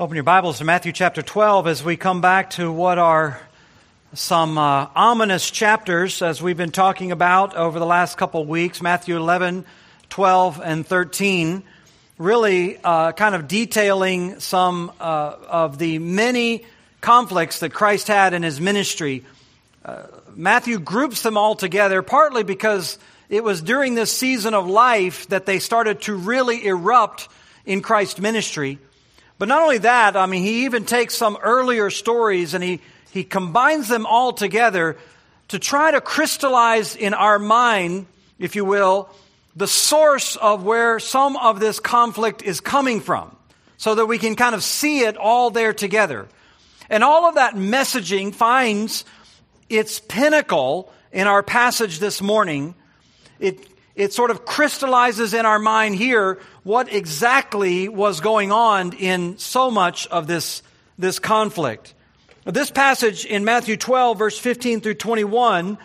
Open 0.00 0.14
your 0.14 0.22
Bibles 0.22 0.58
to 0.58 0.64
Matthew 0.64 0.92
chapter 0.92 1.22
12 1.22 1.66
as 1.66 1.82
we 1.82 1.96
come 1.96 2.20
back 2.20 2.50
to 2.50 2.70
what 2.70 2.98
are 2.98 3.40
some 4.12 4.56
uh, 4.56 4.86
ominous 4.94 5.50
chapters 5.50 6.22
as 6.22 6.40
we've 6.40 6.56
been 6.56 6.70
talking 6.70 7.10
about 7.10 7.56
over 7.56 7.80
the 7.80 7.84
last 7.84 8.16
couple 8.16 8.44
weeks 8.44 8.80
Matthew 8.80 9.16
11, 9.16 9.64
12, 10.08 10.60
and 10.62 10.86
13. 10.86 11.64
Really 12.16 12.78
uh, 12.84 13.10
kind 13.10 13.34
of 13.34 13.48
detailing 13.48 14.38
some 14.38 14.92
uh, 15.00 15.34
of 15.48 15.78
the 15.78 15.98
many 15.98 16.64
conflicts 17.00 17.58
that 17.58 17.70
Christ 17.70 18.06
had 18.06 18.34
in 18.34 18.44
his 18.44 18.60
ministry. 18.60 19.24
Uh, 19.84 20.04
Matthew 20.36 20.78
groups 20.78 21.22
them 21.22 21.36
all 21.36 21.56
together 21.56 22.02
partly 22.02 22.44
because 22.44 23.00
it 23.28 23.42
was 23.42 23.60
during 23.60 23.96
this 23.96 24.12
season 24.12 24.54
of 24.54 24.68
life 24.68 25.26
that 25.30 25.44
they 25.44 25.58
started 25.58 26.02
to 26.02 26.14
really 26.14 26.64
erupt 26.66 27.28
in 27.66 27.82
Christ's 27.82 28.20
ministry. 28.20 28.78
But 29.38 29.48
not 29.48 29.62
only 29.62 29.78
that, 29.78 30.16
I 30.16 30.26
mean, 30.26 30.42
he 30.42 30.64
even 30.64 30.84
takes 30.84 31.14
some 31.14 31.38
earlier 31.42 31.90
stories 31.90 32.54
and 32.54 32.62
he, 32.62 32.80
he 33.10 33.24
combines 33.24 33.88
them 33.88 34.04
all 34.04 34.32
together 34.32 34.96
to 35.48 35.58
try 35.58 35.90
to 35.90 36.00
crystallize 36.00 36.96
in 36.96 37.14
our 37.14 37.38
mind, 37.38 38.06
if 38.38 38.56
you 38.56 38.64
will, 38.64 39.08
the 39.56 39.66
source 39.66 40.36
of 40.36 40.64
where 40.64 40.98
some 40.98 41.36
of 41.36 41.60
this 41.60 41.80
conflict 41.80 42.42
is 42.42 42.60
coming 42.60 43.00
from 43.00 43.34
so 43.76 43.94
that 43.94 44.06
we 44.06 44.18
can 44.18 44.34
kind 44.36 44.54
of 44.54 44.62
see 44.62 45.00
it 45.00 45.16
all 45.16 45.50
there 45.50 45.72
together. 45.72 46.28
And 46.90 47.04
all 47.04 47.26
of 47.26 47.36
that 47.36 47.54
messaging 47.54 48.34
finds 48.34 49.04
its 49.68 50.00
pinnacle 50.00 50.92
in 51.12 51.26
our 51.26 51.42
passage 51.42 51.98
this 51.98 52.20
morning. 52.20 52.74
It, 53.38 53.66
it 53.94 54.12
sort 54.12 54.30
of 54.30 54.44
crystallizes 54.44 55.34
in 55.34 55.46
our 55.46 55.58
mind 55.58 55.96
here 55.96 56.40
what 56.68 56.92
exactly 56.92 57.88
was 57.88 58.20
going 58.20 58.52
on 58.52 58.92
in 58.92 59.38
so 59.38 59.70
much 59.70 60.06
of 60.08 60.26
this, 60.26 60.62
this 60.98 61.18
conflict. 61.18 61.94
This 62.44 62.70
passage 62.70 63.24
in 63.24 63.42
Matthew 63.42 63.78
12, 63.78 64.18
verse 64.18 64.38
15 64.38 64.82
through 64.82 64.96
21, 64.96 65.78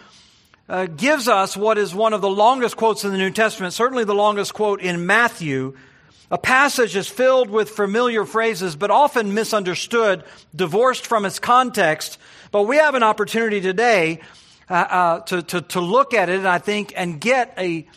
uh, 0.68 0.88
gives 0.88 1.30
us 1.30 1.56
what 1.56 1.78
is 1.78 1.96
one 1.96 2.12
of 2.12 2.20
the 2.20 2.30
longest 2.30 2.76
quotes 2.76 3.06
in 3.06 3.14
the 3.14 3.18
New 3.18 3.32
Testament, 3.32 3.74
certainly 3.74 4.04
the 4.04 4.14
longest 4.14 4.54
quote 4.54 4.82
in 4.82 5.06
Matthew. 5.06 5.78
A 6.30 6.38
passage 6.38 6.98
is 6.98 7.08
filled 7.08 7.50
with 7.50 7.70
familiar 7.70 8.26
phrases, 8.26 8.76
but 8.76 8.92
often 8.92 9.34
misunderstood, 9.34 10.26
divorced 10.54 11.08
from 11.08 11.24
its 11.24 11.40
context. 11.40 12.18
But 12.52 12.64
we 12.64 12.76
have 12.76 12.96
an 12.96 13.04
opportunity 13.04 13.62
today 13.62 14.20
uh, 14.70 14.74
uh, 14.74 15.20
to, 15.22 15.44
to, 15.44 15.62
to 15.62 15.80
look 15.80 16.14
at 16.14 16.28
it, 16.28 16.46
I 16.46 16.58
think, 16.58 16.92
and 16.94 17.22
get 17.22 17.54
a, 17.58 17.88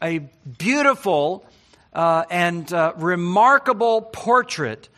a 0.00 0.20
beautiful 0.58 1.44
uh, 1.96 2.26
and 2.30 2.70
uh, 2.74 2.92
remarkable 2.98 4.02
portrait 4.02 4.90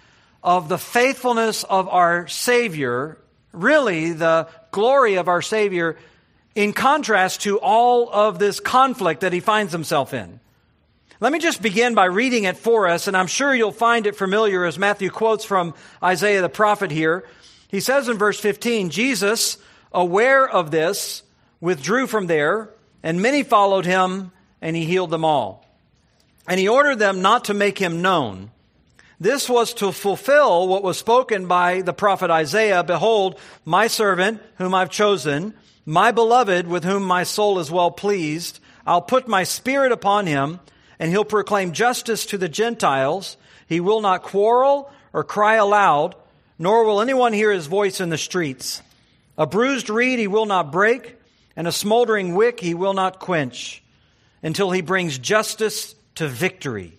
of 0.42 0.68
the 0.68 0.78
faithfulness 0.78 1.62
of 1.62 1.88
our 1.88 2.26
Savior, 2.26 3.18
really 3.52 4.12
the 4.12 4.48
glory 4.72 5.14
of 5.14 5.28
our 5.28 5.40
Savior, 5.40 5.96
in 6.56 6.72
contrast 6.72 7.42
to 7.42 7.60
all 7.60 8.10
of 8.10 8.40
this 8.40 8.58
conflict 8.58 9.20
that 9.20 9.32
he 9.32 9.38
finds 9.38 9.72
himself 9.72 10.12
in. 10.12 10.40
Let 11.20 11.32
me 11.32 11.38
just 11.38 11.62
begin 11.62 11.94
by 11.94 12.06
reading 12.06 12.44
it 12.44 12.56
for 12.56 12.88
us, 12.88 13.06
and 13.06 13.16
I'm 13.16 13.28
sure 13.28 13.54
you'll 13.54 13.70
find 13.70 14.04
it 14.06 14.16
familiar 14.16 14.64
as 14.64 14.76
Matthew 14.76 15.10
quotes 15.10 15.44
from 15.44 15.74
Isaiah 16.02 16.42
the 16.42 16.48
prophet 16.48 16.90
here. 16.90 17.24
He 17.68 17.78
says 17.78 18.08
in 18.08 18.18
verse 18.18 18.40
15, 18.40 18.90
Jesus, 18.90 19.56
aware 19.92 20.48
of 20.48 20.72
this, 20.72 21.22
withdrew 21.60 22.08
from 22.08 22.26
there, 22.26 22.70
and 23.04 23.22
many 23.22 23.44
followed 23.44 23.86
him, 23.86 24.32
and 24.60 24.74
he 24.74 24.84
healed 24.84 25.10
them 25.10 25.24
all. 25.24 25.67
And 26.48 26.58
he 26.58 26.66
ordered 26.66 26.98
them 26.98 27.20
not 27.20 27.44
to 27.44 27.54
make 27.54 27.78
him 27.78 28.00
known. 28.00 28.50
This 29.20 29.50
was 29.50 29.74
to 29.74 29.92
fulfill 29.92 30.66
what 30.66 30.82
was 30.82 30.96
spoken 30.96 31.46
by 31.46 31.82
the 31.82 31.92
prophet 31.92 32.30
Isaiah 32.30 32.82
Behold, 32.82 33.38
my 33.66 33.86
servant, 33.86 34.40
whom 34.56 34.74
I've 34.74 34.90
chosen, 34.90 35.52
my 35.84 36.10
beloved, 36.10 36.66
with 36.66 36.84
whom 36.84 37.02
my 37.02 37.24
soul 37.24 37.58
is 37.58 37.70
well 37.70 37.90
pleased. 37.90 38.60
I'll 38.86 39.02
put 39.02 39.28
my 39.28 39.44
spirit 39.44 39.92
upon 39.92 40.26
him, 40.26 40.60
and 40.98 41.10
he'll 41.10 41.24
proclaim 41.24 41.72
justice 41.72 42.24
to 42.26 42.38
the 42.38 42.48
Gentiles. 42.48 43.36
He 43.66 43.80
will 43.80 44.00
not 44.00 44.22
quarrel 44.22 44.90
or 45.12 45.24
cry 45.24 45.56
aloud, 45.56 46.14
nor 46.58 46.84
will 46.84 47.02
anyone 47.02 47.34
hear 47.34 47.52
his 47.52 47.66
voice 47.66 48.00
in 48.00 48.08
the 48.08 48.16
streets. 48.16 48.80
A 49.36 49.46
bruised 49.46 49.90
reed 49.90 50.18
he 50.18 50.28
will 50.28 50.46
not 50.46 50.72
break, 50.72 51.16
and 51.56 51.68
a 51.68 51.72
smoldering 51.72 52.34
wick 52.34 52.60
he 52.60 52.72
will 52.72 52.94
not 52.94 53.18
quench, 53.18 53.82
until 54.42 54.70
he 54.70 54.80
brings 54.80 55.18
justice 55.18 55.94
to 56.18 56.28
victory, 56.28 56.98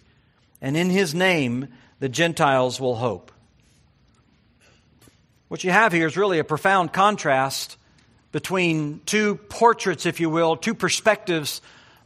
and 0.61 0.75
in 0.75 0.89
his 0.89 1.13
name 1.13 1.67
the 1.99 2.09
Gentiles 2.09 2.79
will 2.79 2.95
hope. 2.95 3.31
What 5.49 5.63
you 5.63 5.71
have 5.71 5.91
here 5.91 6.07
is 6.07 6.15
really 6.15 6.39
a 6.39 6.43
profound 6.43 6.93
contrast 6.93 7.77
between 8.31 9.01
two 9.05 9.35
portraits, 9.35 10.05
if 10.05 10.19
you 10.19 10.29
will, 10.29 10.55
two 10.55 10.73
perspectives 10.73 11.61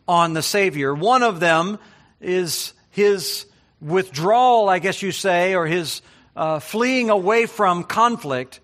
on 0.08 0.34
the 0.34 0.42
Savior. 0.42 0.94
One 0.94 1.22
of 1.22 1.40
them 1.40 1.78
is 2.20 2.74
his 2.90 3.46
withdrawal, 3.80 4.70
I 4.70 4.80
guess 4.80 5.02
you 5.02 5.12
say, 5.12 5.56
or 5.56 5.68
his 5.68 6.02
uh, 6.36 6.60
fleeing 6.60 7.10
away 7.10 7.46
from 7.46 7.84
conflict. 7.84 8.60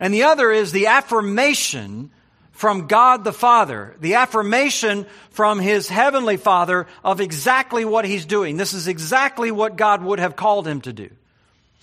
And 0.00 0.14
the 0.14 0.22
other 0.22 0.50
is 0.50 0.72
the 0.72 0.86
affirmation 0.86 2.10
from 2.56 2.86
God 2.86 3.22
the 3.22 3.34
Father, 3.34 3.94
the 4.00 4.14
affirmation 4.14 5.06
from 5.30 5.58
his 5.58 5.88
heavenly 5.88 6.38
Father 6.38 6.86
of 7.04 7.20
exactly 7.20 7.84
what 7.84 8.06
he's 8.06 8.24
doing. 8.24 8.56
This 8.56 8.72
is 8.72 8.88
exactly 8.88 9.50
what 9.50 9.76
God 9.76 10.02
would 10.02 10.18
have 10.18 10.36
called 10.36 10.66
him 10.66 10.80
to 10.80 10.92
do. 10.92 11.10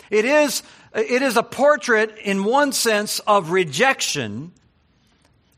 It 0.09 0.25
is, 0.25 0.63
it 0.95 1.21
is 1.21 1.37
a 1.37 1.43
portrait 1.43 2.17
in 2.23 2.43
one 2.43 2.71
sense 2.71 3.19
of 3.19 3.51
rejection 3.51 4.51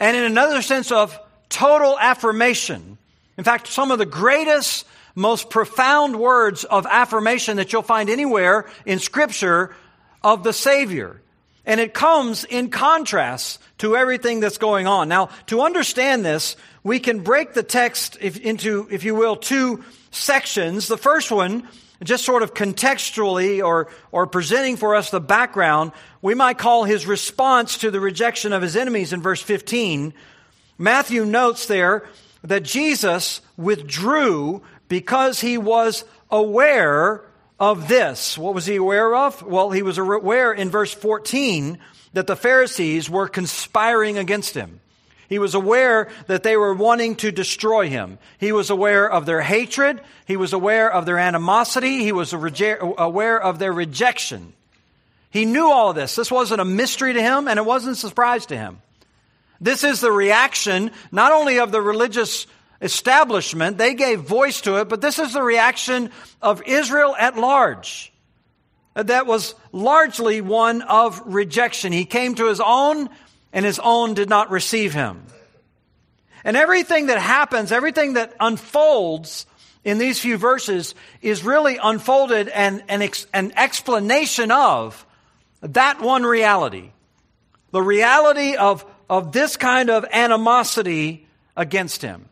and 0.02 0.18
in 0.18 0.24
another 0.24 0.62
sense 0.62 0.92
of 0.92 1.18
total 1.48 1.98
affirmation. 1.98 2.98
In 3.38 3.46
fact, 3.46 3.68
some 3.68 3.92
of 3.92 4.00
the 4.00 4.06
greatest, 4.06 4.86
most 5.16 5.50
profound 5.50 6.18
words 6.18 6.66
of 6.66 6.86
affirmation 6.86 7.56
that 7.56 7.72
you'll 7.72 7.84
find 7.84 8.10
anywhere 8.10 8.66
in 8.86 9.00
scripture 9.00 9.74
of 10.22 10.44
the 10.44 10.52
Savior. 10.52 11.22
And 11.66 11.80
it 11.80 11.94
comes 11.94 12.44
in 12.44 12.70
contrast 12.70 13.60
to 13.80 13.96
everything 13.96 14.40
that's 14.40 14.58
going 14.58 14.88
on. 14.88 15.10
Now, 15.10 15.30
to 15.48 15.62
understand 15.62 16.24
this, 16.24 16.56
we 16.84 17.00
can 17.00 17.22
break 17.22 17.54
the 17.54 17.64
text 17.64 18.18
if, 18.22 18.40
into, 18.40 18.88
if 18.92 19.04
you 19.04 19.16
will, 19.16 19.36
two 19.36 19.84
sections. 20.12 20.88
The 20.88 20.98
first 20.98 21.32
one, 21.32 21.68
just 22.04 22.26
sort 22.26 22.44
of 22.44 22.54
contextually 22.54 23.66
or, 23.66 23.88
or 24.12 24.28
presenting 24.28 24.78
for 24.78 24.96
us 24.96 25.10
the 25.10 25.20
background, 25.20 25.92
we 26.22 26.36
might 26.36 26.58
call 26.58 26.84
his 26.84 27.08
response 27.08 27.80
to 27.80 27.92
the 27.92 28.00
rejection 28.00 28.54
of 28.54 28.62
his 28.62 28.76
enemies 28.76 29.14
in 29.14 29.22
verse 29.22 29.42
15. 29.42 30.14
Matthew 30.78 31.26
notes 31.26 31.68
there 31.68 32.08
that 32.44 32.64
Jesus 32.64 33.42
withdrew 33.58 34.62
because 34.88 35.40
he 35.40 35.58
was 35.58 36.06
aware 36.30 37.24
of 37.60 37.88
this. 37.88 38.38
What 38.38 38.54
was 38.54 38.66
he 38.66 38.76
aware 38.76 39.16
of? 39.16 39.42
Well, 39.42 39.72
he 39.72 39.82
was 39.82 39.98
aware 39.98 40.54
in 40.54 40.70
verse 40.70 40.94
14 40.94 41.78
that 42.14 42.28
the 42.28 42.36
Pharisees 42.36 43.10
were 43.10 43.28
conspiring 43.28 44.18
against 44.18 44.56
him. 44.56 44.80
He 45.28 45.40
was 45.40 45.56
aware 45.56 46.10
that 46.28 46.44
they 46.44 46.56
were 46.56 46.74
wanting 46.74 47.16
to 47.18 47.32
destroy 47.32 47.90
him. 47.90 48.20
He 48.38 48.52
was 48.52 48.70
aware 48.70 49.10
of 49.10 49.26
their 49.26 49.42
hatred. 49.42 50.02
He 50.26 50.38
was 50.38 50.54
aware 50.54 50.92
of 50.92 51.06
their 51.06 51.18
animosity. 51.18 52.04
He 52.04 52.12
was 52.12 52.32
aware 52.34 53.42
of 53.42 53.60
their 53.60 53.74
rejection. 53.74 54.54
He 55.32 55.46
knew 55.46 55.70
all 55.70 55.90
of 55.90 55.96
this. 55.96 56.16
This 56.16 56.32
wasn't 56.32 56.62
a 56.62 56.66
mystery 56.66 57.14
to 57.14 57.22
him 57.22 57.48
and 57.48 57.58
it 57.58 57.66
wasn't 57.66 57.98
a 57.98 58.00
surprise 58.00 58.46
to 58.48 58.58
him. 58.58 58.82
This 59.60 59.84
is 59.84 60.00
the 60.00 60.12
reaction 60.12 60.92
not 61.12 61.32
only 61.32 61.60
of 61.60 61.72
the 61.72 61.82
religious 61.82 62.46
establishment, 62.86 63.78
they 63.78 63.96
gave 63.96 64.22
voice 64.22 64.62
to 64.62 64.80
it, 64.80 64.88
but 64.88 65.02
this 65.02 65.20
is 65.20 65.34
the 65.34 65.44
reaction 65.44 66.12
of 66.42 66.62
Israel 66.66 67.16
at 67.18 67.36
large. 67.36 68.14
That 68.94 69.26
was 69.26 69.56
largely 69.74 70.40
one 70.40 70.82
of 70.84 71.22
rejection. 71.26 71.92
He 71.92 72.06
came 72.06 72.36
to 72.36 72.48
his 72.48 72.62
own, 72.62 73.10
and 73.52 73.66
his 73.66 73.80
own 73.80 74.14
did 74.14 74.30
not 74.30 74.52
receive 74.52 74.94
him. 74.94 75.26
And 76.46 76.56
everything 76.56 77.08
that 77.08 77.20
happens, 77.20 77.72
everything 77.72 78.14
that 78.14 78.34
unfolds 78.40 79.48
in 79.84 79.98
these 79.98 80.20
few 80.20 80.38
verses 80.38 80.96
is 81.22 81.44
really 81.44 81.78
unfolded 81.82 82.48
and 82.48 82.84
an, 82.88 83.10
an 83.34 83.52
explanation 83.58 84.52
of 84.52 85.06
that 85.62 86.00
one 86.00 86.24
reality. 86.24 86.92
The 87.72 87.82
reality 87.82 88.56
of, 88.56 88.86
of 89.10 89.32
this 89.32 89.58
kind 89.58 89.90
of 89.90 90.06
animosity 90.12 91.28
against 91.58 92.02
him. 92.02 92.30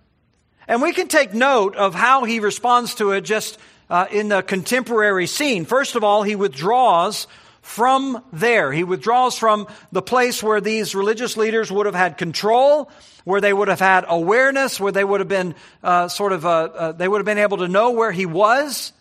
And 0.67 0.81
we 0.81 0.93
can 0.93 1.07
take 1.07 1.33
note 1.33 1.75
of 1.75 1.93
how 1.93 2.23
he 2.23 2.39
responds 2.39 2.95
to 2.95 3.11
it 3.11 3.21
just 3.21 3.57
uh, 3.89 4.05
in 4.11 4.29
the 4.29 4.41
contemporary 4.41 5.27
scene. 5.27 5.65
First 5.65 5.95
of 5.95 6.03
all, 6.03 6.23
he 6.23 6.35
withdraws 6.35 7.27
from 7.61 8.23
there. 8.31 8.71
He 8.71 8.83
withdraws 8.83 9.37
from 9.37 9.67
the 9.91 10.01
place 10.01 10.43
where 10.43 10.61
these 10.61 10.95
religious 10.95 11.37
leaders 11.37 11.71
would 11.71 11.85
have 11.85 11.95
had 11.95 12.17
control, 12.17 12.89
where 13.23 13.41
they 13.41 13.53
would 13.53 13.69
have 13.69 13.79
had 13.79 14.05
awareness, 14.07 14.79
where 14.79 14.91
they 14.91 15.03
would 15.03 15.21
have 15.21 15.29
been 15.29 15.55
uh, 15.81 16.07
sort 16.07 16.33
of, 16.33 16.45
uh, 16.45 16.49
uh 16.49 16.91
they 16.91 17.07
would 17.07 17.19
have 17.19 17.25
been 17.25 17.37
able 17.37 17.57
to 17.57 17.67
know 17.67 17.91
where 17.91 18.11
he 18.11 18.25
was. 18.25 18.91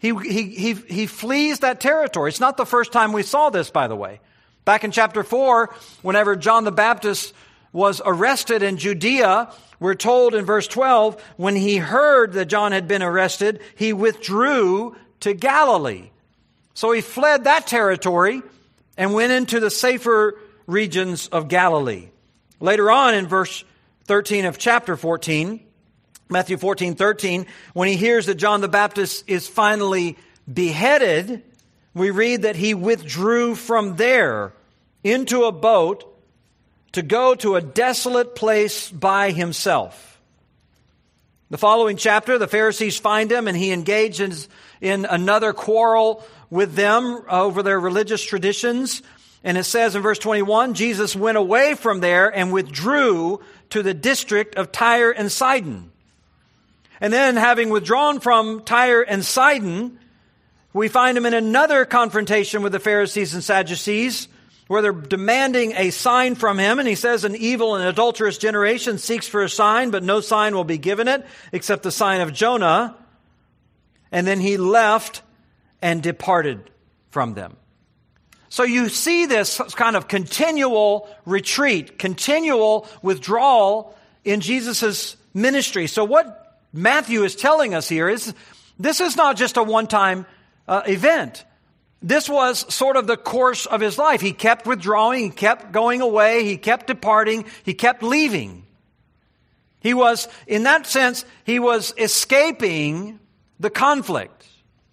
he, 0.00 0.14
he, 0.16 0.42
he, 0.48 0.72
he 0.74 1.06
flees 1.06 1.60
that 1.60 1.80
territory. 1.80 2.30
It's 2.30 2.40
not 2.40 2.56
the 2.56 2.66
first 2.66 2.92
time 2.92 3.12
we 3.12 3.22
saw 3.22 3.50
this, 3.50 3.70
by 3.70 3.88
the 3.88 3.96
way. 3.96 4.20
Back 4.64 4.82
in 4.82 4.90
chapter 4.90 5.22
4, 5.22 5.72
whenever 6.02 6.36
John 6.36 6.64
the 6.64 6.72
Baptist 6.72 7.32
was 7.74 8.00
arrested 8.06 8.62
in 8.62 8.78
Judea, 8.78 9.52
we're 9.80 9.96
told 9.96 10.34
in 10.34 10.44
verse 10.46 10.68
12, 10.68 11.20
when 11.36 11.56
he 11.56 11.76
heard 11.76 12.32
that 12.34 12.46
John 12.46 12.70
had 12.70 12.86
been 12.86 13.02
arrested, 13.02 13.60
he 13.74 13.92
withdrew 13.92 14.96
to 15.20 15.34
Galilee. 15.34 16.10
So 16.72 16.92
he 16.92 17.00
fled 17.00 17.44
that 17.44 17.66
territory 17.66 18.42
and 18.96 19.12
went 19.12 19.32
into 19.32 19.58
the 19.58 19.70
safer 19.70 20.38
regions 20.66 21.26
of 21.26 21.48
Galilee. 21.48 22.08
Later 22.60 22.92
on 22.92 23.14
in 23.14 23.26
verse 23.26 23.64
13 24.04 24.44
of 24.44 24.56
chapter 24.56 24.96
14, 24.96 25.60
Matthew 26.30 26.56
14, 26.56 26.94
13, 26.94 27.46
when 27.72 27.88
he 27.88 27.96
hears 27.96 28.26
that 28.26 28.36
John 28.36 28.60
the 28.60 28.68
Baptist 28.68 29.24
is 29.26 29.48
finally 29.48 30.16
beheaded, 30.50 31.42
we 31.92 32.10
read 32.10 32.42
that 32.42 32.54
he 32.54 32.72
withdrew 32.72 33.56
from 33.56 33.96
there 33.96 34.52
into 35.02 35.44
a 35.44 35.52
boat 35.52 36.13
to 36.94 37.02
go 37.02 37.34
to 37.36 37.56
a 37.56 37.60
desolate 37.60 38.34
place 38.34 38.90
by 38.90 39.30
himself. 39.30 40.20
The 41.50 41.58
following 41.58 41.96
chapter, 41.96 42.38
the 42.38 42.48
Pharisees 42.48 42.98
find 42.98 43.30
him 43.30 43.46
and 43.46 43.56
he 43.56 43.72
engages 43.72 44.48
in 44.80 45.04
another 45.04 45.52
quarrel 45.52 46.24
with 46.50 46.74
them 46.74 47.22
over 47.28 47.62
their 47.62 47.78
religious 47.78 48.24
traditions. 48.24 49.02
And 49.42 49.58
it 49.58 49.64
says 49.64 49.94
in 49.94 50.02
verse 50.02 50.18
21 50.18 50.74
Jesus 50.74 51.14
went 51.14 51.36
away 51.36 51.74
from 51.74 52.00
there 52.00 52.28
and 52.28 52.52
withdrew 52.52 53.40
to 53.70 53.82
the 53.82 53.94
district 53.94 54.54
of 54.54 54.72
Tyre 54.72 55.10
and 55.10 55.30
Sidon. 55.30 55.90
And 57.00 57.12
then, 57.12 57.36
having 57.36 57.70
withdrawn 57.70 58.20
from 58.20 58.62
Tyre 58.62 59.02
and 59.02 59.24
Sidon, 59.24 59.98
we 60.72 60.88
find 60.88 61.18
him 61.18 61.26
in 61.26 61.34
another 61.34 61.84
confrontation 61.84 62.62
with 62.62 62.72
the 62.72 62.78
Pharisees 62.78 63.34
and 63.34 63.42
Sadducees, 63.42 64.28
where 64.66 64.82
they're 64.82 64.92
demanding 64.92 65.72
a 65.72 65.90
sign 65.90 66.34
from 66.34 66.58
him. 66.58 66.78
And 66.78 66.88
he 66.88 66.94
says, 66.94 67.24
An 67.24 67.36
evil 67.36 67.74
and 67.74 67.84
adulterous 67.86 68.38
generation 68.38 68.98
seeks 68.98 69.26
for 69.26 69.42
a 69.42 69.48
sign, 69.48 69.90
but 69.90 70.02
no 70.02 70.20
sign 70.20 70.54
will 70.54 70.64
be 70.64 70.78
given 70.78 71.08
it 71.08 71.24
except 71.52 71.82
the 71.82 71.92
sign 71.92 72.20
of 72.20 72.32
Jonah. 72.32 72.96
And 74.10 74.26
then 74.26 74.40
he 74.40 74.56
left 74.56 75.22
and 75.82 76.02
departed 76.02 76.70
from 77.10 77.34
them. 77.34 77.56
So 78.48 78.62
you 78.62 78.88
see 78.88 79.26
this 79.26 79.60
kind 79.74 79.96
of 79.96 80.06
continual 80.06 81.08
retreat, 81.26 81.98
continual 81.98 82.88
withdrawal 83.02 83.96
in 84.24 84.40
Jesus' 84.40 85.16
ministry. 85.34 85.88
So 85.88 86.04
what 86.04 86.60
Matthew 86.72 87.24
is 87.24 87.34
telling 87.34 87.74
us 87.74 87.88
here 87.88 88.08
is 88.08 88.32
this 88.78 89.00
is 89.00 89.16
not 89.16 89.36
just 89.36 89.56
a 89.56 89.62
one 89.62 89.88
time 89.88 90.24
uh, 90.68 90.82
event. 90.86 91.44
This 92.04 92.28
was 92.28 92.72
sort 92.72 92.98
of 92.98 93.06
the 93.06 93.16
course 93.16 93.64
of 93.64 93.80
his 93.80 93.96
life. 93.96 94.20
He 94.20 94.34
kept 94.34 94.66
withdrawing, 94.66 95.24
he 95.24 95.30
kept 95.30 95.72
going 95.72 96.02
away, 96.02 96.44
he 96.44 96.58
kept 96.58 96.86
departing, 96.86 97.46
he 97.64 97.72
kept 97.72 98.02
leaving. 98.02 98.66
He 99.80 99.94
was, 99.94 100.28
in 100.46 100.64
that 100.64 100.86
sense, 100.86 101.24
he 101.44 101.58
was 101.58 101.94
escaping 101.96 103.20
the 103.58 103.70
conflict. 103.70 104.46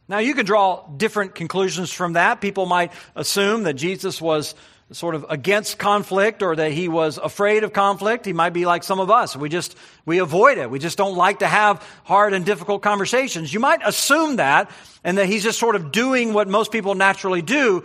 Now, 0.07 0.19
you 0.19 0.33
can 0.33 0.45
draw 0.45 0.87
different 0.87 1.35
conclusions 1.35 1.91
from 1.91 2.13
that. 2.13 2.39
People 2.39 2.65
might 2.65 2.93
assume 3.13 3.63
that 3.63 3.73
Jesus 3.73 4.21
was 4.21 4.55
sort 4.91 5.15
of 5.15 5.25
against 5.29 5.77
conflict 5.77 6.41
or 6.41 6.55
that 6.55 6.71
he 6.71 6.87
was 6.87 7.17
afraid 7.17 7.63
of 7.63 7.73
conflict. 7.73 8.25
He 8.25 8.33
might 8.33 8.51
be 8.51 8.65
like 8.65 8.83
some 8.83 8.99
of 8.99 9.09
us. 9.09 9.35
We 9.35 9.49
just, 9.49 9.77
we 10.05 10.19
avoid 10.19 10.57
it. 10.57 10.69
We 10.69 10.79
just 10.79 10.97
don't 10.97 11.15
like 11.15 11.39
to 11.39 11.47
have 11.47 11.85
hard 12.03 12.33
and 12.33 12.45
difficult 12.45 12.81
conversations. 12.81 13.53
You 13.53 13.59
might 13.59 13.81
assume 13.85 14.35
that 14.35 14.69
and 15.03 15.17
that 15.17 15.27
he's 15.27 15.43
just 15.43 15.59
sort 15.59 15.75
of 15.75 15.91
doing 15.91 16.33
what 16.33 16.47
most 16.47 16.71
people 16.71 16.95
naturally 16.95 17.41
do, 17.41 17.83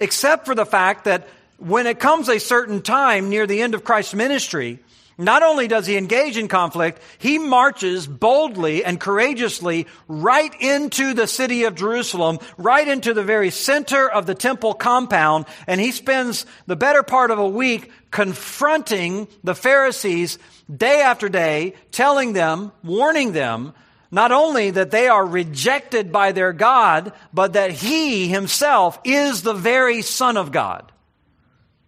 except 0.00 0.46
for 0.46 0.54
the 0.54 0.66
fact 0.66 1.04
that 1.04 1.28
when 1.58 1.86
it 1.86 1.98
comes 1.98 2.28
a 2.28 2.38
certain 2.38 2.82
time 2.82 3.28
near 3.28 3.46
the 3.46 3.62
end 3.62 3.74
of 3.74 3.84
Christ's 3.84 4.14
ministry, 4.14 4.78
not 5.18 5.42
only 5.42 5.66
does 5.66 5.86
he 5.86 5.96
engage 5.96 6.36
in 6.36 6.46
conflict, 6.46 7.00
he 7.18 7.38
marches 7.38 8.06
boldly 8.06 8.84
and 8.84 9.00
courageously 9.00 9.86
right 10.08 10.54
into 10.60 11.14
the 11.14 11.26
city 11.26 11.64
of 11.64 11.74
Jerusalem, 11.74 12.38
right 12.58 12.86
into 12.86 13.14
the 13.14 13.24
very 13.24 13.50
center 13.50 14.10
of 14.10 14.26
the 14.26 14.34
temple 14.34 14.74
compound, 14.74 15.46
and 15.66 15.80
he 15.80 15.90
spends 15.90 16.44
the 16.66 16.76
better 16.76 17.02
part 17.02 17.30
of 17.30 17.38
a 17.38 17.48
week 17.48 17.90
confronting 18.10 19.26
the 19.42 19.54
Pharisees 19.54 20.38
day 20.74 21.00
after 21.00 21.28
day, 21.28 21.74
telling 21.92 22.34
them, 22.34 22.72
warning 22.82 23.32
them, 23.32 23.72
not 24.10 24.32
only 24.32 24.70
that 24.70 24.90
they 24.90 25.08
are 25.08 25.24
rejected 25.24 26.12
by 26.12 26.32
their 26.32 26.52
God, 26.52 27.12
but 27.32 27.54
that 27.54 27.70
he 27.70 28.28
himself 28.28 28.98
is 29.04 29.42
the 29.42 29.54
very 29.54 30.02
Son 30.02 30.36
of 30.36 30.52
God. 30.52 30.92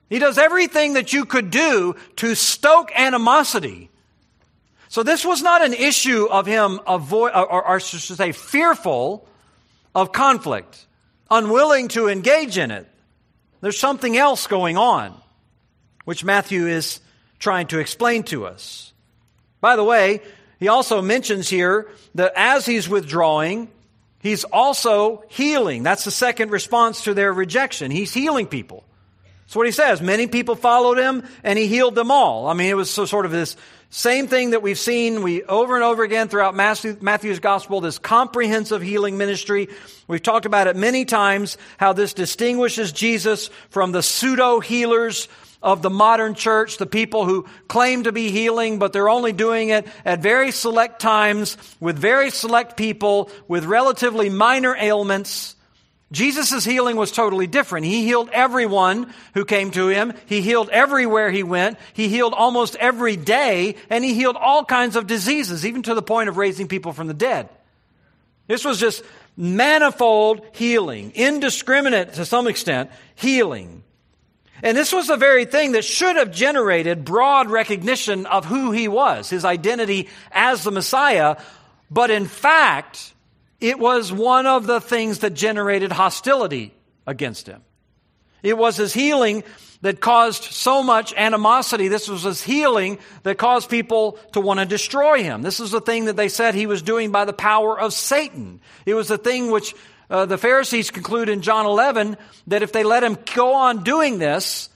He 0.08 0.18
does 0.18 0.38
everything 0.38 0.94
that 0.94 1.12
you 1.12 1.24
could 1.24 1.50
do 1.50 1.96
to 2.16 2.34
stoke 2.34 2.90
animosity. 2.94 3.90
So 4.88 5.02
this 5.02 5.24
was 5.24 5.42
not 5.42 5.62
an 5.62 5.74
issue 5.74 6.26
of 6.30 6.46
him 6.46 6.80
avoid, 6.86 7.32
or, 7.34 7.68
or 7.68 7.80
should 7.80 8.16
say, 8.16 8.32
fearful 8.32 9.28
of 9.94 10.12
conflict, 10.12 10.86
unwilling 11.30 11.88
to 11.88 12.08
engage 12.08 12.56
in 12.56 12.70
it. 12.70 12.86
There's 13.60 13.78
something 13.78 14.16
else 14.16 14.46
going 14.46 14.78
on, 14.78 15.14
which 16.04 16.24
Matthew 16.24 16.66
is 16.66 17.00
trying 17.38 17.66
to 17.68 17.80
explain 17.80 18.22
to 18.24 18.46
us. 18.46 18.92
By 19.60 19.76
the 19.76 19.84
way, 19.84 20.22
he 20.58 20.68
also 20.68 21.02
mentions 21.02 21.48
here 21.48 21.88
that 22.14 22.32
as 22.34 22.64
he's 22.64 22.88
withdrawing, 22.88 23.68
he's 24.20 24.44
also 24.44 25.24
healing. 25.28 25.82
That's 25.82 26.04
the 26.04 26.10
second 26.10 26.50
response 26.50 27.04
to 27.04 27.14
their 27.14 27.32
rejection. 27.32 27.90
He's 27.90 28.14
healing 28.14 28.46
people. 28.46 28.84
That's 29.48 29.56
what 29.56 29.64
he 29.64 29.72
says. 29.72 30.02
Many 30.02 30.26
people 30.26 30.56
followed 30.56 30.98
him 30.98 31.26
and 31.42 31.58
he 31.58 31.68
healed 31.68 31.94
them 31.94 32.10
all. 32.10 32.48
I 32.48 32.52
mean, 32.52 32.68
it 32.68 32.76
was 32.76 32.90
so 32.90 33.06
sort 33.06 33.24
of 33.24 33.32
this 33.32 33.56
same 33.88 34.26
thing 34.26 34.50
that 34.50 34.60
we've 34.60 34.78
seen 34.78 35.22
we 35.22 35.42
over 35.42 35.74
and 35.74 35.82
over 35.82 36.02
again 36.02 36.28
throughout 36.28 36.54
Matthew, 36.54 36.98
Matthew's 37.00 37.38
gospel, 37.38 37.80
this 37.80 37.98
comprehensive 37.98 38.82
healing 38.82 39.16
ministry. 39.16 39.68
We've 40.06 40.22
talked 40.22 40.44
about 40.44 40.66
it 40.66 40.76
many 40.76 41.06
times, 41.06 41.56
how 41.78 41.94
this 41.94 42.12
distinguishes 42.12 42.92
Jesus 42.92 43.48
from 43.70 43.92
the 43.92 44.02
pseudo 44.02 44.60
healers 44.60 45.28
of 45.62 45.80
the 45.80 45.88
modern 45.88 46.34
church, 46.34 46.76
the 46.76 46.84
people 46.84 47.24
who 47.24 47.46
claim 47.68 48.02
to 48.02 48.12
be 48.12 48.30
healing, 48.30 48.78
but 48.78 48.92
they're 48.92 49.08
only 49.08 49.32
doing 49.32 49.70
it 49.70 49.86
at 50.04 50.20
very 50.20 50.50
select 50.50 51.00
times 51.00 51.56
with 51.80 51.98
very 51.98 52.28
select 52.28 52.76
people 52.76 53.30
with 53.48 53.64
relatively 53.64 54.28
minor 54.28 54.76
ailments. 54.76 55.56
Jesus' 56.10 56.64
healing 56.64 56.96
was 56.96 57.12
totally 57.12 57.46
different. 57.46 57.84
He 57.84 58.04
healed 58.04 58.30
everyone 58.32 59.12
who 59.34 59.44
came 59.44 59.70
to 59.72 59.88
him. 59.88 60.14
He 60.26 60.40
healed 60.40 60.70
everywhere 60.70 61.30
he 61.30 61.42
went. 61.42 61.78
He 61.92 62.08
healed 62.08 62.32
almost 62.32 62.76
every 62.76 63.16
day, 63.16 63.76
and 63.90 64.02
he 64.02 64.14
healed 64.14 64.36
all 64.36 64.64
kinds 64.64 64.96
of 64.96 65.06
diseases, 65.06 65.66
even 65.66 65.82
to 65.82 65.94
the 65.94 66.02
point 66.02 66.30
of 66.30 66.38
raising 66.38 66.66
people 66.66 66.94
from 66.94 67.08
the 67.08 67.14
dead. 67.14 67.50
This 68.46 68.64
was 68.64 68.80
just 68.80 69.02
manifold 69.36 70.40
healing, 70.52 71.12
indiscriminate 71.14 72.14
to 72.14 72.24
some 72.24 72.46
extent 72.46 72.90
healing. 73.14 73.82
And 74.62 74.76
this 74.76 74.92
was 74.92 75.06
the 75.06 75.16
very 75.16 75.44
thing 75.44 75.72
that 75.72 75.84
should 75.84 76.16
have 76.16 76.32
generated 76.32 77.04
broad 77.04 77.50
recognition 77.50 78.24
of 78.24 78.46
who 78.46 78.72
he 78.72 78.88
was, 78.88 79.28
his 79.28 79.44
identity 79.44 80.08
as 80.32 80.64
the 80.64 80.72
Messiah. 80.72 81.36
But 81.90 82.10
in 82.10 82.26
fact, 82.26 83.12
it 83.60 83.78
was 83.78 84.12
one 84.12 84.46
of 84.46 84.66
the 84.66 84.80
things 84.80 85.20
that 85.20 85.34
generated 85.34 85.92
hostility 85.92 86.72
against 87.06 87.46
him. 87.46 87.62
It 88.42 88.56
was 88.56 88.76
his 88.76 88.94
healing 88.94 89.42
that 89.80 90.00
caused 90.00 90.44
so 90.44 90.82
much 90.82 91.12
animosity. 91.14 91.88
This 91.88 92.08
was 92.08 92.22
his 92.22 92.42
healing 92.42 92.98
that 93.22 93.38
caused 93.38 93.70
people 93.70 94.18
to 94.32 94.40
want 94.40 94.60
to 94.60 94.66
destroy 94.66 95.22
him. 95.22 95.42
This 95.42 95.60
is 95.60 95.70
the 95.70 95.80
thing 95.80 96.06
that 96.06 96.16
they 96.16 96.28
said 96.28 96.54
he 96.54 96.66
was 96.66 96.82
doing 96.82 97.10
by 97.10 97.24
the 97.24 97.32
power 97.32 97.78
of 97.78 97.92
Satan. 97.92 98.60
It 98.86 98.94
was 98.94 99.08
the 99.08 99.18
thing 99.18 99.50
which 99.50 99.74
uh, 100.10 100.26
the 100.26 100.38
Pharisees 100.38 100.90
conclude 100.90 101.28
in 101.28 101.42
John 101.42 101.66
11 101.66 102.16
that 102.48 102.62
if 102.62 102.72
they 102.72 102.82
let 102.82 103.04
him 103.04 103.18
go 103.34 103.54
on 103.54 103.84
doing 103.84 104.18
this, 104.18 104.68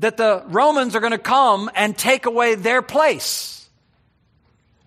that 0.00 0.16
the 0.16 0.44
Romans 0.46 0.94
are 0.94 1.00
going 1.00 1.12
to 1.12 1.18
come 1.18 1.70
and 1.74 1.96
take 1.96 2.26
away 2.26 2.54
their 2.54 2.82
place. 2.82 3.57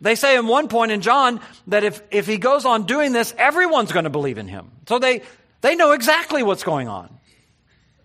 They 0.02 0.16
say 0.16 0.36
in 0.36 0.48
one 0.48 0.68
point 0.68 0.92
in 0.92 1.02
John 1.02 1.40
that 1.68 1.84
if, 1.84 2.02
if 2.10 2.26
he 2.26 2.38
goes 2.38 2.66
on 2.66 2.84
doing 2.86 3.14
this, 3.14 3.34
everyone's 3.38 3.92
going 3.92 4.06
to 4.06 4.10
believe 4.10 4.40
in 4.40 4.48
him. 4.48 4.72
So 4.88 4.98
they, 4.98 5.22
they 5.62 5.76
know 5.76 5.92
exactly 5.92 6.42
what's 6.42 6.64
going 6.64 6.88
on. 6.88 7.16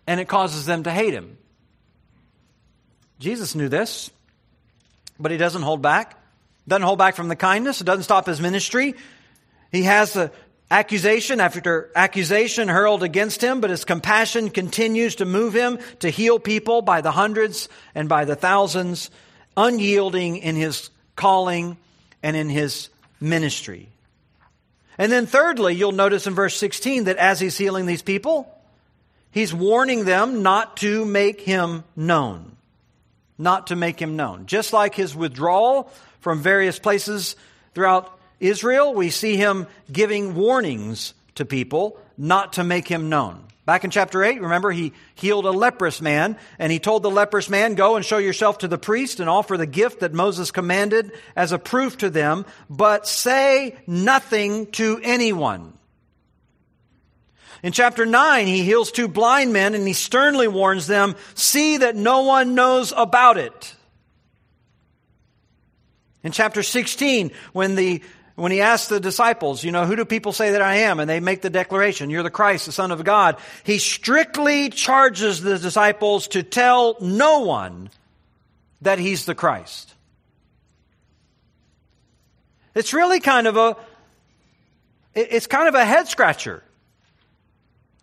And 0.07 0.21
it 0.21 0.29
causes 0.29 0.67
them 0.67 0.83
to 0.83 0.91
hate 0.91 1.15
him. 1.15 1.39
Jesus 3.19 3.55
knew 3.55 3.71
this, 3.71 4.11
but 5.19 5.33
he 5.33 5.39
doesn't 5.39 5.63
hold 5.63 5.81
back. 5.81 6.23
Doesn't 6.69 6.83
hold 6.83 6.99
back 6.99 7.17
from 7.17 7.29
the 7.29 7.37
kindness. 7.37 7.81
It 7.81 7.85
doesn't 7.85 8.05
stop 8.05 8.27
his 8.27 8.41
ministry. 8.41 8.95
He 9.73 9.85
has 9.85 10.13
the 10.13 10.33
accusation 10.71 11.41
after 11.41 11.91
accusation 11.95 12.69
hurled 12.69 13.03
against 13.05 13.43
him, 13.43 13.61
but 13.61 13.71
his 13.71 13.85
compassion 13.85 14.51
continues 14.51 15.17
to 15.17 15.25
move 15.25 15.55
him 15.55 15.79
to 16.01 16.11
heal 16.11 16.39
people 16.39 16.83
by 16.83 17.01
the 17.01 17.11
hundreds 17.11 17.69
and 17.95 18.09
by 18.09 18.27
the 18.27 18.37
thousands, 18.37 19.11
unyielding 19.57 20.37
in 20.37 20.57
his 20.57 20.91
calling 21.15 21.79
and 22.23 22.37
in 22.37 22.49
his 22.49 22.89
ministry. 23.21 23.89
And 24.99 25.13
then, 25.13 25.27
thirdly, 25.27 25.75
you'll 25.75 25.93
notice 25.93 26.27
in 26.27 26.35
verse 26.35 26.57
16 26.57 27.05
that 27.05 27.17
as 27.17 27.39
he's 27.39 27.59
healing 27.59 27.87
these 27.87 28.03
people, 28.03 28.51
he's 29.31 29.53
warning 29.53 30.05
them 30.05 30.43
not 30.43 30.79
to 30.79 31.05
make 31.05 31.41
him 31.41 31.85
known. 31.95 32.57
Not 33.39 33.67
to 33.67 33.77
make 33.77 34.01
him 34.01 34.17
known. 34.17 34.47
Just 34.47 34.73
like 34.73 34.95
his 34.95 35.15
withdrawal 35.15 35.93
from 36.21 36.41
various 36.41 36.79
places 36.79 37.37
throughout 37.75 38.19
Israel, 38.41 38.95
we 38.95 39.11
see 39.11 39.37
him 39.37 39.67
giving 39.93 40.35
warnings 40.35 41.13
to 41.35 41.45
people 41.45 41.99
not 42.17 42.55
to 42.55 42.65
make 42.65 42.89
him 42.89 43.09
known. 43.11 43.45
Back 43.67 43.83
in 43.83 43.91
chapter 43.91 44.23
8, 44.23 44.41
remember, 44.41 44.71
he 44.71 44.93
healed 45.17 45.45
a 45.45 45.51
leprous 45.51 46.01
man, 46.01 46.39
and 46.57 46.71
he 46.71 46.79
told 46.79 47.03
the 47.03 47.11
leprous 47.11 47.51
man, 47.51 47.75
Go 47.75 47.97
and 47.97 48.05
show 48.05 48.19
yourself 48.19 48.59
to 48.59 48.69
the 48.69 48.79
priest 48.79 49.19
and 49.19 49.29
offer 49.29 49.57
the 49.57 49.67
gift 49.67 50.01
that 50.01 50.15
Moses 50.15 50.53
commanded 50.53 51.11
as 51.35 51.51
a 51.51 51.59
proof 51.59 51.99
to 51.99 52.09
them, 52.09 52.47
but 52.71 53.09
say 53.09 53.77
nothing 53.89 54.71
to 54.73 55.01
anyone. 55.03 55.73
In 57.65 57.73
chapter 57.73 58.07
9, 58.07 58.47
he 58.47 58.63
heals 58.63 58.93
two 58.93 59.09
blind 59.09 59.53
men 59.53 59.75
and 59.75 59.85
he 59.85 59.95
sternly 59.95 60.47
warns 60.47 60.87
them, 60.87 61.17
See 61.35 61.79
that 61.79 61.97
no 61.97 62.23
one 62.23 62.55
knows 62.55 62.93
about 62.97 63.37
it. 63.37 63.75
In 66.23 66.31
chapter 66.31 66.63
16, 66.63 67.33
when 67.53 67.75
the 67.75 68.01
when 68.37 68.53
he 68.53 68.61
asked 68.61 68.91
the 68.91 69.01
disciples, 69.01 69.65
you 69.65 69.73
know, 69.73 69.87
who 69.87 69.97
do 69.97 70.05
people 70.05 70.33
say 70.33 70.53
that 70.53 70.63
I 70.63 70.77
am? 70.77 71.01
And 71.01 71.09
they 71.09 71.21
make 71.21 71.41
the 71.41 71.51
declaration, 71.51 72.11
you're 72.11 72.23
the 72.23 72.31
Christ, 72.31 72.67
the 72.67 72.73
Son 72.73 72.93
of 72.93 73.03
God. 73.03 73.37
He 73.65 73.79
strictly 73.79 74.69
charges 74.69 75.41
the 75.41 75.59
disciples 75.59 76.29
to 76.29 76.43
tell 76.43 76.97
no 77.01 77.41
one 77.41 77.91
that 78.83 78.99
he's 78.99 79.25
the 79.25 79.35
Christ. 79.35 79.95
It's 82.75 82.93
really 82.93 83.21
kind 83.21 83.47
of 83.47 83.57
a, 83.57 83.77
it's 85.15 85.47
kind 85.47 85.67
of 85.67 85.75
a 85.75 85.85
head 85.85 86.09
scratcher. 86.09 86.63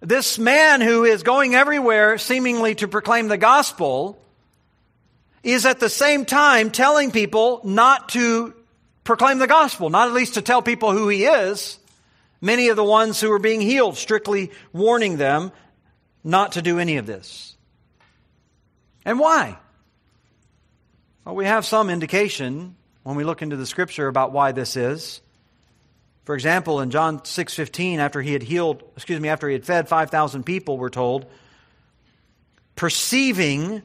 This 0.02 0.40
man 0.40 0.82
who 0.82 1.04
is 1.04 1.22
going 1.22 1.54
everywhere 1.54 2.18
seemingly 2.18 2.74
to 2.76 2.88
proclaim 2.88 3.28
the 3.28 3.38
gospel 3.38 4.20
is 5.44 5.68
at 5.68 5.80
the 5.80 5.90
same 5.90 6.26
time 6.26 6.72
telling 6.72 7.12
people 7.12 7.62
not 7.64 8.10
to 8.10 8.56
proclaim 9.04 9.40
the 9.40 9.48
gospel, 9.48 9.90
not 9.90 10.08
at 10.08 10.14
least 10.14 10.36
to 10.36 10.42
tell 10.42 10.62
people 10.62 10.92
who 10.92 11.10
he 11.10 11.26
is. 11.26 11.80
Many 12.42 12.70
of 12.70 12.76
the 12.76 12.84
ones 12.84 13.22
who 13.22 13.32
are 13.32 13.40
being 13.40 13.62
healed, 13.62 13.98
strictly 13.98 14.52
warning 14.74 15.18
them 15.18 15.52
not 16.24 16.54
to 16.54 16.62
do 16.62 16.80
any 16.80 16.98
of 16.98 17.06
this. 17.06 17.56
And 19.06 19.20
why? 19.20 19.58
Well, 21.26 21.36
we 21.36 21.46
have 21.46 21.66
some 21.66 21.90
indication 21.90 22.76
when 23.04 23.16
we 23.16 23.24
look 23.24 23.42
into 23.42 23.56
the 23.56 23.66
scripture 23.66 24.08
about 24.08 24.32
why 24.32 24.52
this 24.52 24.76
is. 24.76 25.22
For 26.26 26.36
example, 26.36 26.80
in 26.80 26.90
John 26.90 27.20
6:15 27.20 28.00
after 28.00 28.22
he 28.22 28.34
had 28.34 28.44
healed, 28.44 28.84
excuse 28.96 29.20
me, 29.20 29.30
after 29.30 29.48
he 29.48 29.54
had 29.54 29.66
fed 29.66 29.90
5,000 29.90 30.44
people, 30.44 30.78
we're 30.78 30.90
told, 30.90 31.26
perceiving 32.76 33.82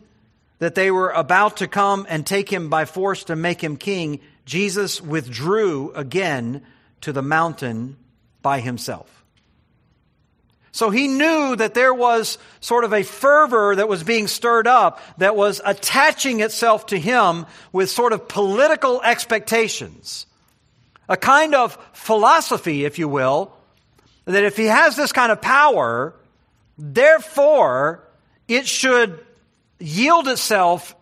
that 0.60 0.74
they 0.74 0.90
were 0.90 1.10
about 1.10 1.58
to 1.58 1.68
come 1.68 2.06
and 2.08 2.26
take 2.26 2.52
him 2.52 2.68
by 2.68 2.84
force 2.84 3.24
to 3.24 3.36
make 3.36 3.62
him 3.62 3.76
king, 3.76 4.20
Jesus 4.48 4.98
withdrew 5.02 5.92
again 5.92 6.62
to 7.02 7.12
the 7.12 7.20
mountain 7.20 7.98
by 8.40 8.60
himself. 8.60 9.24
So 10.72 10.88
he 10.88 11.06
knew 11.06 11.54
that 11.56 11.74
there 11.74 11.92
was 11.92 12.38
sort 12.60 12.84
of 12.84 12.94
a 12.94 13.02
fervor 13.02 13.76
that 13.76 13.88
was 13.88 14.02
being 14.02 14.26
stirred 14.26 14.66
up 14.66 15.00
that 15.18 15.36
was 15.36 15.60
attaching 15.62 16.40
itself 16.40 16.86
to 16.86 16.98
him 16.98 17.44
with 17.72 17.90
sort 17.90 18.14
of 18.14 18.26
political 18.26 19.02
expectations. 19.02 20.24
A 21.10 21.16
kind 21.18 21.54
of 21.54 21.76
philosophy, 21.92 22.86
if 22.86 22.98
you 22.98 23.06
will, 23.06 23.52
that 24.24 24.44
if 24.44 24.56
he 24.56 24.64
has 24.64 24.96
this 24.96 25.12
kind 25.12 25.30
of 25.30 25.42
power, 25.42 26.14
therefore 26.78 28.02
it 28.46 28.66
should 28.66 29.22
yield 29.78 30.26
itself 30.26 30.96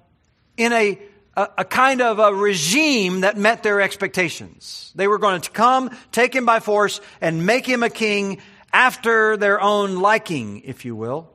in 0.57 0.73
a 0.73 0.99
a, 1.37 1.49
a, 1.59 1.65
kind 1.65 2.01
of 2.01 2.19
a 2.19 2.35
regime 2.35 3.21
that 3.21 3.37
met 3.37 3.63
their 3.63 3.81
expectations. 3.81 4.93
They 4.95 5.07
were 5.07 5.19
going 5.19 5.41
to 5.43 5.51
come, 5.51 5.91
take 6.11 6.35
him 6.35 6.47
by 6.47 6.61
force, 6.61 7.01
and 7.21 7.47
make 7.47 7.67
him 7.67 7.83
a 7.83 7.91
king 7.91 8.39
after 8.73 9.37
their 9.37 9.61
own 9.61 9.97
liking, 9.97 10.63
if 10.65 10.85
you 10.85 10.97
will. 10.97 11.31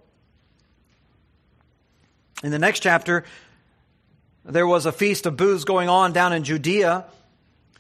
In 2.44 2.52
the 2.52 2.60
next 2.60 2.80
chapter, 2.80 3.24
there 4.44 4.66
was 4.66 4.86
a 4.86 4.92
feast 4.92 5.28
of 5.28 5.38
booths 5.38 5.64
going 5.64 5.90
on 5.90 6.14
down 6.14 6.34
in 6.34 6.44
Judea, 6.44 7.06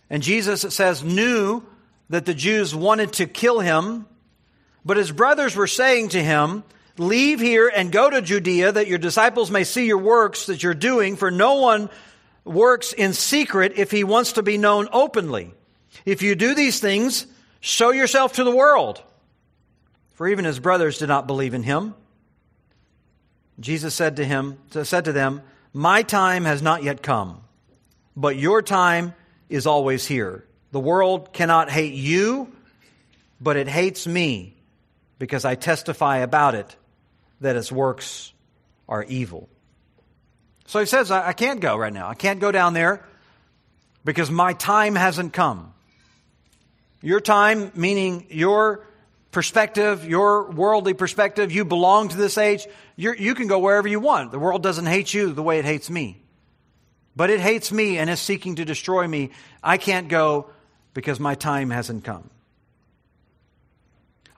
and 0.09 0.21
Jesus, 0.21 0.63
it 0.63 0.71
says, 0.71 1.03
knew 1.03 1.63
that 2.09 2.25
the 2.25 2.33
Jews 2.33 2.75
wanted 2.75 3.13
to 3.13 3.25
kill 3.25 3.59
him, 3.59 4.05
but 4.85 4.97
his 4.97 5.11
brothers 5.11 5.55
were 5.55 5.67
saying 5.67 6.09
to 6.09 6.21
him, 6.21 6.63
Leave 6.97 7.39
here 7.39 7.71
and 7.73 7.91
go 7.91 8.09
to 8.09 8.21
Judea 8.21 8.73
that 8.73 8.87
your 8.87 8.97
disciples 8.97 9.49
may 9.49 9.63
see 9.63 9.87
your 9.87 9.97
works 9.97 10.47
that 10.47 10.61
you're 10.61 10.73
doing, 10.73 11.15
for 11.15 11.31
no 11.31 11.55
one 11.55 11.89
works 12.43 12.93
in 12.93 13.13
secret 13.13 13.73
if 13.75 13.91
he 13.91 14.03
wants 14.03 14.33
to 14.33 14.43
be 14.43 14.57
known 14.57 14.87
openly. 14.91 15.53
If 16.05 16.21
you 16.21 16.35
do 16.35 16.55
these 16.55 16.79
things, 16.79 17.27
show 17.59 17.91
yourself 17.91 18.33
to 18.33 18.43
the 18.43 18.55
world. 18.55 19.01
For 20.13 20.27
even 20.27 20.45
his 20.45 20.59
brothers 20.59 20.97
did 20.97 21.07
not 21.07 21.27
believe 21.27 21.53
in 21.53 21.63
him. 21.63 21.95
Jesus 23.59 23.93
said 23.93 24.17
to 24.17 24.25
him, 24.25 24.57
said 24.69 25.05
to 25.05 25.11
them, 25.11 25.41
My 25.73 26.03
time 26.03 26.45
has 26.45 26.61
not 26.61 26.83
yet 26.83 27.03
come, 27.03 27.41
but 28.15 28.35
your 28.35 28.61
time 28.61 29.13
is 29.49 29.67
always 29.67 30.05
here. 30.05 30.45
The 30.71 30.79
world 30.79 31.33
cannot 31.33 31.69
hate 31.69 31.93
you, 31.93 32.51
but 33.39 33.57
it 33.57 33.67
hates 33.67 34.07
me 34.07 34.55
because 35.19 35.45
I 35.45 35.55
testify 35.55 36.17
about 36.17 36.55
it 36.55 36.75
that 37.41 37.55
its 37.55 37.71
works 37.71 38.33
are 38.87 39.03
evil. 39.03 39.49
So 40.65 40.79
he 40.79 40.85
says, 40.85 41.11
I, 41.11 41.29
I 41.29 41.33
can't 41.33 41.59
go 41.59 41.75
right 41.75 41.93
now. 41.93 42.07
I 42.07 42.13
can't 42.13 42.39
go 42.39 42.51
down 42.51 42.73
there 42.73 43.05
because 44.05 44.31
my 44.31 44.53
time 44.53 44.95
hasn't 44.95 45.33
come. 45.33 45.73
Your 47.01 47.19
time, 47.19 47.71
meaning 47.75 48.27
your 48.29 48.85
perspective, 49.31 50.05
your 50.05 50.51
worldly 50.51 50.93
perspective, 50.93 51.51
you 51.51 51.65
belong 51.65 52.09
to 52.09 52.17
this 52.17 52.37
age, 52.37 52.67
You're, 52.95 53.15
you 53.15 53.33
can 53.33 53.47
go 53.47 53.59
wherever 53.59 53.87
you 53.87 53.99
want. 53.99 54.31
The 54.31 54.39
world 54.39 54.61
doesn't 54.61 54.85
hate 54.85 55.13
you 55.13 55.31
the 55.31 55.43
way 55.43 55.59
it 55.59 55.65
hates 55.65 55.89
me. 55.89 56.17
But 57.15 57.29
it 57.29 57.39
hates 57.39 57.71
me 57.71 57.97
and 57.97 58.09
is 58.09 58.19
seeking 58.19 58.55
to 58.55 58.65
destroy 58.65 59.07
me. 59.07 59.31
I 59.63 59.77
can't 59.77 60.07
go 60.07 60.49
because 60.93 61.19
my 61.19 61.35
time 61.35 61.69
hasn't 61.69 62.03
come. 62.03 62.29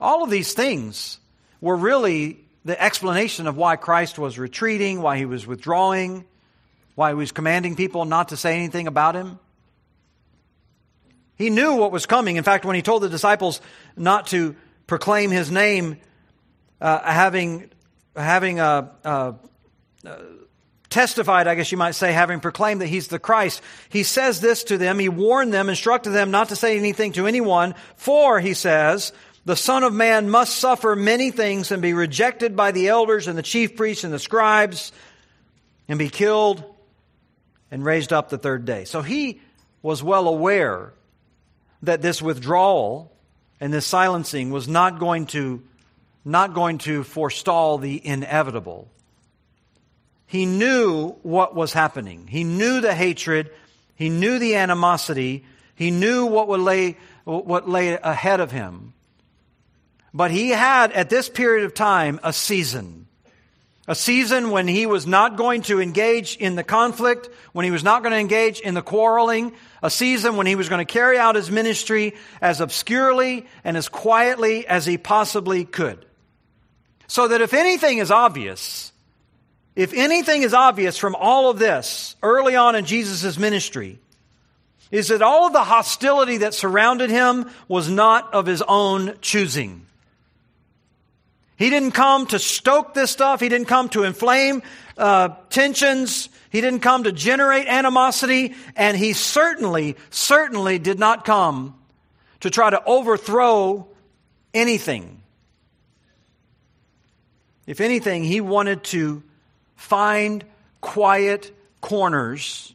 All 0.00 0.22
of 0.22 0.30
these 0.30 0.52
things 0.54 1.18
were 1.60 1.76
really 1.76 2.43
the 2.64 2.80
explanation 2.82 3.46
of 3.46 3.56
why 3.56 3.76
Christ 3.76 4.18
was 4.18 4.38
retreating, 4.38 5.02
why 5.02 5.18
he 5.18 5.26
was 5.26 5.46
withdrawing, 5.46 6.24
why 6.94 7.10
he 7.10 7.14
was 7.14 7.32
commanding 7.32 7.76
people 7.76 8.04
not 8.04 8.28
to 8.28 8.36
say 8.36 8.56
anything 8.56 8.86
about 8.86 9.14
him. 9.14 9.38
He 11.36 11.50
knew 11.50 11.74
what 11.74 11.92
was 11.92 12.06
coming. 12.06 12.36
In 12.36 12.44
fact, 12.44 12.64
when 12.64 12.76
he 12.76 12.82
told 12.82 13.02
the 13.02 13.08
disciples 13.08 13.60
not 13.96 14.28
to 14.28 14.54
proclaim 14.86 15.30
his 15.30 15.50
name, 15.50 15.98
uh, 16.80 17.00
having 17.00 17.70
having 18.16 18.60
uh, 18.60 18.92
uh, 19.04 19.32
uh, 20.06 20.16
testified, 20.88 21.48
I 21.48 21.56
guess 21.56 21.72
you 21.72 21.78
might 21.78 21.96
say, 21.96 22.12
having 22.12 22.38
proclaimed 22.38 22.80
that 22.80 22.86
he's 22.86 23.08
the 23.08 23.18
Christ, 23.18 23.60
he 23.88 24.04
says 24.04 24.40
this 24.40 24.62
to 24.64 24.78
them. 24.78 25.00
He 25.00 25.08
warned 25.08 25.52
them, 25.52 25.68
instructed 25.68 26.10
them 26.10 26.30
not 26.30 26.50
to 26.50 26.56
say 26.56 26.78
anything 26.78 27.12
to 27.14 27.26
anyone, 27.26 27.74
for, 27.96 28.38
he 28.38 28.54
says, 28.54 29.12
the 29.44 29.56
Son 29.56 29.82
of 29.82 29.92
Man 29.92 30.30
must 30.30 30.56
suffer 30.56 30.96
many 30.96 31.30
things 31.30 31.70
and 31.70 31.82
be 31.82 31.92
rejected 31.92 32.56
by 32.56 32.72
the 32.72 32.88
elders 32.88 33.28
and 33.28 33.36
the 33.36 33.42
chief 33.42 33.76
priests 33.76 34.04
and 34.04 34.12
the 34.12 34.18
scribes 34.18 34.92
and 35.86 35.98
be 35.98 36.08
killed 36.08 36.64
and 37.70 37.84
raised 37.84 38.12
up 38.12 38.30
the 38.30 38.38
third 38.38 38.64
day. 38.64 38.84
So 38.84 39.02
he 39.02 39.40
was 39.82 40.02
well 40.02 40.28
aware 40.28 40.94
that 41.82 42.00
this 42.00 42.22
withdrawal 42.22 43.12
and 43.60 43.72
this 43.72 43.86
silencing 43.86 44.50
was 44.50 44.66
not 44.66 44.98
going 44.98 45.26
to 45.26 45.62
not 46.24 46.54
going 46.54 46.78
to 46.78 47.04
forestall 47.04 47.76
the 47.76 48.00
inevitable. 48.06 48.88
He 50.26 50.46
knew 50.46 51.10
what 51.22 51.54
was 51.54 51.74
happening. 51.74 52.26
He 52.26 52.44
knew 52.44 52.80
the 52.80 52.94
hatred, 52.94 53.50
he 53.94 54.08
knew 54.08 54.38
the 54.38 54.56
animosity, 54.56 55.44
he 55.74 55.90
knew 55.90 56.24
what 56.24 56.48
would 56.48 56.60
lay 56.60 56.96
what 57.24 57.68
lay 57.68 57.92
ahead 57.92 58.40
of 58.40 58.50
him. 58.50 58.94
But 60.14 60.30
he 60.30 60.50
had, 60.50 60.92
at 60.92 61.10
this 61.10 61.28
period 61.28 61.64
of 61.64 61.74
time, 61.74 62.20
a 62.22 62.32
season. 62.32 63.08
A 63.88 63.96
season 63.96 64.50
when 64.50 64.68
he 64.68 64.86
was 64.86 65.06
not 65.06 65.36
going 65.36 65.62
to 65.62 65.80
engage 65.80 66.36
in 66.36 66.54
the 66.54 66.62
conflict, 66.62 67.28
when 67.52 67.64
he 67.64 67.72
was 67.72 67.82
not 67.82 68.02
going 68.02 68.12
to 68.12 68.18
engage 68.18 68.60
in 68.60 68.74
the 68.74 68.80
quarreling, 68.80 69.52
a 69.82 69.90
season 69.90 70.36
when 70.36 70.46
he 70.46 70.54
was 70.54 70.70
going 70.70 70.78
to 70.78 70.90
carry 70.90 71.18
out 71.18 71.34
his 71.34 71.50
ministry 71.50 72.14
as 72.40 72.60
obscurely 72.60 73.46
and 73.64 73.76
as 73.76 73.88
quietly 73.88 74.66
as 74.66 74.86
he 74.86 74.96
possibly 74.96 75.64
could. 75.64 76.06
So 77.08 77.28
that 77.28 77.42
if 77.42 77.52
anything 77.52 77.98
is 77.98 78.10
obvious, 78.10 78.92
if 79.76 79.92
anything 79.92 80.42
is 80.42 80.54
obvious 80.54 80.96
from 80.96 81.16
all 81.16 81.50
of 81.50 81.58
this 81.58 82.16
early 82.22 82.56
on 82.56 82.76
in 82.76 82.86
Jesus' 82.86 83.36
ministry, 83.36 83.98
is 84.90 85.08
that 85.08 85.22
all 85.22 85.48
of 85.48 85.52
the 85.52 85.64
hostility 85.64 86.38
that 86.38 86.54
surrounded 86.54 87.10
him 87.10 87.50
was 87.66 87.90
not 87.90 88.32
of 88.32 88.46
his 88.46 88.62
own 88.62 89.18
choosing. 89.20 89.84
He 91.56 91.70
didn't 91.70 91.92
come 91.92 92.26
to 92.26 92.38
stoke 92.38 92.94
this 92.94 93.10
stuff. 93.10 93.40
He 93.40 93.48
didn't 93.48 93.68
come 93.68 93.88
to 93.90 94.02
inflame 94.02 94.62
uh, 94.98 95.30
tensions. 95.50 96.28
He 96.50 96.60
didn't 96.60 96.80
come 96.80 97.04
to 97.04 97.12
generate 97.12 97.68
animosity. 97.68 98.54
And 98.74 98.96
he 98.96 99.12
certainly, 99.12 99.96
certainly 100.10 100.78
did 100.78 100.98
not 100.98 101.24
come 101.24 101.76
to 102.40 102.50
try 102.50 102.70
to 102.70 102.82
overthrow 102.84 103.88
anything. 104.52 105.22
If 107.66 107.80
anything, 107.80 108.24
he 108.24 108.40
wanted 108.40 108.84
to 108.84 109.22
find 109.76 110.44
quiet 110.80 111.56
corners 111.80 112.74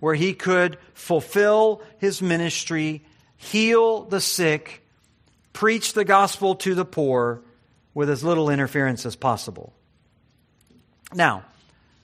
where 0.00 0.14
he 0.14 0.32
could 0.32 0.78
fulfill 0.94 1.82
his 1.98 2.22
ministry, 2.22 3.04
heal 3.36 4.04
the 4.04 4.20
sick, 4.20 4.82
preach 5.52 5.92
the 5.92 6.04
gospel 6.04 6.54
to 6.56 6.74
the 6.74 6.84
poor 6.84 7.42
with 7.98 8.08
as 8.08 8.22
little 8.22 8.48
interference 8.48 9.04
as 9.04 9.16
possible. 9.16 9.72
Now, 11.12 11.42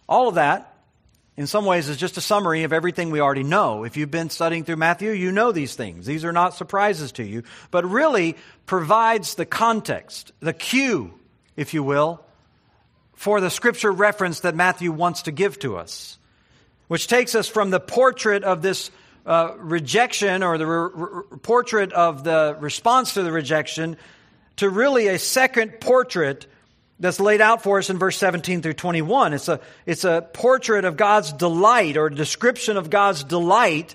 all 0.09 0.27
of 0.29 0.35
that, 0.35 0.75
in 1.37 1.47
some 1.47 1.65
ways, 1.65 1.89
is 1.89 1.97
just 1.97 2.17
a 2.17 2.21
summary 2.21 2.65
of 2.65 2.73
everything 2.73 3.11
we 3.11 3.21
already 3.21 3.45
know. 3.45 3.85
If 3.85 3.97
you've 3.97 4.11
been 4.11 4.29
studying 4.29 4.65
through 4.65 4.79
Matthew, 4.79 5.13
you 5.13 5.31
know 5.31 5.53
these 5.53 5.77
things. 5.77 6.05
These 6.05 6.25
are 6.25 6.33
not 6.33 6.57
surprises 6.57 7.13
to 7.13 7.25
you, 7.25 7.45
but 7.71 7.85
really 7.85 8.37
provides 8.67 9.37
the 9.37 9.47
context, 9.47 10.33
the 10.41 10.53
cue, 10.53 11.15
if 11.55 11.75
you 11.75 11.85
will, 11.85 12.25
for 13.15 13.41
the 13.41 13.49
scripture 13.49 13.93
reference 13.93 14.41
that 14.41 14.57
Matthew 14.57 14.91
wants 14.91 15.23
to 15.23 15.31
give 15.31 15.61
to 15.61 15.77
us 15.77 16.19
which 16.89 17.07
takes 17.07 17.35
us 17.35 17.49
from 17.49 17.71
the 17.71 17.81
portrait 17.81 18.45
of 18.45 18.63
this 18.63 18.91
uh, 19.27 19.53
rejection 19.57 20.43
or 20.43 20.59
the 20.59 20.67
re- 20.67 20.91
re- 20.93 21.39
portrait 21.39 21.93
of 21.93 22.25
the 22.25 22.57
response 22.61 23.15
to 23.15 23.23
the 23.23 23.33
rejection 23.33 23.97
to 24.57 24.71
really 24.71 25.09
a 25.09 25.19
second 25.19 25.81
portrait 25.81 26.47
that's 27.01 27.21
laid 27.21 27.41
out 27.41 27.63
for 27.63 27.79
us 27.79 27.91
in 27.91 27.99
verse 27.99 28.17
17 28.19 28.63
through 28.63 28.75
21. 28.75 29.33
It's 29.35 29.49
a, 29.49 29.61
it's 29.85 30.05
a 30.05 30.29
portrait 30.33 30.85
of 30.85 30.97
God's 30.97 31.33
delight 31.33 31.97
or 31.97 32.07
a 32.07 32.15
description 32.15 32.77
of 32.77 32.91
God's 32.91 33.25
delight 33.25 33.95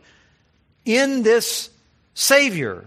in 0.85 1.23
this 1.23 1.69
Savior. 2.13 2.85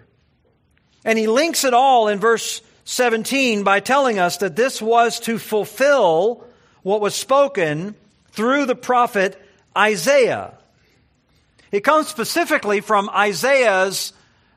And 1.04 1.18
he 1.18 1.26
links 1.26 1.64
it 1.64 1.74
all 1.74 2.08
in 2.08 2.18
verse 2.18 2.60
17 2.84 3.64
by 3.64 3.80
telling 3.80 4.18
us 4.18 4.38
that 4.38 4.56
this 4.56 4.82
was 4.82 5.20
to 5.20 5.38
fulfill 5.38 6.44
what 6.82 7.00
was 7.00 7.14
spoken 7.14 7.94
through 8.32 8.66
the 8.66 8.74
prophet 8.74 9.40
Isaiah. 9.76 10.54
It 11.70 11.80
comes 11.80 12.08
specifically 12.08 12.80
from 12.80 13.08
Isaiah's 13.08 14.12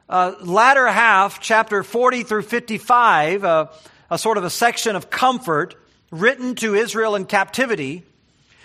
uh, 0.10 0.34
latter 0.42 0.88
half, 0.88 1.40
chapter 1.40 1.84
40 1.84 2.24
through 2.24 2.44
55, 2.44 3.44
uh, 3.44 3.68
a 4.10 4.18
sort 4.18 4.38
of 4.38 4.44
a 4.44 4.50
section 4.50 4.96
of 4.96 5.10
comfort 5.10 5.76
written 6.12 6.56
to 6.56 6.76
Israel 6.76 7.16
in 7.16 7.26
captivity. 7.26 8.04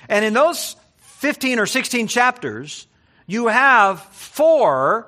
And 0.08 0.24
in 0.24 0.34
those 0.34 0.76
15 0.98 1.58
or 1.58 1.66
16 1.66 2.08
chapters, 2.08 2.86
you 3.26 3.46
have 3.46 4.00
four 4.00 5.06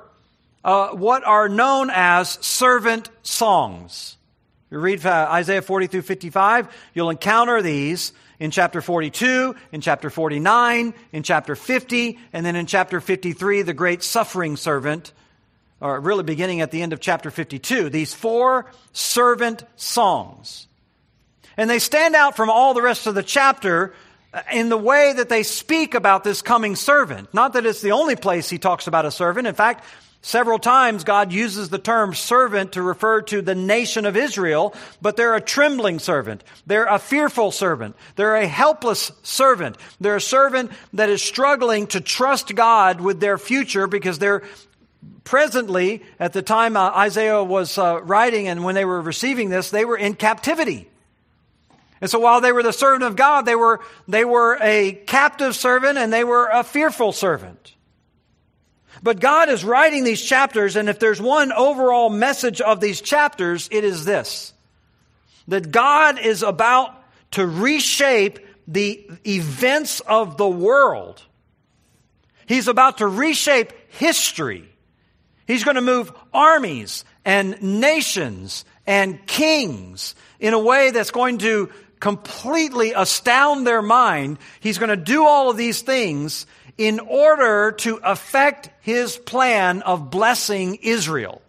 uh, 0.65 0.91
what 0.91 1.25
are 1.25 1.49
known 1.49 1.91
as 1.93 2.31
servant 2.41 3.11
songs. 3.23 4.17
You 4.71 4.79
read 4.79 5.05
uh, 5.05 5.29
Isaiah 5.31 5.63
40 5.63 5.89
through 5.89 6.03
55, 6.03 6.69
you'll 6.95 7.11
encounter 7.11 7.61
these 7.63 8.13
in 8.39 8.51
chapter 8.51 8.81
42, 8.81 9.55
in 9.73 9.81
chapter 9.81 10.09
49, 10.09 10.95
in 11.13 11.23
chapter 11.23 11.55
50, 11.55 12.19
and 12.33 12.47
then 12.47 12.57
in 12.57 12.67
chapter 12.67 13.01
53, 13.01 13.63
the 13.63 13.75
great 13.75 14.03
suffering 14.03 14.57
servant, 14.57 15.13
or 15.83 15.99
really 16.01 16.23
beginning 16.23 16.61
at 16.61 16.71
the 16.71 16.81
end 16.81 16.93
of 16.93 17.01
chapter 17.01 17.31
52. 17.31 17.91
These 17.91 18.15
four 18.15 18.71
servant 18.93 19.65
songs. 19.77 20.69
And 21.57 21.69
they 21.69 21.81
stand 21.81 22.15
out 22.15 22.37
from 22.37 22.49
all 22.49 22.73
the 22.73 22.83
rest 22.83 23.07
of 23.07 23.15
the 23.15 23.23
chapter 23.23 23.93
uh, 24.33 24.43
in 24.53 24.69
the 24.69 24.79
way 24.79 25.13
that 25.13 25.29
they 25.29 25.43
speak 25.43 25.95
about 25.95 26.25
this 26.25 26.41
coming 26.41 26.77
servant. 26.77 27.35
Not 27.35 27.55
that 27.55 27.67
it's 27.67 27.83
the 27.83 27.93
only 27.93 28.17
place 28.17 28.49
he 28.49 28.59
talks 28.59 28.87
about 28.87 29.05
a 29.05 29.11
servant. 29.11 29.47
In 29.47 29.55
fact, 29.55 29.85
Several 30.25 30.61
times 30.61 31.03
God 31.03 31.33
uses 31.33 31.69
the 31.69 31.81
term 31.81 32.15
servant 32.15 32.73
to 32.73 32.83
refer 32.83 33.23
to 33.23 33.43
the 33.43 33.57
nation 33.57 34.07
of 34.07 34.17
Israel, 34.17 34.73
but 35.01 35.17
they're 35.17 35.35
a 35.35 35.41
trembling 35.41 35.99
servant. 35.99 36.45
They're 36.65 36.87
a 36.87 37.01
fearful 37.01 37.51
servant. 37.51 37.97
They're 38.15 38.37
a 38.37 38.47
helpless 38.47 39.11
servant. 39.25 39.79
They're 40.01 40.15
a 40.15 40.21
servant 40.21 40.71
that 40.93 41.11
is 41.11 41.23
struggling 41.23 41.89
to 41.89 42.01
trust 42.01 42.55
God 42.55 43.01
with 43.01 43.19
their 43.19 43.37
future 43.37 43.89
because 43.89 44.21
they're 44.21 44.45
presently, 45.25 46.03
at 46.19 46.33
the 46.33 46.43
time 46.43 46.77
uh, 46.77 46.91
Isaiah 46.91 47.43
was 47.43 47.79
uh, 47.79 48.01
writing 48.03 48.49
and 48.49 48.65
when 48.65 48.75
they 48.75 48.85
were 48.85 49.01
receiving 49.01 49.49
this, 49.49 49.71
they 49.71 49.85
were 49.85 49.97
in 49.97 50.15
captivity. 50.15 50.89
And 52.01 52.11
so 52.11 52.19
while 52.19 52.41
they 52.41 52.51
were 52.51 52.65
the 52.65 52.73
servant 52.73 53.05
of 53.05 53.15
God, 53.15 53.43
they 53.43 53.55
were, 53.55 53.81
they 54.09 54.25
were 54.25 54.59
a 54.61 54.93
captive 54.93 55.55
servant 55.55 55.99
and 55.99 56.13
they 56.13 56.25
were 56.25 56.49
a 56.49 56.65
fearful 56.65 57.13
servant. 57.13 57.75
But 59.03 59.21
God 59.21 59.49
is 59.49 59.65
writing 59.65 60.05
these 60.05 60.23
chapters, 60.23 60.77
and 60.77 60.89
if 60.89 60.99
there's 61.01 61.21
one 61.21 61.53
overall 61.53 62.09
message 62.09 62.61
of 62.61 62.81
these 62.81 63.01
chapters, 63.01 63.69
it 63.73 63.85
is 63.85 64.05
this 64.05 64.53
that 65.49 65.73
God 65.73 66.21
is 66.21 66.45
about 66.45 66.95
to 67.33 67.45
reshape 67.45 68.39
the 68.69 69.05
events 69.27 69.99
of 70.01 70.37
the 70.37 70.49
world. 70.49 71.21
He's 72.47 72.69
about 72.69 72.99
to 72.99 73.09
reshape 73.09 73.73
history. 73.89 74.72
He's 75.47 75.65
going 75.65 75.75
to 75.77 75.81
move 75.81 76.13
armies 76.33 77.05
and 77.25 77.61
nations 77.63 78.65
and 78.87 79.25
kings 79.27 80.15
in 80.41 80.55
a 80.55 80.59
way 80.59 80.91
that's 80.91 81.11
going 81.11 81.39
to 81.39 81.71
completely 82.01 82.93
astound 82.93 83.67
their 83.67 83.83
mind. 83.83 84.39
He's 84.61 84.79
going 84.79 84.91
to 84.91 84.97
do 84.97 85.25
all 85.25 85.51
of 85.51 85.57
these 85.57 85.83
things 85.83 86.47
in 86.77 87.01
order 87.01 87.73
to 87.73 88.01
affect 88.03 88.71
his 88.81 89.17
plan 89.17 89.83
of 89.83 90.11
blessing 90.11 90.77
Israel. 90.83 91.43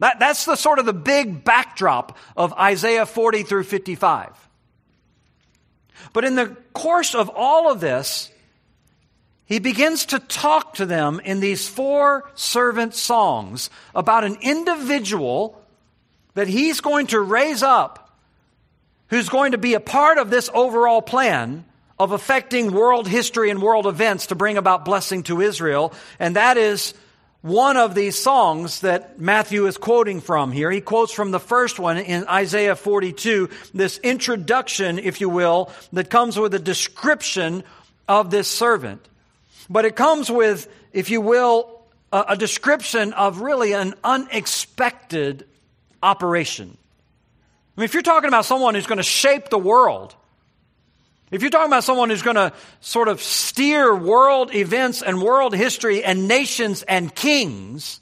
That, 0.00 0.18
that's 0.18 0.44
the 0.44 0.56
sort 0.56 0.78
of 0.78 0.86
the 0.86 0.92
big 0.92 1.44
backdrop 1.44 2.18
of 2.36 2.52
Isaiah 2.54 3.06
40 3.06 3.44
through 3.44 3.64
55. 3.64 4.30
But 6.12 6.24
in 6.24 6.34
the 6.34 6.56
course 6.72 7.14
of 7.14 7.28
all 7.28 7.70
of 7.70 7.80
this, 7.80 8.30
he 9.54 9.60
begins 9.60 10.06
to 10.06 10.18
talk 10.18 10.74
to 10.74 10.84
them 10.84 11.20
in 11.20 11.38
these 11.38 11.68
four 11.68 12.28
servant 12.34 12.92
songs 12.92 13.70
about 13.94 14.24
an 14.24 14.36
individual 14.40 15.62
that 16.34 16.48
he's 16.48 16.80
going 16.80 17.06
to 17.06 17.20
raise 17.20 17.62
up 17.62 18.10
who's 19.10 19.28
going 19.28 19.52
to 19.52 19.58
be 19.58 19.74
a 19.74 19.78
part 19.78 20.18
of 20.18 20.28
this 20.28 20.50
overall 20.52 21.00
plan 21.00 21.64
of 22.00 22.10
affecting 22.10 22.72
world 22.72 23.06
history 23.06 23.48
and 23.48 23.62
world 23.62 23.86
events 23.86 24.26
to 24.26 24.34
bring 24.34 24.56
about 24.56 24.84
blessing 24.84 25.22
to 25.22 25.40
Israel. 25.40 25.92
And 26.18 26.34
that 26.34 26.56
is 26.56 26.92
one 27.40 27.76
of 27.76 27.94
these 27.94 28.20
songs 28.20 28.80
that 28.80 29.20
Matthew 29.20 29.68
is 29.68 29.76
quoting 29.76 30.20
from 30.20 30.50
here. 30.50 30.68
He 30.68 30.80
quotes 30.80 31.12
from 31.12 31.30
the 31.30 31.38
first 31.38 31.78
one 31.78 31.98
in 31.98 32.26
Isaiah 32.26 32.74
42, 32.74 33.50
this 33.72 33.98
introduction, 33.98 34.98
if 34.98 35.20
you 35.20 35.28
will, 35.28 35.70
that 35.92 36.10
comes 36.10 36.36
with 36.36 36.54
a 36.54 36.58
description 36.58 37.62
of 38.08 38.32
this 38.32 38.48
servant. 38.48 39.08
But 39.68 39.84
it 39.84 39.96
comes 39.96 40.30
with, 40.30 40.68
if 40.92 41.10
you 41.10 41.20
will, 41.20 41.82
a, 42.12 42.24
a 42.30 42.36
description 42.36 43.12
of 43.12 43.40
really 43.40 43.72
an 43.72 43.94
unexpected 44.04 45.46
operation. 46.02 46.76
I 47.76 47.80
mean, 47.80 47.84
if 47.86 47.94
you're 47.94 48.02
talking 48.02 48.28
about 48.28 48.44
someone 48.44 48.74
who's 48.74 48.86
going 48.86 48.98
to 48.98 49.02
shape 49.02 49.48
the 49.48 49.58
world, 49.58 50.14
if 51.30 51.42
you're 51.42 51.50
talking 51.50 51.66
about 51.66 51.82
someone 51.82 52.10
who's 52.10 52.22
going 52.22 52.36
to 52.36 52.52
sort 52.80 53.08
of 53.08 53.20
steer 53.20 53.94
world 53.94 54.54
events 54.54 55.02
and 55.02 55.20
world 55.20 55.54
history 55.54 56.04
and 56.04 56.28
nations 56.28 56.84
and 56.84 57.12
kings, 57.12 58.00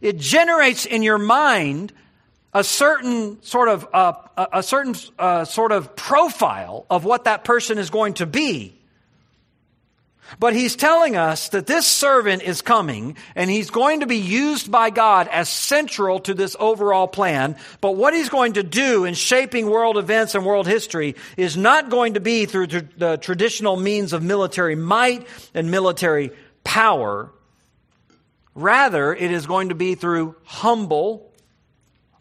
it 0.00 0.16
generates 0.16 0.86
in 0.86 1.02
your 1.02 1.18
mind 1.18 1.92
a 2.54 2.64
certain 2.64 3.42
sort 3.42 3.68
of 3.68 3.86
uh, 3.92 4.14
a 4.52 4.62
certain 4.62 4.94
uh, 5.18 5.44
sort 5.44 5.72
of 5.72 5.94
profile 5.94 6.86
of 6.88 7.04
what 7.04 7.24
that 7.24 7.44
person 7.44 7.76
is 7.78 7.90
going 7.90 8.14
to 8.14 8.26
be. 8.26 8.79
But 10.38 10.54
he's 10.54 10.76
telling 10.76 11.16
us 11.16 11.48
that 11.50 11.66
this 11.66 11.86
servant 11.86 12.42
is 12.42 12.62
coming 12.62 13.16
and 13.34 13.50
he's 13.50 13.70
going 13.70 14.00
to 14.00 14.06
be 14.06 14.18
used 14.18 14.70
by 14.70 14.90
God 14.90 15.28
as 15.28 15.48
central 15.48 16.20
to 16.20 16.34
this 16.34 16.56
overall 16.60 17.08
plan. 17.08 17.56
But 17.80 17.96
what 17.96 18.14
he's 18.14 18.28
going 18.28 18.54
to 18.54 18.62
do 18.62 19.04
in 19.04 19.14
shaping 19.14 19.68
world 19.68 19.98
events 19.98 20.34
and 20.34 20.46
world 20.46 20.66
history 20.66 21.16
is 21.36 21.56
not 21.56 21.90
going 21.90 22.14
to 22.14 22.20
be 22.20 22.46
through 22.46 22.68
the 22.68 23.18
traditional 23.20 23.76
means 23.76 24.12
of 24.12 24.22
military 24.22 24.76
might 24.76 25.26
and 25.54 25.70
military 25.70 26.30
power. 26.64 27.30
Rather, 28.54 29.14
it 29.14 29.30
is 29.30 29.46
going 29.46 29.70
to 29.70 29.74
be 29.74 29.94
through 29.94 30.36
humble, 30.44 31.32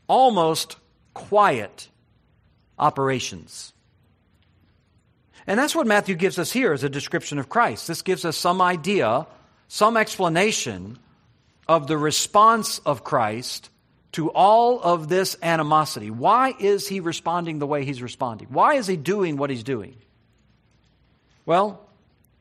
almost 0.07 0.77
quiet 1.13 1.89
operations. 2.77 3.73
And 5.49 5.57
that's 5.57 5.73
what 5.73 5.87
Matthew 5.87 6.13
gives 6.13 6.37
us 6.37 6.51
here 6.51 6.73
as 6.73 6.83
a 6.83 6.89
description 6.89 7.39
of 7.39 7.49
Christ. 7.49 7.87
This 7.87 8.03
gives 8.03 8.23
us 8.23 8.37
some 8.37 8.61
idea, 8.61 9.25
some 9.67 9.97
explanation 9.97 10.99
of 11.67 11.87
the 11.87 11.97
response 11.97 12.77
of 12.85 13.03
Christ 13.03 13.71
to 14.11 14.29
all 14.29 14.79
of 14.79 15.09
this 15.09 15.35
animosity. 15.41 16.11
Why 16.11 16.53
is 16.59 16.87
he 16.87 16.99
responding 16.99 17.57
the 17.57 17.65
way 17.65 17.83
he's 17.83 17.99
responding? 17.99 18.49
Why 18.51 18.75
is 18.75 18.85
he 18.85 18.95
doing 18.95 19.37
what 19.37 19.49
he's 19.49 19.63
doing? 19.63 19.95
Well, 21.47 21.81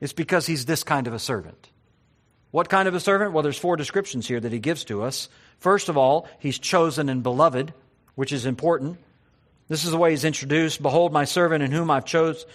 it's 0.03 0.13
because 0.13 0.45
he's 0.45 0.67
this 0.67 0.85
kind 0.85 1.07
of 1.07 1.15
a 1.15 1.19
servant. 1.19 1.71
What 2.51 2.69
kind 2.69 2.89
of 2.89 2.95
a 2.95 3.01
servant? 3.01 3.33
Well, 3.33 3.43
there's 3.43 3.59
four 3.59 3.77
descriptions 3.77 4.29
here 4.29 4.39
that 4.39 4.53
he 4.53 4.59
gives 4.59 4.85
to 4.85 5.03
us. 5.03 5.31
First 5.61 5.89
of 5.89 5.97
all, 5.97 6.29
he's 6.41 6.59
chosen 6.59 7.09
and 7.09 7.23
beloved, 7.23 7.73
which 8.17 8.35
is 8.35 8.45
important. 8.45 8.99
This 9.69 9.85
is 9.85 9.91
the 9.91 9.99
way 9.99 10.11
he's 10.11 10.25
introduced. 10.25 10.83
Behold, 10.83 11.13
my 11.13 11.25
servant 11.25 11.63
in 11.63 11.71
whom 11.71 11.91
I've 11.91 12.07
chose, 12.07 12.47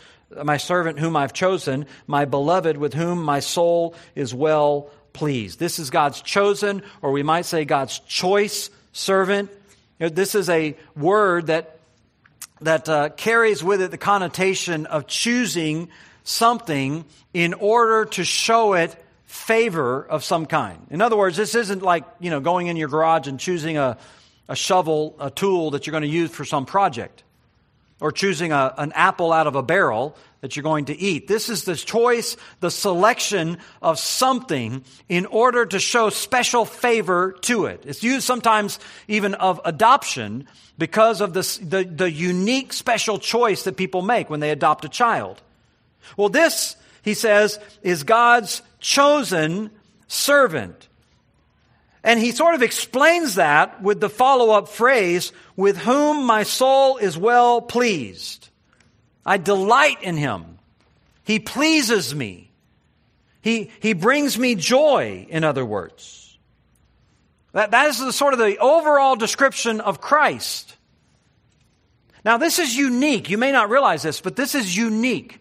my 0.44 0.58
servant 0.58 1.00
whom 1.00 1.16
I've 1.16 1.34
chosen, 1.34 1.86
my 2.08 2.26
beloved 2.26 2.78
with 2.78 2.94
whom 2.94 3.24
my 3.24 3.40
soul 3.40 3.96
is 4.16 4.34
well 4.34 4.90
pleased. 5.14 5.60
This 5.60 5.80
is 5.80 5.90
God's 5.90 6.22
chosen, 6.22 6.84
or 7.02 7.12
we 7.12 7.24
might 7.24 7.46
say 7.46 7.66
God's 7.66 8.00
choice 8.00 8.70
servant. 8.92 9.50
This 10.00 10.36
is 10.36 10.50
a 10.50 10.76
word 10.96 11.48
that, 11.48 11.80
that 12.62 12.90
uh, 12.90 13.10
carries 13.10 13.64
with 13.64 13.82
it 13.82 13.92
the 13.92 13.98
connotation 13.98 14.86
of 14.86 15.08
choosing 15.08 15.90
something 16.24 17.06
in 17.34 17.54
order 17.54 18.06
to 18.06 18.24
show 18.24 18.74
it 18.74 18.96
favor 19.26 20.04
of 20.04 20.24
some 20.24 20.46
kind. 20.46 20.86
In 20.90 21.02
other 21.02 21.18
words, 21.18 21.36
this 21.36 21.56
isn't 21.56 21.82
like, 21.82 22.06
you 22.20 22.30
know, 22.30 22.40
going 22.40 22.68
in 22.68 22.78
your 22.78 22.88
garage 22.88 23.28
and 23.28 23.40
choosing 23.40 23.78
a, 23.78 23.98
a 24.48 24.56
shovel, 24.56 25.16
a 25.20 25.32
tool 25.32 25.72
that 25.72 25.88
you're 25.88 25.92
going 25.92 26.04
to 26.04 26.08
use 26.08 26.32
for 26.32 26.46
some 26.46 26.66
project, 26.66 27.23
or 28.04 28.12
choosing 28.12 28.52
a, 28.52 28.74
an 28.78 28.92
apple 28.96 29.32
out 29.32 29.48
of 29.48 29.56
a 29.56 29.64
barrel 29.64 30.14
that 30.42 30.58
you're 30.58 30.64
going 30.64 30.84
to 30.84 31.00
eat. 31.00 31.26
This 31.26 31.48
is 31.48 31.64
the 31.64 31.78
choice, 31.78 32.36
the 32.60 32.70
selection 32.70 33.60
of 33.82 33.98
something 33.98 34.84
in 35.08 35.26
order 35.26 35.66
to 35.66 35.80
show 35.80 36.10
special 36.10 36.66
favor 36.66 37.32
to 37.44 37.66
it. 37.68 37.86
It's 37.86 38.04
used 38.04 38.26
sometimes 38.26 38.78
even 39.08 39.36
of 39.36 39.62
adoption 39.64 40.50
because 40.78 41.22
of 41.22 41.34
the, 41.34 41.88
the 41.90 42.12
unique 42.12 42.74
special 42.74 43.20
choice 43.20 43.64
that 43.64 43.78
people 43.78 44.02
make 44.02 44.30
when 44.30 44.42
they 44.42 44.50
adopt 44.50 44.84
a 44.84 44.90
child. 44.90 45.42
Well, 46.18 46.28
this, 46.28 46.76
he 47.04 47.14
says, 47.14 47.58
is 47.84 48.04
God's 48.04 48.62
chosen 48.82 49.72
servant. 50.10 50.90
And 52.04 52.20
he 52.20 52.32
sort 52.32 52.54
of 52.56 52.62
explains 52.62 53.36
that 53.36 53.82
with 53.82 54.02
the 54.02 54.10
follow 54.10 54.52
up 54.52 54.68
phrase, 54.68 55.32
with 55.56 55.78
whom 55.78 56.26
my 56.26 56.44
soul 56.44 56.98
is 56.98 57.18
well 57.18 57.62
pleased. 57.62 58.50
I 59.26 59.38
delight 59.38 60.04
in 60.04 60.18
him. 60.18 60.60
He 61.24 61.40
pleases 61.40 62.14
me. 62.14 62.52
He, 63.42 63.72
he 63.80 63.94
brings 63.94 64.38
me 64.38 64.56
joy, 64.56 65.26
in 65.30 65.44
other 65.44 65.66
words. 65.66 66.38
That, 67.54 67.72
that 67.72 67.88
is 67.88 68.00
the 68.00 68.12
sort 68.12 68.34
of 68.34 68.40
the 68.40 68.58
overall 68.58 69.16
description 69.16 69.80
of 69.80 70.02
Christ. 70.02 70.76
Now, 72.26 72.38
this 72.38 72.60
is 72.60 72.76
unique. 72.76 73.30
You 73.30 73.38
may 73.38 73.52
not 73.52 73.70
realize 73.70 74.02
this, 74.02 74.22
but 74.22 74.36
this 74.36 74.56
is 74.56 74.76
unique. 74.76 75.40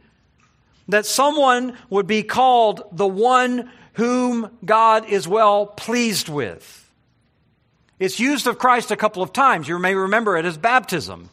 That 0.89 1.07
someone 1.07 1.77
would 1.91 2.07
be 2.07 2.23
called 2.23 2.83
the 2.93 3.07
one 3.07 3.71
whom 3.95 4.51
God 4.65 5.07
is 5.09 5.29
well 5.29 5.67
pleased 5.67 6.29
with. 6.29 6.79
It's 7.99 8.19
used 8.19 8.47
of 8.47 8.59
Christ 8.59 8.91
a 8.91 8.97
couple 8.97 9.23
of 9.23 9.33
times. 9.33 9.69
You 9.69 9.79
may 9.79 9.95
remember 9.95 10.37
it 10.37 10.45
as 10.45 10.57
baptism 10.57 11.31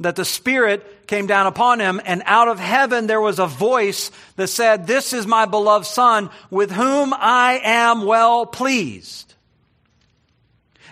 that 0.00 0.16
the 0.16 0.24
Spirit 0.24 1.06
came 1.06 1.26
down 1.26 1.46
upon 1.46 1.80
him, 1.80 2.00
and 2.04 2.22
out 2.26 2.48
of 2.48 2.58
heaven 2.58 3.06
there 3.06 3.20
was 3.20 3.38
a 3.38 3.46
voice 3.46 4.10
that 4.36 4.48
said, 4.48 4.86
This 4.86 5.12
is 5.12 5.26
my 5.26 5.46
beloved 5.46 5.86
Son, 5.86 6.30
with 6.50 6.70
whom 6.70 7.14
I 7.14 7.60
am 7.62 8.04
well 8.04 8.46
pleased. 8.46 9.34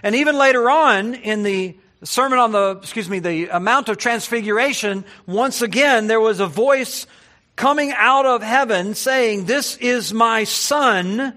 And 0.03 0.15
even 0.15 0.37
later 0.37 0.69
on 0.69 1.15
in 1.15 1.43
the 1.43 1.77
Sermon 2.03 2.39
on 2.39 2.53
the, 2.53 2.79
excuse 2.83 3.09
me, 3.09 3.19
the 3.19 3.59
Mount 3.61 3.89
of 3.89 3.97
Transfiguration, 3.97 5.07
once 5.27 5.63
again 5.63 6.07
there 6.07 6.21
was 6.21 6.39
a 6.41 6.47
voice 6.47 7.07
coming 7.57 7.93
out 7.93 8.27
of 8.27 8.43
heaven 8.43 8.95
saying, 8.95 9.45
This 9.45 9.77
is 9.77 10.13
my 10.13 10.45
Son, 10.45 11.37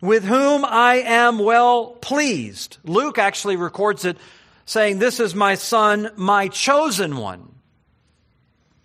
with 0.00 0.24
whom 0.24 0.64
I 0.64 0.96
am 0.96 1.38
well 1.38 1.86
pleased. 1.86 2.78
Luke 2.84 3.18
actually 3.18 3.56
records 3.56 4.04
it 4.04 4.18
saying, 4.66 4.98
This 4.98 5.20
is 5.20 5.34
my 5.34 5.54
son, 5.54 6.10
my 6.16 6.48
chosen 6.48 7.16
one. 7.16 7.48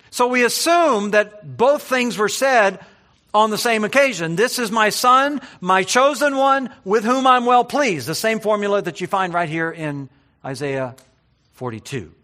So 0.09 0.27
we 0.27 0.43
assume 0.43 1.11
that 1.11 1.57
both 1.57 1.83
things 1.83 2.17
were 2.17 2.29
said 2.29 2.79
on 3.33 3.49
the 3.51 3.57
same 3.57 3.83
occasion. 3.83 4.35
This 4.35 4.57
is 4.57 4.71
my 4.71 4.89
son, 4.89 5.41
my 5.61 5.83
chosen 5.83 6.35
one, 6.35 6.73
with 6.83 7.03
whom 7.03 7.27
I'm 7.27 7.45
well 7.45 7.63
pleased. 7.63 8.07
The 8.07 8.15
same 8.15 8.39
formula 8.39 8.81
that 8.81 8.99
you 9.01 9.07
find 9.07 9.33
right 9.33 9.49
here 9.49 9.69
in 9.69 10.09
Isaiah 10.43 10.95
42. 11.53 12.16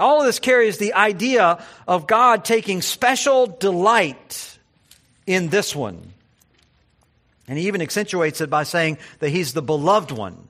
All 0.00 0.20
of 0.20 0.26
this 0.26 0.38
carries 0.38 0.78
the 0.78 0.94
idea 0.94 1.62
of 1.86 2.06
God 2.06 2.44
taking 2.44 2.82
special 2.82 3.46
delight 3.46 4.58
in 5.26 5.48
this 5.48 5.74
one. 5.76 6.12
And 7.46 7.58
he 7.58 7.66
even 7.66 7.82
accentuates 7.82 8.40
it 8.40 8.50
by 8.50 8.62
saying 8.62 8.98
that 9.18 9.30
he's 9.30 9.52
the 9.52 9.62
beloved 9.62 10.10
one 10.12 10.48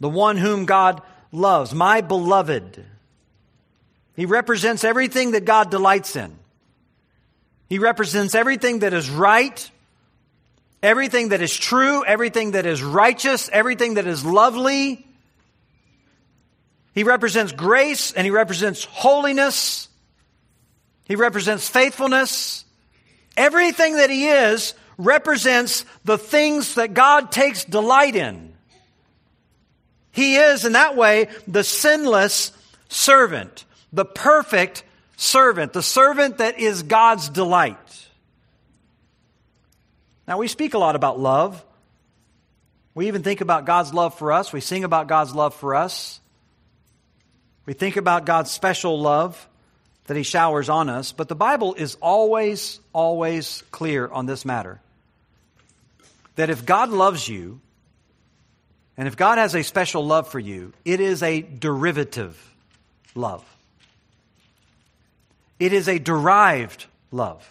the 0.00 0.08
one 0.08 0.36
whom 0.36 0.64
God 0.64 1.02
loves, 1.32 1.74
my 1.74 2.00
beloved. 2.00 2.84
He 4.14 4.26
represents 4.26 4.84
everything 4.84 5.32
that 5.32 5.44
God 5.44 5.70
delights 5.70 6.16
in. 6.16 6.36
He 7.68 7.78
represents 7.78 8.34
everything 8.34 8.80
that 8.80 8.94
is 8.94 9.10
right, 9.10 9.70
everything 10.82 11.30
that 11.30 11.42
is 11.42 11.54
true, 11.54 12.04
everything 12.04 12.52
that 12.52 12.64
is 12.64 12.82
righteous, 12.82 13.50
everything 13.52 13.94
that 13.94 14.06
is 14.06 14.24
lovely. 14.24 15.07
He 16.98 17.04
represents 17.04 17.52
grace 17.52 18.10
and 18.10 18.24
he 18.24 18.32
represents 18.32 18.82
holiness. 18.82 19.88
He 21.04 21.14
represents 21.14 21.68
faithfulness. 21.68 22.64
Everything 23.36 23.98
that 23.98 24.10
he 24.10 24.26
is 24.26 24.74
represents 24.96 25.84
the 26.04 26.18
things 26.18 26.74
that 26.74 26.94
God 26.94 27.30
takes 27.30 27.64
delight 27.64 28.16
in. 28.16 28.52
He 30.10 30.38
is, 30.38 30.64
in 30.64 30.72
that 30.72 30.96
way, 30.96 31.28
the 31.46 31.62
sinless 31.62 32.50
servant, 32.88 33.64
the 33.92 34.04
perfect 34.04 34.82
servant, 35.16 35.72
the 35.74 35.84
servant 35.84 36.38
that 36.38 36.58
is 36.58 36.82
God's 36.82 37.28
delight. 37.28 38.08
Now, 40.26 40.38
we 40.38 40.48
speak 40.48 40.74
a 40.74 40.78
lot 40.78 40.96
about 40.96 41.20
love. 41.20 41.64
We 42.92 43.06
even 43.06 43.22
think 43.22 43.40
about 43.40 43.66
God's 43.66 43.94
love 43.94 44.18
for 44.18 44.32
us. 44.32 44.52
We 44.52 44.60
sing 44.60 44.82
about 44.82 45.06
God's 45.06 45.32
love 45.32 45.54
for 45.54 45.76
us. 45.76 46.18
We 47.68 47.74
think 47.74 47.98
about 47.98 48.24
God's 48.24 48.50
special 48.50 48.98
love 48.98 49.46
that 50.06 50.16
He 50.16 50.22
showers 50.22 50.70
on 50.70 50.88
us. 50.88 51.12
But 51.12 51.28
the 51.28 51.34
Bible 51.34 51.74
is 51.74 51.98
always, 52.00 52.80
always 52.94 53.62
clear 53.70 54.08
on 54.08 54.24
this 54.24 54.46
matter. 54.46 54.80
That 56.36 56.48
if 56.48 56.64
God 56.64 56.88
loves 56.88 57.28
you, 57.28 57.60
and 58.96 59.06
if 59.06 59.18
God 59.18 59.36
has 59.36 59.54
a 59.54 59.62
special 59.62 60.06
love 60.06 60.28
for 60.28 60.38
you, 60.38 60.72
it 60.86 61.00
is 61.00 61.22
a 61.22 61.42
derivative 61.42 62.42
love. 63.14 63.44
It 65.60 65.74
is 65.74 65.90
a 65.90 65.98
derived 65.98 66.86
love. 67.10 67.46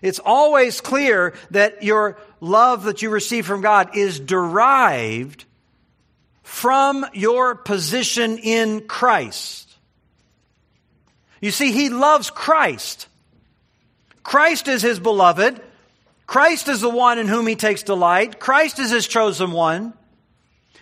It's 0.00 0.20
always 0.20 0.80
clear 0.80 1.34
that 1.50 1.82
your 1.82 2.16
love 2.40 2.84
that 2.84 3.02
you 3.02 3.10
receive 3.10 3.46
from 3.46 3.62
God 3.62 3.96
is 3.96 4.20
derived 4.20 5.44
from 6.42 7.06
your 7.12 7.54
position 7.54 8.38
in 8.38 8.86
Christ. 8.86 9.68
You 11.40 11.50
see, 11.50 11.72
He 11.72 11.88
loves 11.88 12.30
Christ. 12.30 13.08
Christ 14.22 14.68
is 14.68 14.82
His 14.82 14.98
beloved. 15.00 15.60
Christ 16.32 16.68
is 16.68 16.80
the 16.80 16.88
one 16.88 17.18
in 17.18 17.28
whom 17.28 17.46
he 17.46 17.56
takes 17.56 17.82
delight. 17.82 18.40
Christ 18.40 18.78
is 18.78 18.90
his 18.90 19.06
chosen 19.06 19.52
one. 19.52 19.92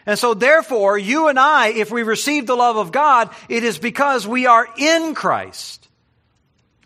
And 0.06 0.16
so 0.16 0.32
therefore, 0.32 0.96
you 0.96 1.26
and 1.26 1.40
I, 1.40 1.70
if 1.70 1.90
we 1.90 2.04
receive 2.04 2.46
the 2.46 2.54
love 2.54 2.76
of 2.76 2.92
God, 2.92 3.30
it 3.48 3.64
is 3.64 3.76
because 3.76 4.28
we 4.28 4.46
are 4.46 4.68
in 4.78 5.12
Christ. 5.12 5.88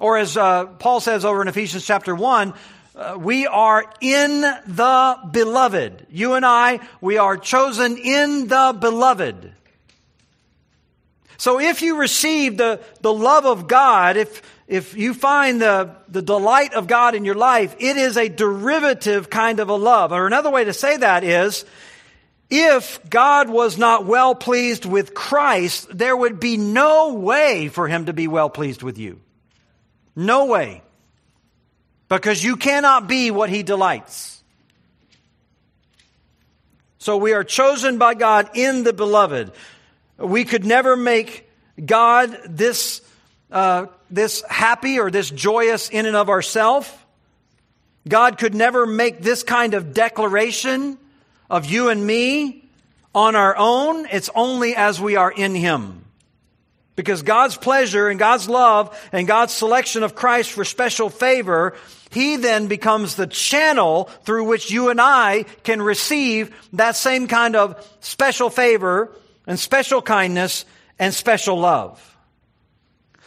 Or 0.00 0.16
as 0.16 0.38
uh, 0.38 0.64
Paul 0.64 1.00
says 1.00 1.26
over 1.26 1.42
in 1.42 1.48
Ephesians 1.48 1.84
chapter 1.84 2.14
1, 2.14 2.54
uh, 2.94 3.16
we 3.18 3.46
are 3.46 3.84
in 4.00 4.40
the 4.40 5.18
beloved. 5.30 6.06
You 6.10 6.34
and 6.34 6.46
I, 6.46 6.80
we 7.00 7.18
are 7.18 7.36
chosen 7.36 7.98
in 7.98 8.46
the 8.46 8.76
beloved. 8.78 9.52
So 11.36 11.60
if 11.60 11.82
you 11.82 11.98
receive 11.98 12.56
the, 12.56 12.80
the 13.00 13.12
love 13.12 13.46
of 13.46 13.66
God, 13.66 14.16
if, 14.16 14.42
if 14.68 14.96
you 14.96 15.12
find 15.12 15.60
the, 15.60 15.96
the 16.08 16.22
delight 16.22 16.74
of 16.74 16.86
God 16.86 17.14
in 17.14 17.24
your 17.24 17.34
life, 17.34 17.74
it 17.80 17.96
is 17.96 18.16
a 18.16 18.28
derivative 18.28 19.28
kind 19.28 19.58
of 19.58 19.68
a 19.68 19.74
love. 19.74 20.12
Or 20.12 20.26
another 20.26 20.50
way 20.50 20.64
to 20.64 20.72
say 20.72 20.96
that 20.96 21.24
is, 21.24 21.64
if 22.48 23.00
God 23.10 23.50
was 23.50 23.76
not 23.76 24.06
well 24.06 24.36
pleased 24.36 24.84
with 24.84 25.14
Christ, 25.14 25.88
there 25.90 26.16
would 26.16 26.38
be 26.38 26.56
no 26.56 27.14
way 27.14 27.68
for 27.68 27.88
him 27.88 28.06
to 28.06 28.12
be 28.12 28.28
well 28.28 28.48
pleased 28.48 28.84
with 28.84 28.98
you. 28.98 29.20
No 30.14 30.44
way. 30.46 30.83
Because 32.18 32.42
you 32.42 32.56
cannot 32.56 33.08
be 33.08 33.30
what 33.30 33.50
he 33.50 33.62
delights. 33.62 34.42
So 36.98 37.16
we 37.16 37.32
are 37.32 37.44
chosen 37.44 37.98
by 37.98 38.14
God 38.14 38.50
in 38.54 38.82
the 38.82 38.92
beloved. 38.92 39.52
We 40.16 40.44
could 40.44 40.64
never 40.64 40.96
make 40.96 41.48
God 41.84 42.38
this, 42.46 43.02
uh, 43.50 43.86
this 44.10 44.42
happy 44.48 44.98
or 44.98 45.10
this 45.10 45.28
joyous 45.28 45.90
in 45.90 46.06
and 46.06 46.16
of 46.16 46.30
ourselves. 46.30 46.90
God 48.06 48.38
could 48.38 48.54
never 48.54 48.86
make 48.86 49.20
this 49.20 49.42
kind 49.42 49.74
of 49.74 49.92
declaration 49.92 50.98
of 51.50 51.66
you 51.66 51.88
and 51.88 52.06
me 52.06 52.64
on 53.14 53.34
our 53.36 53.56
own. 53.56 54.06
It's 54.10 54.30
only 54.34 54.74
as 54.76 55.00
we 55.00 55.16
are 55.16 55.32
in 55.32 55.54
Him. 55.54 56.04
Because 56.96 57.22
God's 57.22 57.56
pleasure 57.56 58.08
and 58.08 58.18
God's 58.18 58.48
love 58.48 58.96
and 59.10 59.26
God's 59.26 59.52
selection 59.52 60.04
of 60.04 60.14
Christ 60.14 60.52
for 60.52 60.64
special 60.64 61.10
favor, 61.10 61.74
He 62.14 62.36
then 62.36 62.68
becomes 62.68 63.16
the 63.16 63.26
channel 63.26 64.04
through 64.22 64.44
which 64.44 64.70
you 64.70 64.88
and 64.88 65.00
I 65.00 65.46
can 65.64 65.82
receive 65.82 66.54
that 66.74 66.94
same 66.94 67.26
kind 67.26 67.56
of 67.56 67.84
special 67.98 68.50
favor 68.50 69.10
and 69.48 69.58
special 69.58 70.00
kindness 70.00 70.64
and 70.96 71.12
special 71.12 71.58
love. 71.58 72.16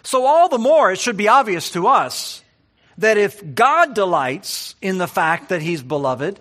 So 0.04 0.26
all 0.26 0.48
the 0.48 0.58
more 0.58 0.94
it 0.94 1.00
should 1.00 1.18
be 1.18 1.28
obvious 1.28 1.72
to 1.72 1.88
us 1.88 2.42
that 3.00 3.18
if 3.18 3.54
God 3.54 3.94
delights 3.94 4.76
in 4.82 5.00
the 5.00 5.08
fact 5.08 5.50
that 5.50 5.62
He's 5.62 5.84
beloved, 5.84 6.40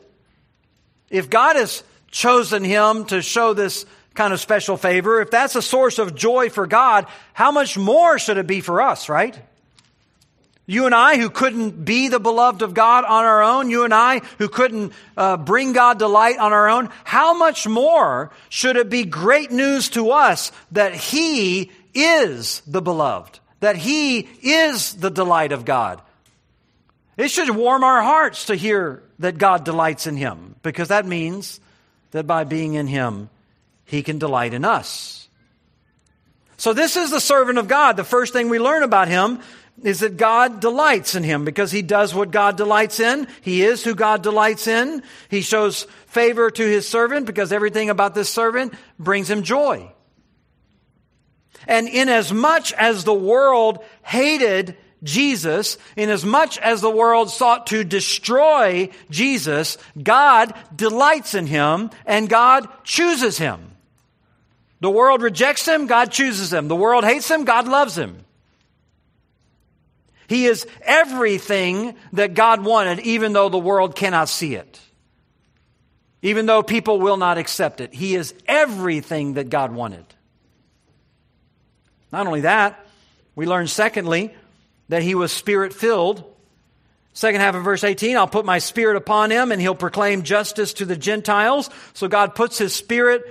if 1.10 1.28
God 1.28 1.56
has 1.56 1.82
chosen 2.12 2.62
Him 2.62 3.06
to 3.06 3.22
show 3.22 3.54
this 3.54 3.86
kind 4.14 4.32
of 4.32 4.38
special 4.38 4.76
favor, 4.76 5.20
if 5.20 5.32
that's 5.32 5.56
a 5.56 5.62
source 5.62 5.98
of 5.98 6.14
joy 6.14 6.48
for 6.48 6.68
God, 6.68 7.06
how 7.32 7.50
much 7.50 7.76
more 7.76 8.20
should 8.20 8.38
it 8.38 8.46
be 8.46 8.60
for 8.60 8.80
us, 8.80 9.08
right? 9.08 9.36
You 10.66 10.86
and 10.86 10.94
I 10.94 11.16
who 11.16 11.30
couldn't 11.30 11.84
be 11.84 12.08
the 12.08 12.18
beloved 12.18 12.62
of 12.62 12.74
God 12.74 13.04
on 13.04 13.24
our 13.24 13.42
own, 13.42 13.70
you 13.70 13.84
and 13.84 13.94
I 13.94 14.18
who 14.38 14.48
couldn't 14.48 14.92
uh, 15.16 15.36
bring 15.36 15.72
God 15.72 15.98
delight 15.98 16.38
on 16.38 16.52
our 16.52 16.68
own, 16.68 16.90
how 17.04 17.38
much 17.38 17.68
more 17.68 18.32
should 18.48 18.76
it 18.76 18.90
be 18.90 19.04
great 19.04 19.52
news 19.52 19.90
to 19.90 20.10
us 20.10 20.50
that 20.72 20.94
He 20.94 21.70
is 21.94 22.62
the 22.66 22.82
beloved, 22.82 23.38
that 23.60 23.76
He 23.76 24.28
is 24.42 24.94
the 24.94 25.10
delight 25.10 25.52
of 25.52 25.64
God? 25.64 26.02
It 27.16 27.30
should 27.30 27.48
warm 27.50 27.84
our 27.84 28.02
hearts 28.02 28.46
to 28.46 28.56
hear 28.56 29.04
that 29.20 29.38
God 29.38 29.64
delights 29.64 30.08
in 30.08 30.16
Him, 30.16 30.56
because 30.62 30.88
that 30.88 31.06
means 31.06 31.60
that 32.10 32.26
by 32.26 32.42
being 32.42 32.74
in 32.74 32.88
Him, 32.88 33.30
he 33.86 34.02
can 34.02 34.18
delight 34.18 34.52
in 34.52 34.64
us. 34.64 35.28
So 36.58 36.72
this 36.72 36.96
is 36.96 37.10
the 37.10 37.20
servant 37.20 37.58
of 37.58 37.68
God. 37.68 37.96
The 37.96 38.04
first 38.04 38.32
thing 38.32 38.48
we 38.48 38.58
learn 38.58 38.82
about 38.82 39.08
him 39.08 39.40
is 39.82 40.00
that 40.00 40.16
God 40.16 40.60
delights 40.60 41.14
in 41.14 41.22
him 41.22 41.44
because 41.44 41.70
he 41.70 41.82
does 41.82 42.14
what 42.14 42.30
God 42.30 42.56
delights 42.56 42.98
in. 42.98 43.28
He 43.42 43.62
is 43.62 43.84
who 43.84 43.94
God 43.94 44.22
delights 44.22 44.66
in. 44.66 45.02
He 45.28 45.42
shows 45.42 45.86
favor 46.06 46.50
to 46.50 46.62
his 46.62 46.88
servant 46.88 47.26
because 47.26 47.52
everything 47.52 47.90
about 47.90 48.14
this 48.14 48.30
servant 48.30 48.74
brings 48.98 49.30
him 49.30 49.42
joy. 49.42 49.90
And 51.66 51.88
inasmuch 51.88 52.08
as 52.08 52.32
much 52.32 52.72
as 52.74 53.04
the 53.04 53.14
world 53.14 53.84
hated 54.02 54.76
Jesus, 55.02 55.78
inasmuch 55.96 56.58
as 56.58 56.80
the 56.80 56.90
world 56.90 57.30
sought 57.30 57.66
to 57.68 57.84
destroy 57.84 58.88
Jesus, 59.10 59.78
God 60.02 60.54
delights 60.74 61.34
in 61.34 61.46
him 61.46 61.90
and 62.06 62.28
God 62.28 62.68
chooses 62.82 63.36
him. 63.36 63.72
The 64.80 64.90
world 64.90 65.22
rejects 65.22 65.66
him, 65.66 65.86
God 65.86 66.12
chooses 66.12 66.52
him. 66.52 66.68
The 66.68 66.76
world 66.76 67.04
hates 67.04 67.30
him, 67.30 67.44
God 67.44 67.66
loves 67.68 67.96
him. 67.96 68.25
He 70.28 70.46
is 70.46 70.66
everything 70.82 71.94
that 72.12 72.34
God 72.34 72.64
wanted, 72.64 73.00
even 73.00 73.32
though 73.32 73.48
the 73.48 73.58
world 73.58 73.94
cannot 73.94 74.28
see 74.28 74.54
it. 74.54 74.80
Even 76.22 76.46
though 76.46 76.62
people 76.62 77.00
will 77.00 77.16
not 77.16 77.38
accept 77.38 77.80
it. 77.80 77.94
He 77.94 78.14
is 78.14 78.34
everything 78.46 79.34
that 79.34 79.50
God 79.50 79.72
wanted. 79.72 80.04
Not 82.10 82.26
only 82.26 82.40
that, 82.42 82.86
we 83.34 83.46
learn 83.46 83.68
secondly 83.68 84.34
that 84.88 85.02
he 85.02 85.14
was 85.14 85.32
spirit 85.32 85.72
filled. 85.72 86.24
Second 87.12 87.40
half 87.40 87.54
of 87.54 87.64
verse 87.64 87.84
18, 87.84 88.16
I'll 88.16 88.26
put 88.26 88.44
my 88.44 88.58
spirit 88.58 88.96
upon 88.96 89.30
him 89.30 89.52
and 89.52 89.60
he'll 89.60 89.74
proclaim 89.74 90.22
justice 90.22 90.74
to 90.74 90.84
the 90.84 90.96
Gentiles. 90.96 91.70
So 91.94 92.08
God 92.08 92.34
puts 92.34 92.58
his 92.58 92.74
spirit 92.74 93.24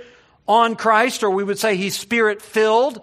on 0.48 0.76
Christ, 0.76 1.22
or 1.22 1.30
we 1.30 1.44
would 1.44 1.58
say 1.58 1.76
he's 1.76 1.98
spirit 1.98 2.40
filled. 2.40 3.00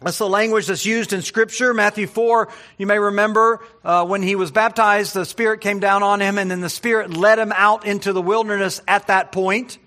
That's 0.00 0.18
the 0.18 0.28
language 0.28 0.66
that's 0.66 0.86
used 0.86 1.12
in 1.12 1.22
Scripture. 1.22 1.74
Matthew 1.74 2.06
4, 2.06 2.48
you 2.76 2.86
may 2.86 3.00
remember 3.00 3.60
uh, 3.82 4.06
when 4.06 4.22
he 4.22 4.36
was 4.36 4.52
baptized, 4.52 5.12
the 5.12 5.24
Spirit 5.24 5.60
came 5.60 5.80
down 5.80 6.04
on 6.04 6.20
him, 6.20 6.38
and 6.38 6.48
then 6.48 6.60
the 6.60 6.70
Spirit 6.70 7.16
led 7.16 7.40
him 7.40 7.52
out 7.52 7.84
into 7.84 8.12
the 8.12 8.22
wilderness 8.22 8.80
at 8.86 9.08
that 9.08 9.32
point. 9.32 9.78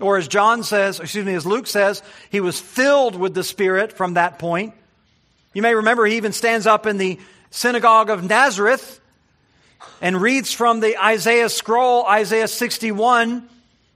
Or 0.00 0.16
as 0.16 0.26
John 0.26 0.64
says, 0.64 0.98
excuse 0.98 1.24
me, 1.24 1.34
as 1.34 1.46
Luke 1.46 1.68
says, 1.68 2.02
he 2.30 2.40
was 2.40 2.58
filled 2.58 3.14
with 3.14 3.32
the 3.32 3.44
Spirit 3.44 3.92
from 3.92 4.14
that 4.14 4.40
point. 4.40 4.74
You 5.52 5.62
may 5.62 5.74
remember 5.74 6.04
he 6.04 6.16
even 6.16 6.32
stands 6.32 6.66
up 6.66 6.86
in 6.86 6.96
the 6.96 7.20
synagogue 7.50 8.10
of 8.10 8.28
Nazareth 8.28 9.00
and 10.00 10.20
reads 10.20 10.52
from 10.52 10.80
the 10.80 11.00
Isaiah 11.00 11.48
scroll, 11.48 12.06
Isaiah 12.06 12.48
61, 12.48 13.48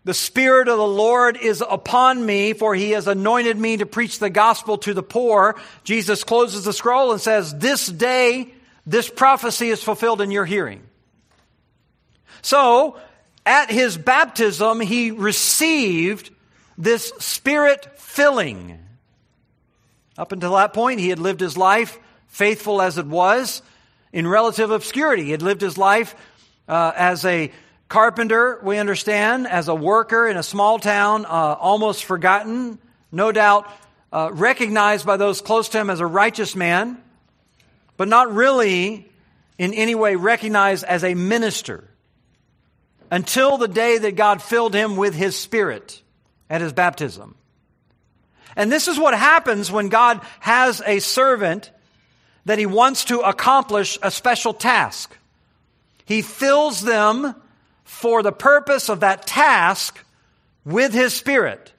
the 0.05 0.14
Spirit 0.14 0.69
of 0.69 0.77
the 0.77 0.87
Lord 0.87 1.38
is 1.38 1.62
upon 1.67 2.25
me, 2.25 2.53
for 2.53 2.75
he 2.75 2.90
has 2.90 3.09
anointed 3.09 3.59
me 3.59 3.79
to 3.79 3.87
preach 3.87 4.19
the 4.19 4.29
gospel 4.29 4.77
to 4.79 4.93
the 4.93 5.03
poor. 5.03 5.57
Jesus 5.83 6.25
closes 6.25 6.64
the 6.64 6.75
scroll 6.75 7.12
and 7.12 7.21
says, 7.21 7.55
This 7.57 7.87
day, 7.87 8.53
this 8.87 9.09
prophecy 9.09 9.71
is 9.71 9.83
fulfilled 9.83 10.21
in 10.21 10.31
your 10.31 10.45
hearing. 10.45 10.83
So, 12.43 12.99
at 13.47 13.71
his 13.71 13.97
baptism, 13.97 14.81
he 14.81 15.11
received 15.11 16.31
this 16.77 17.12
spirit 17.19 17.99
filling. 17.99 18.79
Up 20.19 20.33
until 20.33 20.55
that 20.57 20.75
point, 20.75 21.01
he 21.01 21.09
had 21.09 21.19
lived 21.19 21.40
his 21.40 21.57
life, 21.57 21.99
faithful 22.29 22.83
as 22.83 22.99
it 22.99 23.07
was, 23.07 23.62
in 24.12 24.27
relative 24.27 24.71
obscurity. 24.71 25.25
He 25.25 25.31
had 25.31 25.43
lived 25.43 25.62
his 25.62 25.79
life 25.79 26.14
uh, 26.69 26.93
as 26.95 27.25
a 27.25 27.51
Carpenter, 27.88 28.61
we 28.62 28.79
understand, 28.79 29.47
as 29.47 29.68
a 29.68 29.75
worker 29.75 30.27
in 30.27 30.37
a 30.37 30.42
small 30.42 30.79
town, 30.79 31.27
uh, 31.27 31.29
almost 31.29 32.05
forgotten, 32.05 32.79
no 33.12 33.31
doubt 33.31 33.70
uh, 34.12 34.31
recognized 34.33 35.05
by 35.05 35.16
those 35.16 35.40
close 35.40 35.68
to 35.70 35.79
him 35.79 35.90
as 35.90 36.01
a 36.01 36.07
righteous 36.07 36.57
man, 36.57 36.97
but 37.97 38.09
not 38.09 38.33
really 38.33 39.09
in 39.59 39.75
any 39.75 39.94
way 39.94 40.16
recognized 40.16 40.85
as 40.85 41.05
a 41.05 41.14
minister 41.14 41.88
until 43.11 43.59
the 43.59 43.68
day 43.68 43.99
that 43.99 44.16
God 44.16 44.42
filled 44.42 44.75
him 44.75 44.97
with 44.97 45.14
his 45.14 45.37
spirit 45.37 46.03
at 46.49 46.61
his 46.61 46.73
baptism. 46.73 47.37
And 48.57 48.70
this 48.70 48.88
is 48.88 48.99
what 48.99 49.14
happens 49.14 49.70
when 49.70 49.88
God 49.88 50.20
has 50.40 50.81
a 50.87 51.01
servant 51.01 51.70
that 52.44 52.59
he 52.59 52.66
wants 52.66 53.07
to 53.07 53.20
accomplish 53.20 53.99
a 54.03 54.11
special 54.11 54.55
task. 54.55 55.16
He 56.05 56.23
fills 56.23 56.83
them 56.83 57.35
for 57.85 58.23
the 58.23 58.33
purpose 58.33 58.88
of 58.88 59.01
that 59.01 59.27
task 59.27 60.05
with 60.64 60.92
his 60.92 61.14
spirit. 61.14 61.73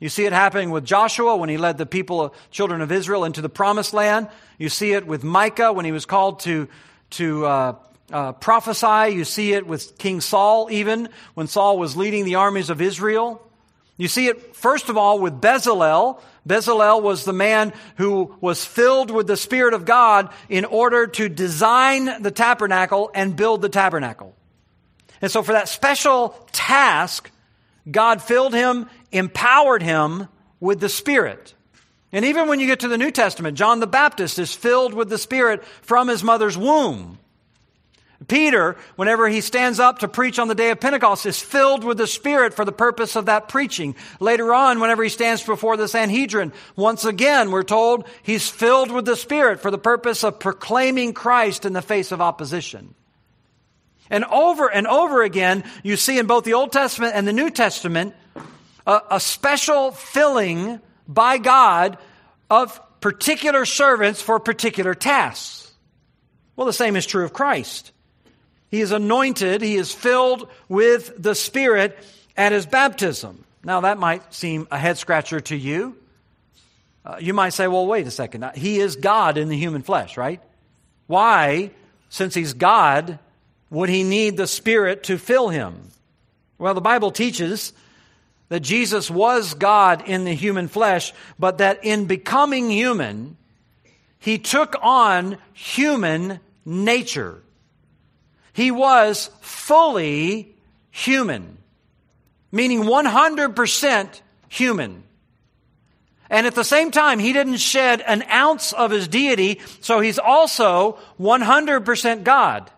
You 0.00 0.08
see 0.08 0.26
it 0.26 0.32
happening 0.32 0.70
with 0.70 0.84
Joshua 0.84 1.36
when 1.36 1.48
he 1.48 1.56
led 1.56 1.78
the 1.78 1.86
people, 1.86 2.34
children 2.50 2.80
of 2.80 2.90
Israel, 2.90 3.24
into 3.24 3.40
the 3.40 3.48
promised 3.48 3.94
land. 3.94 4.28
You 4.58 4.68
see 4.68 4.92
it 4.92 5.06
with 5.06 5.22
Micah 5.22 5.72
when 5.72 5.84
he 5.84 5.92
was 5.92 6.04
called 6.04 6.40
to, 6.40 6.68
to 7.10 7.46
uh, 7.46 7.74
uh, 8.10 8.32
prophesy. 8.32 9.14
You 9.14 9.24
see 9.24 9.52
it 9.52 9.66
with 9.66 9.96
King 9.98 10.20
Saul, 10.20 10.68
even 10.70 11.08
when 11.34 11.46
Saul 11.46 11.78
was 11.78 11.96
leading 11.96 12.24
the 12.24 12.34
armies 12.34 12.70
of 12.70 12.80
Israel. 12.80 13.40
You 13.96 14.08
see 14.08 14.26
it, 14.26 14.56
first 14.56 14.88
of 14.88 14.96
all, 14.96 15.20
with 15.20 15.40
Bezalel. 15.40 16.20
Bezalel 16.46 17.00
was 17.00 17.24
the 17.24 17.32
man 17.32 17.72
who 17.96 18.34
was 18.40 18.64
filled 18.64 19.10
with 19.10 19.26
the 19.26 19.36
Spirit 19.36 19.72
of 19.72 19.84
God 19.84 20.30
in 20.48 20.64
order 20.64 21.06
to 21.06 21.28
design 21.28 22.22
the 22.22 22.32
tabernacle 22.32 23.10
and 23.14 23.36
build 23.36 23.62
the 23.62 23.68
tabernacle. 23.68 24.34
And 25.24 25.30
so, 25.30 25.42
for 25.42 25.52
that 25.52 25.70
special 25.70 26.36
task, 26.52 27.30
God 27.90 28.20
filled 28.20 28.52
him, 28.52 28.90
empowered 29.10 29.82
him 29.82 30.28
with 30.60 30.80
the 30.80 30.90
Spirit. 30.90 31.54
And 32.12 32.26
even 32.26 32.46
when 32.46 32.60
you 32.60 32.66
get 32.66 32.80
to 32.80 32.88
the 32.88 32.98
New 32.98 33.10
Testament, 33.10 33.56
John 33.56 33.80
the 33.80 33.86
Baptist 33.86 34.38
is 34.38 34.52
filled 34.52 34.92
with 34.92 35.08
the 35.08 35.16
Spirit 35.16 35.64
from 35.80 36.08
his 36.08 36.22
mother's 36.22 36.58
womb. 36.58 37.18
Peter, 38.28 38.76
whenever 38.96 39.26
he 39.26 39.40
stands 39.40 39.80
up 39.80 40.00
to 40.00 40.08
preach 40.08 40.38
on 40.38 40.48
the 40.48 40.54
day 40.54 40.68
of 40.68 40.78
Pentecost, 40.78 41.24
is 41.24 41.40
filled 41.40 41.84
with 41.84 41.96
the 41.96 42.06
Spirit 42.06 42.52
for 42.52 42.66
the 42.66 42.70
purpose 42.70 43.16
of 43.16 43.24
that 43.24 43.48
preaching. 43.48 43.96
Later 44.20 44.52
on, 44.52 44.78
whenever 44.78 45.02
he 45.02 45.08
stands 45.08 45.42
before 45.42 45.78
the 45.78 45.88
Sanhedrin, 45.88 46.52
once 46.76 47.06
again, 47.06 47.50
we're 47.50 47.62
told 47.62 48.06
he's 48.22 48.46
filled 48.46 48.90
with 48.90 49.06
the 49.06 49.16
Spirit 49.16 49.62
for 49.62 49.70
the 49.70 49.78
purpose 49.78 50.22
of 50.22 50.38
proclaiming 50.38 51.14
Christ 51.14 51.64
in 51.64 51.72
the 51.72 51.80
face 51.80 52.12
of 52.12 52.20
opposition. 52.20 52.94
And 54.14 54.24
over 54.26 54.68
and 54.68 54.86
over 54.86 55.24
again, 55.24 55.64
you 55.82 55.96
see 55.96 56.20
in 56.20 56.28
both 56.28 56.44
the 56.44 56.54
Old 56.54 56.70
Testament 56.70 57.16
and 57.16 57.26
the 57.26 57.32
New 57.32 57.50
Testament 57.50 58.14
a, 58.86 59.00
a 59.10 59.18
special 59.18 59.90
filling 59.90 60.80
by 61.08 61.38
God 61.38 61.98
of 62.48 62.80
particular 63.00 63.64
servants 63.64 64.22
for 64.22 64.38
particular 64.38 64.94
tasks. 64.94 65.72
Well, 66.54 66.68
the 66.68 66.72
same 66.72 66.94
is 66.94 67.06
true 67.06 67.24
of 67.24 67.32
Christ. 67.32 67.90
He 68.70 68.80
is 68.80 68.92
anointed, 68.92 69.62
he 69.62 69.74
is 69.74 69.92
filled 69.92 70.48
with 70.68 71.20
the 71.20 71.34
Spirit 71.34 71.98
at 72.36 72.52
his 72.52 72.66
baptism. 72.66 73.44
Now, 73.64 73.80
that 73.80 73.98
might 73.98 74.32
seem 74.32 74.68
a 74.70 74.78
head 74.78 74.96
scratcher 74.96 75.40
to 75.40 75.56
you. 75.56 75.96
Uh, 77.04 77.16
you 77.18 77.34
might 77.34 77.52
say, 77.52 77.66
well, 77.66 77.88
wait 77.88 78.06
a 78.06 78.12
second. 78.12 78.48
He 78.54 78.78
is 78.78 78.94
God 78.94 79.38
in 79.38 79.48
the 79.48 79.58
human 79.58 79.82
flesh, 79.82 80.16
right? 80.16 80.40
Why, 81.08 81.72
since 82.10 82.32
he's 82.32 82.54
God, 82.54 83.18
would 83.74 83.88
he 83.88 84.04
need 84.04 84.36
the 84.36 84.46
Spirit 84.46 85.02
to 85.04 85.18
fill 85.18 85.48
him? 85.48 85.88
Well, 86.58 86.74
the 86.74 86.80
Bible 86.80 87.10
teaches 87.10 87.72
that 88.48 88.60
Jesus 88.60 89.10
was 89.10 89.54
God 89.54 90.08
in 90.08 90.24
the 90.24 90.32
human 90.32 90.68
flesh, 90.68 91.12
but 91.40 91.58
that 91.58 91.84
in 91.84 92.06
becoming 92.06 92.70
human, 92.70 93.36
he 94.20 94.38
took 94.38 94.76
on 94.80 95.38
human 95.52 96.38
nature. 96.64 97.42
He 98.52 98.70
was 98.70 99.28
fully 99.40 100.54
human, 100.92 101.58
meaning 102.52 102.82
100% 102.82 104.20
human. 104.48 105.02
And 106.30 106.46
at 106.46 106.54
the 106.54 106.62
same 106.62 106.92
time, 106.92 107.18
he 107.18 107.32
didn't 107.32 107.56
shed 107.56 108.00
an 108.02 108.22
ounce 108.30 108.72
of 108.72 108.92
his 108.92 109.08
deity, 109.08 109.60
so 109.80 109.98
he's 109.98 110.20
also 110.20 110.98
100% 111.18 112.22
God. 112.22 112.70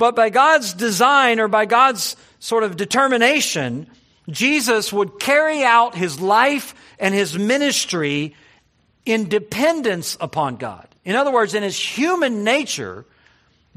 But 0.00 0.16
by 0.16 0.30
God's 0.30 0.72
design 0.72 1.40
or 1.40 1.48
by 1.48 1.66
God's 1.66 2.16
sort 2.38 2.64
of 2.64 2.78
determination, 2.78 3.86
Jesus 4.30 4.90
would 4.94 5.20
carry 5.20 5.62
out 5.62 5.94
his 5.94 6.18
life 6.18 6.74
and 6.98 7.14
his 7.14 7.38
ministry 7.38 8.34
in 9.04 9.28
dependence 9.28 10.16
upon 10.18 10.56
God. 10.56 10.88
In 11.04 11.16
other 11.16 11.30
words, 11.30 11.52
in 11.52 11.62
his 11.62 11.78
human 11.78 12.44
nature, 12.44 13.04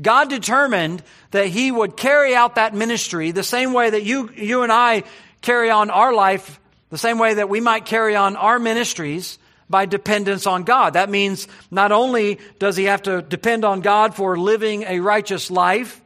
God 0.02 0.30
determined 0.30 1.04
that 1.32 1.48
he 1.48 1.74
would 1.74 1.98
carry 1.98 2.34
out 2.34 2.56
that 2.56 2.74
ministry 2.74 3.32
the 3.32 3.44
same 3.44 3.74
way 3.74 3.90
that 3.90 4.04
you, 4.04 4.30
you 4.34 4.64
and 4.64 4.72
I 4.72 5.04
carry 5.42 5.72
on 5.72 5.90
our 5.90 6.14
life, 6.14 6.58
the 6.90 6.98
same 6.98 7.20
way 7.20 7.34
that 7.34 7.50
we 7.50 7.60
might 7.60 7.84
carry 7.84 8.16
on 8.16 8.38
our 8.38 8.60
ministries 8.60 9.40
by 9.70 9.88
dependence 9.88 10.48
on 10.48 10.64
God. 10.64 10.94
That 10.94 11.10
means 11.10 11.50
not 11.70 11.92
only 11.92 12.40
does 12.60 12.78
he 12.78 12.86
have 12.86 13.02
to 13.04 13.22
depend 13.22 13.66
on 13.66 13.82
God 13.82 14.16
for 14.16 14.40
living 14.40 14.84
a 14.84 15.02
righteous 15.02 15.52
life, 15.52 16.00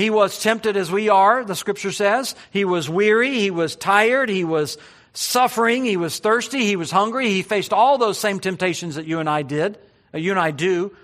he 0.00 0.10
was 0.10 0.42
tempted 0.42 0.76
as 0.76 0.90
we 0.90 1.08
are, 1.08 1.44
the 1.44 1.54
scripture 1.54 1.92
says. 1.92 2.34
He 2.50 2.64
was 2.64 2.88
weary, 2.88 3.38
he 3.38 3.50
was 3.50 3.76
tired, 3.76 4.28
he 4.28 4.44
was 4.44 4.78
suffering, 5.12 5.84
he 5.84 5.96
was 5.96 6.18
thirsty, 6.18 6.64
he 6.64 6.76
was 6.76 6.90
hungry. 6.90 7.28
He 7.28 7.42
faced 7.42 7.72
all 7.72 7.98
those 7.98 8.18
same 8.18 8.40
temptations 8.40 8.94
that 8.94 9.06
you 9.06 9.18
and 9.18 9.28
I 9.28 9.42
did, 9.42 9.78
uh, 10.14 10.18
you 10.18 10.30
and 10.30 10.40
I 10.40 10.52
do, 10.52 10.96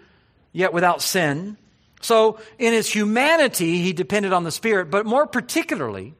yet 0.52 0.72
without 0.72 1.02
sin. 1.02 1.58
So, 2.00 2.38
in 2.58 2.72
his 2.72 2.88
humanity, 2.90 3.78
he 3.78 3.92
depended 3.92 4.32
on 4.32 4.44
the 4.44 4.50
Spirit, 4.50 4.90
but 4.90 5.06
more 5.06 5.26
particularly, 5.26 6.14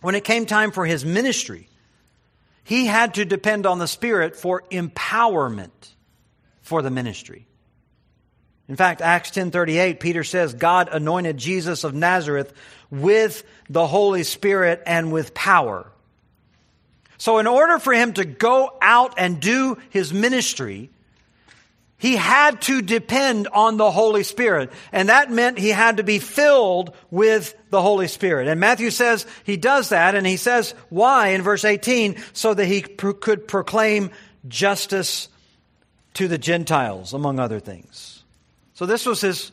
when 0.00 0.14
it 0.14 0.24
came 0.24 0.46
time 0.46 0.70
for 0.70 0.86
his 0.86 1.04
ministry, 1.04 1.68
he 2.62 2.86
had 2.86 3.14
to 3.14 3.24
depend 3.24 3.66
on 3.66 3.78
the 3.78 3.88
Spirit 3.88 4.36
for 4.36 4.62
empowerment 4.70 5.92
for 6.62 6.80
the 6.80 6.90
ministry. 6.90 7.46
In 8.68 8.76
fact, 8.76 9.02
Acts 9.02 9.30
10:38 9.30 10.00
Peter 10.00 10.24
says 10.24 10.54
God 10.54 10.88
anointed 10.90 11.36
Jesus 11.36 11.84
of 11.84 11.94
Nazareth 11.94 12.52
with 12.90 13.44
the 13.68 13.86
Holy 13.86 14.22
Spirit 14.22 14.82
and 14.86 15.12
with 15.12 15.34
power. 15.34 15.90
So 17.18 17.38
in 17.38 17.46
order 17.46 17.78
for 17.78 17.92
him 17.92 18.14
to 18.14 18.24
go 18.24 18.72
out 18.80 19.14
and 19.18 19.40
do 19.40 19.78
his 19.90 20.12
ministry, 20.12 20.90
he 21.96 22.16
had 22.16 22.60
to 22.62 22.82
depend 22.82 23.48
on 23.48 23.76
the 23.76 23.90
Holy 23.90 24.24
Spirit. 24.24 24.72
And 24.92 25.08
that 25.08 25.30
meant 25.30 25.58
he 25.58 25.70
had 25.70 25.98
to 25.98 26.02
be 26.02 26.18
filled 26.18 26.94
with 27.10 27.54
the 27.70 27.80
Holy 27.80 28.08
Spirit. 28.08 28.48
And 28.48 28.60
Matthew 28.60 28.90
says 28.90 29.26
he 29.44 29.56
does 29.56 29.90
that, 29.90 30.14
and 30.14 30.26
he 30.26 30.36
says 30.36 30.74
why 30.88 31.28
in 31.28 31.42
verse 31.42 31.64
18, 31.64 32.16
so 32.32 32.52
that 32.52 32.66
he 32.66 32.82
could 32.82 33.46
proclaim 33.46 34.10
justice 34.48 35.28
to 36.14 36.28
the 36.28 36.38
Gentiles, 36.38 37.14
among 37.14 37.38
other 37.38 37.60
things. 37.60 38.23
So 38.74 38.86
this 38.86 39.06
was 39.06 39.20
his, 39.20 39.52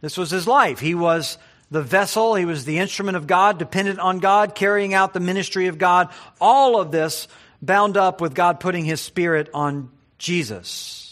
this 0.00 0.16
was 0.16 0.30
his 0.30 0.46
life. 0.46 0.80
He 0.80 0.94
was 0.94 1.38
the 1.70 1.82
vessel, 1.82 2.34
he 2.34 2.44
was 2.44 2.64
the 2.64 2.78
instrument 2.78 3.16
of 3.16 3.26
God, 3.26 3.58
dependent 3.58 3.98
on 3.98 4.20
God, 4.20 4.54
carrying 4.54 4.94
out 4.94 5.12
the 5.12 5.20
ministry 5.20 5.66
of 5.66 5.76
God. 5.76 6.08
All 6.40 6.80
of 6.80 6.90
this 6.90 7.28
bound 7.60 7.96
up 7.96 8.20
with 8.20 8.34
God 8.34 8.60
putting 8.60 8.84
his 8.84 9.00
spirit 9.00 9.50
on 9.52 9.90
Jesus 10.18 11.08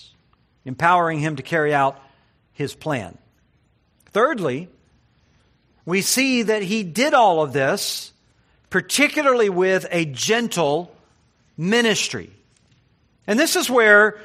empowering 0.67 1.21
him 1.21 1.37
to 1.37 1.43
carry 1.43 1.73
out 1.73 1.99
his 2.53 2.75
plan. 2.75 3.17
Thirdly, 4.07 4.69
we 5.87 6.03
see 6.03 6.43
that 6.43 6.63
he 6.63 6.83
did 6.83 7.15
all 7.15 7.43
of 7.43 7.53
this, 7.53 8.13
particularly 8.69 9.49
with 9.49 9.87
a 9.91 10.05
gentle 10.05 10.95
ministry. 11.57 12.31
And 13.27 13.39
this 13.39 13.57
is 13.57 13.71
where 13.71 14.19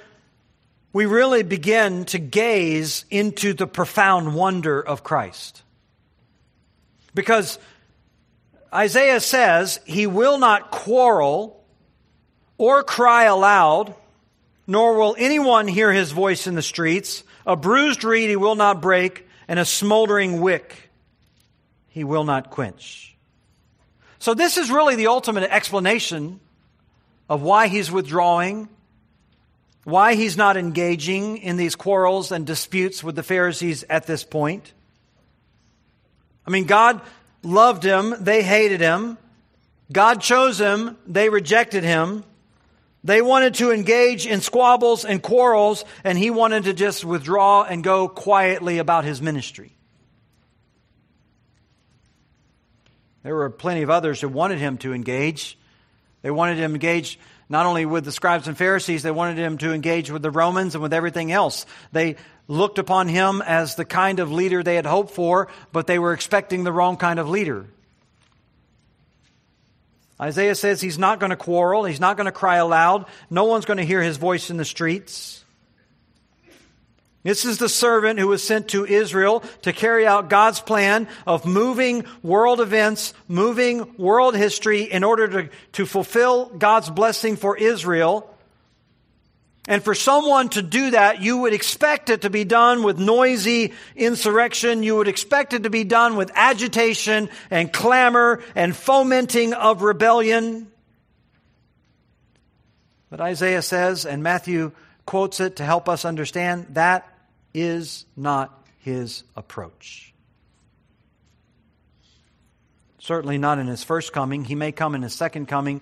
we 0.93 1.05
really 1.05 1.43
begin 1.43 2.05
to 2.05 2.19
gaze 2.19 3.05
into 3.09 3.53
the 3.53 3.67
profound 3.67 4.35
wonder 4.35 4.81
of 4.81 5.03
Christ. 5.03 5.63
Because 7.13 7.59
Isaiah 8.73 9.19
says 9.19 9.79
he 9.85 10.07
will 10.07 10.37
not 10.37 10.71
quarrel 10.71 11.63
or 12.57 12.83
cry 12.83 13.25
aloud 13.25 13.95
nor 14.71 14.97
will 14.97 15.15
anyone 15.17 15.67
hear 15.67 15.91
his 15.91 16.13
voice 16.13 16.47
in 16.47 16.55
the 16.55 16.61
streets. 16.61 17.25
A 17.45 17.57
bruised 17.57 18.05
reed 18.05 18.29
he 18.29 18.37
will 18.37 18.55
not 18.55 18.81
break, 18.81 19.27
and 19.47 19.59
a 19.59 19.65
smoldering 19.65 20.39
wick 20.39 20.89
he 21.89 22.05
will 22.05 22.23
not 22.23 22.51
quench. 22.51 23.15
So, 24.19 24.33
this 24.33 24.57
is 24.57 24.71
really 24.71 24.95
the 24.95 25.07
ultimate 25.07 25.43
explanation 25.51 26.39
of 27.27 27.41
why 27.41 27.67
he's 27.67 27.91
withdrawing, 27.91 28.69
why 29.83 30.15
he's 30.15 30.37
not 30.37 30.57
engaging 30.57 31.37
in 31.37 31.57
these 31.57 31.75
quarrels 31.75 32.31
and 32.31 32.45
disputes 32.45 33.03
with 33.03 33.15
the 33.15 33.23
Pharisees 33.23 33.83
at 33.89 34.05
this 34.05 34.23
point. 34.23 34.73
I 36.45 36.51
mean, 36.51 36.65
God 36.65 37.01
loved 37.43 37.83
him, 37.83 38.15
they 38.19 38.43
hated 38.43 38.81
him. 38.81 39.17
God 39.91 40.21
chose 40.21 40.59
him, 40.59 40.97
they 41.05 41.29
rejected 41.29 41.83
him. 41.83 42.23
They 43.03 43.21
wanted 43.21 43.55
to 43.55 43.71
engage 43.71 44.27
in 44.27 44.41
squabbles 44.41 45.05
and 45.05 45.21
quarrels, 45.21 45.83
and 46.03 46.17
he 46.17 46.29
wanted 46.29 46.65
to 46.65 46.73
just 46.73 47.03
withdraw 47.03 47.63
and 47.63 47.83
go 47.83 48.07
quietly 48.07 48.77
about 48.77 49.05
his 49.05 49.21
ministry. 49.21 49.71
There 53.23 53.35
were 53.35 53.49
plenty 53.49 53.81
of 53.81 53.89
others 53.89 54.21
who 54.21 54.29
wanted 54.29 54.59
him 54.59 54.77
to 54.79 54.93
engage. 54.93 55.57
They 56.21 56.31
wanted 56.31 56.57
him 56.57 56.71
to 56.71 56.75
engage 56.75 57.19
not 57.51 57.65
only 57.65 57.85
with 57.85 58.05
the 58.05 58.13
scribes 58.13 58.47
and 58.47 58.57
Pharisees, 58.57 59.03
they 59.03 59.11
wanted 59.11 59.37
him 59.37 59.57
to 59.57 59.73
engage 59.73 60.09
with 60.09 60.21
the 60.21 60.31
Romans 60.31 60.73
and 60.73 60.81
with 60.81 60.93
everything 60.93 61.33
else. 61.33 61.65
They 61.91 62.15
looked 62.47 62.79
upon 62.79 63.09
him 63.09 63.41
as 63.41 63.75
the 63.75 63.83
kind 63.83 64.21
of 64.21 64.31
leader 64.31 64.63
they 64.63 64.75
had 64.75 64.85
hoped 64.85 65.11
for, 65.11 65.49
but 65.73 65.85
they 65.85 65.99
were 65.99 66.13
expecting 66.13 66.63
the 66.63 66.71
wrong 66.71 66.95
kind 66.95 67.19
of 67.19 67.27
leader. 67.27 67.65
Isaiah 70.19 70.55
says 70.55 70.79
he's 70.79 70.97
not 70.97 71.19
going 71.19 71.31
to 71.31 71.35
quarrel, 71.35 71.83
he's 71.83 71.99
not 71.99 72.15
going 72.15 72.25
to 72.25 72.31
cry 72.31 72.55
aloud, 72.55 73.05
no 73.29 73.43
one's 73.43 73.65
going 73.65 73.79
to 73.79 73.85
hear 73.85 74.01
his 74.01 74.15
voice 74.15 74.49
in 74.49 74.55
the 74.55 74.63
streets. 74.63 75.43
This 77.23 77.45
is 77.45 77.59
the 77.59 77.69
servant 77.69 78.19
who 78.19 78.27
was 78.27 78.43
sent 78.43 78.69
to 78.69 78.85
Israel 78.85 79.43
to 79.61 79.73
carry 79.73 80.07
out 80.07 80.29
God's 80.29 80.59
plan 80.59 81.07
of 81.27 81.45
moving 81.45 82.05
world 82.23 82.59
events, 82.59 83.13
moving 83.27 83.95
world 83.97 84.35
history 84.35 84.83
in 84.83 85.03
order 85.03 85.27
to, 85.27 85.49
to 85.73 85.85
fulfill 85.85 86.45
God's 86.45 86.89
blessing 86.89 87.35
for 87.35 87.55
Israel 87.55 88.31
and 89.67 89.83
for 89.83 89.93
someone 89.93 90.49
to 90.49 90.63
do 90.63 90.91
that, 90.91 91.21
you 91.21 91.37
would 91.39 91.53
expect 91.53 92.09
it 92.09 92.21
to 92.21 92.31
be 92.31 92.43
done 92.43 92.81
with 92.81 92.97
noisy 92.97 93.73
insurrection. 93.95 94.81
You 94.81 94.95
would 94.97 95.07
expect 95.07 95.53
it 95.53 95.63
to 95.63 95.69
be 95.69 95.83
done 95.83 96.15
with 96.15 96.31
agitation 96.33 97.29
and 97.51 97.71
clamor 97.71 98.41
and 98.55 98.75
fomenting 98.75 99.53
of 99.53 99.83
rebellion. 99.83 100.71
But 103.11 103.21
Isaiah 103.21 103.61
says, 103.61 104.05
and 104.05 104.23
Matthew 104.23 104.71
quotes 105.05 105.39
it 105.39 105.57
to 105.57 105.63
help 105.63 105.87
us 105.87 106.05
understand, 106.05 106.67
that 106.71 107.07
is 107.53 108.05
not 108.15 108.65
his 108.79 109.23
approach. 109.35 110.13
Certainly 112.99 113.39
not 113.39 113.57
in 113.57 113.67
his 113.67 113.83
first 113.83 114.13
coming. 114.13 114.45
He 114.45 114.55
may 114.55 114.71
come 114.71 114.95
in 114.95 115.01
his 115.01 115.13
second 115.13 115.47
coming 115.47 115.81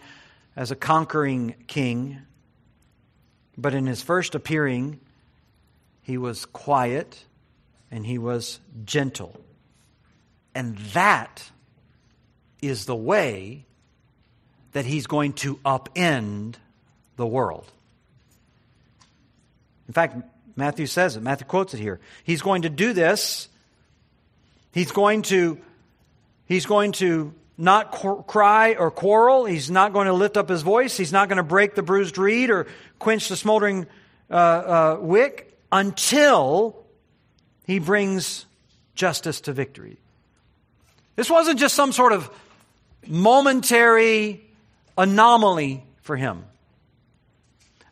as 0.56 0.72
a 0.72 0.76
conquering 0.76 1.56
king. 1.68 2.20
But 3.58 3.74
in 3.74 3.86
his 3.86 4.02
first 4.02 4.36
appearing, 4.36 5.00
he 6.02 6.18
was 6.18 6.46
quiet 6.46 7.26
and 7.92 8.06
he 8.06 8.18
was 8.18 8.60
gentle. 8.86 9.40
And 10.56 10.78
that 10.94 11.44
is 12.62 12.86
the 12.86 12.96
way 12.96 13.66
that 14.72 14.86
he's 14.86 15.08
going 15.08 15.34
to 15.34 15.56
upend 15.58 16.56
the 17.16 17.28
world. 17.28 17.70
In 19.88 19.94
fact, 19.94 20.16
Matthew 20.60 20.86
says 20.86 21.16
it, 21.16 21.24
Matthew 21.24 21.48
quotes 21.48 21.74
it 21.74 21.80
here. 21.80 22.00
He's 22.24 22.42
going 22.42 22.62
to 22.62 22.70
do 22.70 22.94
this 22.94 23.50
He's 24.72 24.92
going 24.92 25.24
to, 25.24 25.58
he's 26.46 26.66
going 26.66 26.92
to 26.94 27.34
not 27.58 27.92
qu- 27.92 28.24
cry 28.24 28.76
or 28.76 28.92
quarrel. 28.92 29.46
He's 29.46 29.70
not 29.72 29.94
going 29.94 30.08
to 30.08 30.14
lift 30.14 30.38
up 30.38 30.50
his 30.50 30.62
voice. 30.62 30.96
He's 30.96 31.12
not 31.12 31.28
going 31.28 31.38
to 31.38 31.44
break 31.44 31.76
the 31.76 31.84
bruised 31.84 32.18
reed 32.18 32.50
or 32.50 32.68
quench 33.00 33.30
the 33.30 33.36
smoldering 33.36 33.88
uh, 34.30 34.34
uh, 34.34 34.98
wick 35.02 35.58
until 35.72 36.86
he 37.66 37.80
brings 37.80 38.46
justice 38.96 39.42
to 39.42 39.54
victory. 39.54 39.98
This 41.16 41.30
wasn't 41.30 41.60
just 41.60 41.76
some 41.76 41.92
sort 41.92 42.14
of 42.14 42.30
momentary 43.08 44.42
anomaly 44.98 45.84
for 46.02 46.16
him. 46.16 46.46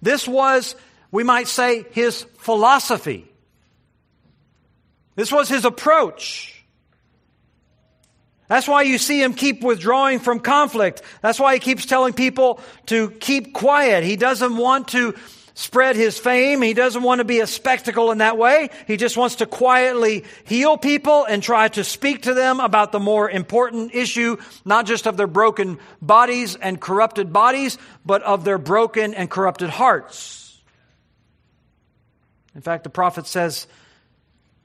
This 0.01 0.28
was, 0.28 0.76
we 1.12 1.24
might 1.24 1.47
say, 1.47 1.86
his 1.91 2.24
philosophy. 2.38 3.26
This 5.16 5.32
was 5.32 5.49
his 5.49 5.66
approach. 5.66 6.53
That's 8.47 8.68
why 8.68 8.84
you 8.84 8.97
see 8.97 9.22
him 9.22 9.34
keep 9.34 9.62
withdrawing 9.62 10.20
from 10.20 10.39
conflict. 10.39 11.01
That's 11.22 11.39
why 11.39 11.55
he 11.55 11.60
keeps 11.60 11.86
telling 11.86 12.14
people 12.14 12.62
to 12.86 13.10
keep 13.10 13.53
quiet. 13.53 14.03
He 14.03 14.16
doesn't 14.16 14.55
want 14.55 14.89
to 14.89 15.16
spread 15.53 15.95
his 15.95 16.20
fame. 16.20 16.62
He 16.62 16.74
doesn't 16.74 17.01
want 17.01 17.20
to 17.20 17.26
be 17.26 17.39
a 17.39 17.47
spectacle 17.47 18.12
in 18.12 18.20
that 18.20 18.38
way. 18.38 18.70
He 18.86 18.95
just 18.95 19.18
wants 19.18 19.38
to 19.38 19.47
quietly 19.47 20.24
heal 20.45 20.78
people 20.78 21.26
and 21.26 21.41
try 21.41 21.68
to 21.70 21.84
speak 21.84 22.22
to 22.22 22.36
them 22.36 22.60
about 22.60 22.91
the 22.91 22.99
more 22.99 23.30
important 23.30 23.95
issue, 23.95 24.38
not 24.64 24.86
just 24.86 25.08
of 25.08 25.18
their 25.18 25.28
broken 25.28 25.80
bodies 25.99 26.55
and 26.55 26.80
corrupted 26.80 27.34
bodies, 27.34 27.80
but 28.05 28.22
of 28.22 28.45
their 28.45 28.60
broken 28.60 29.16
and 29.16 29.32
corrupted 29.32 29.72
hearts. 29.72 30.46
In 32.58 32.64
fact, 32.64 32.84
the 32.84 32.89
prophet 32.89 33.28
says 33.28 33.68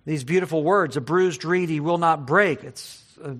these 0.06 0.24
beautiful 0.24 0.62
words, 0.62 0.96
a 0.96 1.00
bruised 1.02 1.44
reed 1.44 1.68
he 1.68 1.78
will 1.78 1.98
not 1.98 2.26
break. 2.26 2.64
It's 2.64 3.02
a 3.22 3.36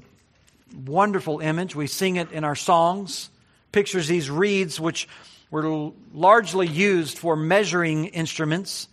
wonderful 0.84 1.40
image. 1.40 1.74
We 1.74 1.86
sing 1.86 2.16
it 2.16 2.32
in 2.32 2.44
our 2.44 2.54
songs. 2.54 3.30
Pictures 3.72 4.08
these 4.08 4.30
reeds 4.30 4.78
which 4.78 5.08
were 5.50 5.92
largely 6.12 6.66
used 6.66 7.16
for 7.16 7.34
measuring 7.34 8.04
instruments. 8.08 8.88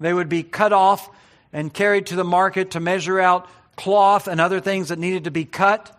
They 0.00 0.12
would 0.12 0.28
be 0.28 0.42
cut 0.42 0.72
off 0.72 1.08
and 1.52 1.72
carried 1.72 2.06
to 2.06 2.16
the 2.16 2.24
market 2.24 2.72
to 2.72 2.80
measure 2.80 3.20
out 3.20 3.48
cloth 3.76 4.26
and 4.26 4.40
other 4.40 4.58
things 4.58 4.88
that 4.88 4.98
needed 4.98 5.22
to 5.24 5.30
be 5.30 5.44
cut 5.44 5.96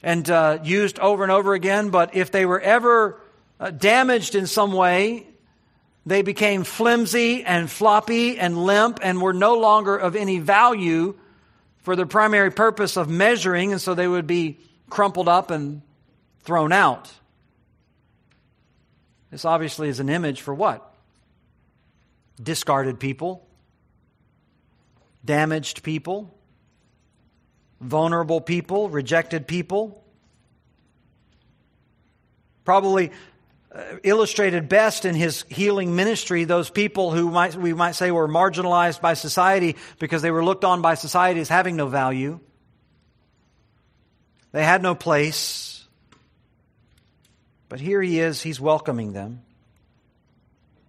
and 0.00 0.30
uh, 0.30 0.60
used 0.62 1.00
over 1.00 1.24
and 1.24 1.32
over 1.32 1.54
again. 1.54 1.90
But 1.90 2.14
if 2.14 2.30
they 2.30 2.46
were 2.46 2.60
ever 2.60 3.20
uh, 3.58 3.72
damaged 3.72 4.36
in 4.36 4.46
some 4.46 4.70
way, 4.72 5.26
they 6.06 6.22
became 6.22 6.64
flimsy 6.64 7.44
and 7.44 7.70
floppy 7.70 8.38
and 8.38 8.56
limp 8.56 9.00
and 9.02 9.20
were 9.20 9.32
no 9.32 9.58
longer 9.58 9.96
of 9.96 10.16
any 10.16 10.38
value 10.38 11.14
for 11.82 11.96
their 11.96 12.06
primary 12.06 12.50
purpose 12.50 12.96
of 12.96 13.08
measuring, 13.08 13.72
and 13.72 13.80
so 13.80 13.94
they 13.94 14.08
would 14.08 14.26
be 14.26 14.58
crumpled 14.88 15.28
up 15.28 15.50
and 15.50 15.82
thrown 16.42 16.72
out. 16.72 17.10
This 19.30 19.44
obviously 19.44 19.88
is 19.88 20.00
an 20.00 20.08
image 20.08 20.40
for 20.40 20.52
what? 20.54 20.94
Discarded 22.42 22.98
people, 22.98 23.46
damaged 25.24 25.82
people, 25.82 26.36
vulnerable 27.80 28.40
people, 28.40 28.88
rejected 28.88 29.46
people. 29.46 30.02
Probably 32.64 33.12
Uh, 33.72 33.98
illustrated 34.02 34.68
best 34.68 35.04
in 35.04 35.14
his 35.14 35.44
healing 35.48 35.94
ministry 35.94 36.42
those 36.42 36.68
people 36.68 37.12
who 37.12 37.30
might, 37.30 37.54
we 37.54 37.72
might 37.72 37.94
say 37.94 38.10
were 38.10 38.26
marginalized 38.26 39.00
by 39.00 39.14
society 39.14 39.76
because 40.00 40.22
they 40.22 40.32
were 40.32 40.44
looked 40.44 40.64
on 40.64 40.82
by 40.82 40.94
society 40.94 41.38
as 41.38 41.48
having 41.48 41.76
no 41.76 41.86
value. 41.86 42.40
They 44.50 44.64
had 44.64 44.82
no 44.82 44.96
place. 44.96 45.86
But 47.68 47.78
here 47.78 48.02
he 48.02 48.18
is, 48.18 48.42
he's 48.42 48.60
welcoming 48.60 49.12
them. 49.12 49.42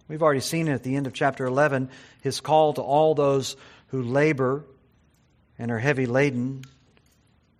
We've 0.08 0.22
already 0.22 0.40
seen 0.40 0.66
it 0.66 0.72
at 0.72 0.82
the 0.82 0.96
end 0.96 1.06
of 1.06 1.12
chapter 1.12 1.46
11, 1.46 1.88
his 2.22 2.40
call 2.40 2.74
to 2.74 2.82
all 2.82 3.14
those 3.14 3.56
who 3.86 4.02
labor 4.02 4.64
and 5.56 5.70
are 5.70 5.78
heavy 5.78 6.06
laden. 6.06 6.64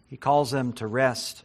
He 0.08 0.16
calls 0.16 0.50
them 0.50 0.72
to 0.74 0.86
rest. 0.88 1.44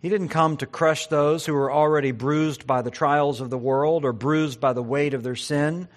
He 0.00 0.08
didn't 0.08 0.28
come 0.28 0.56
to 0.58 0.66
crush 0.66 1.08
those 1.08 1.44
who 1.44 1.54
were 1.54 1.72
already 1.72 2.12
bruised 2.12 2.66
by 2.66 2.82
the 2.82 2.90
trials 2.90 3.40
of 3.40 3.50
the 3.50 3.58
world, 3.58 4.04
or 4.04 4.12
bruised 4.12 4.60
by 4.60 4.72
the 4.72 4.82
weight 4.82 5.14
of 5.14 5.22
their 5.22 5.36
sin, 5.36 5.88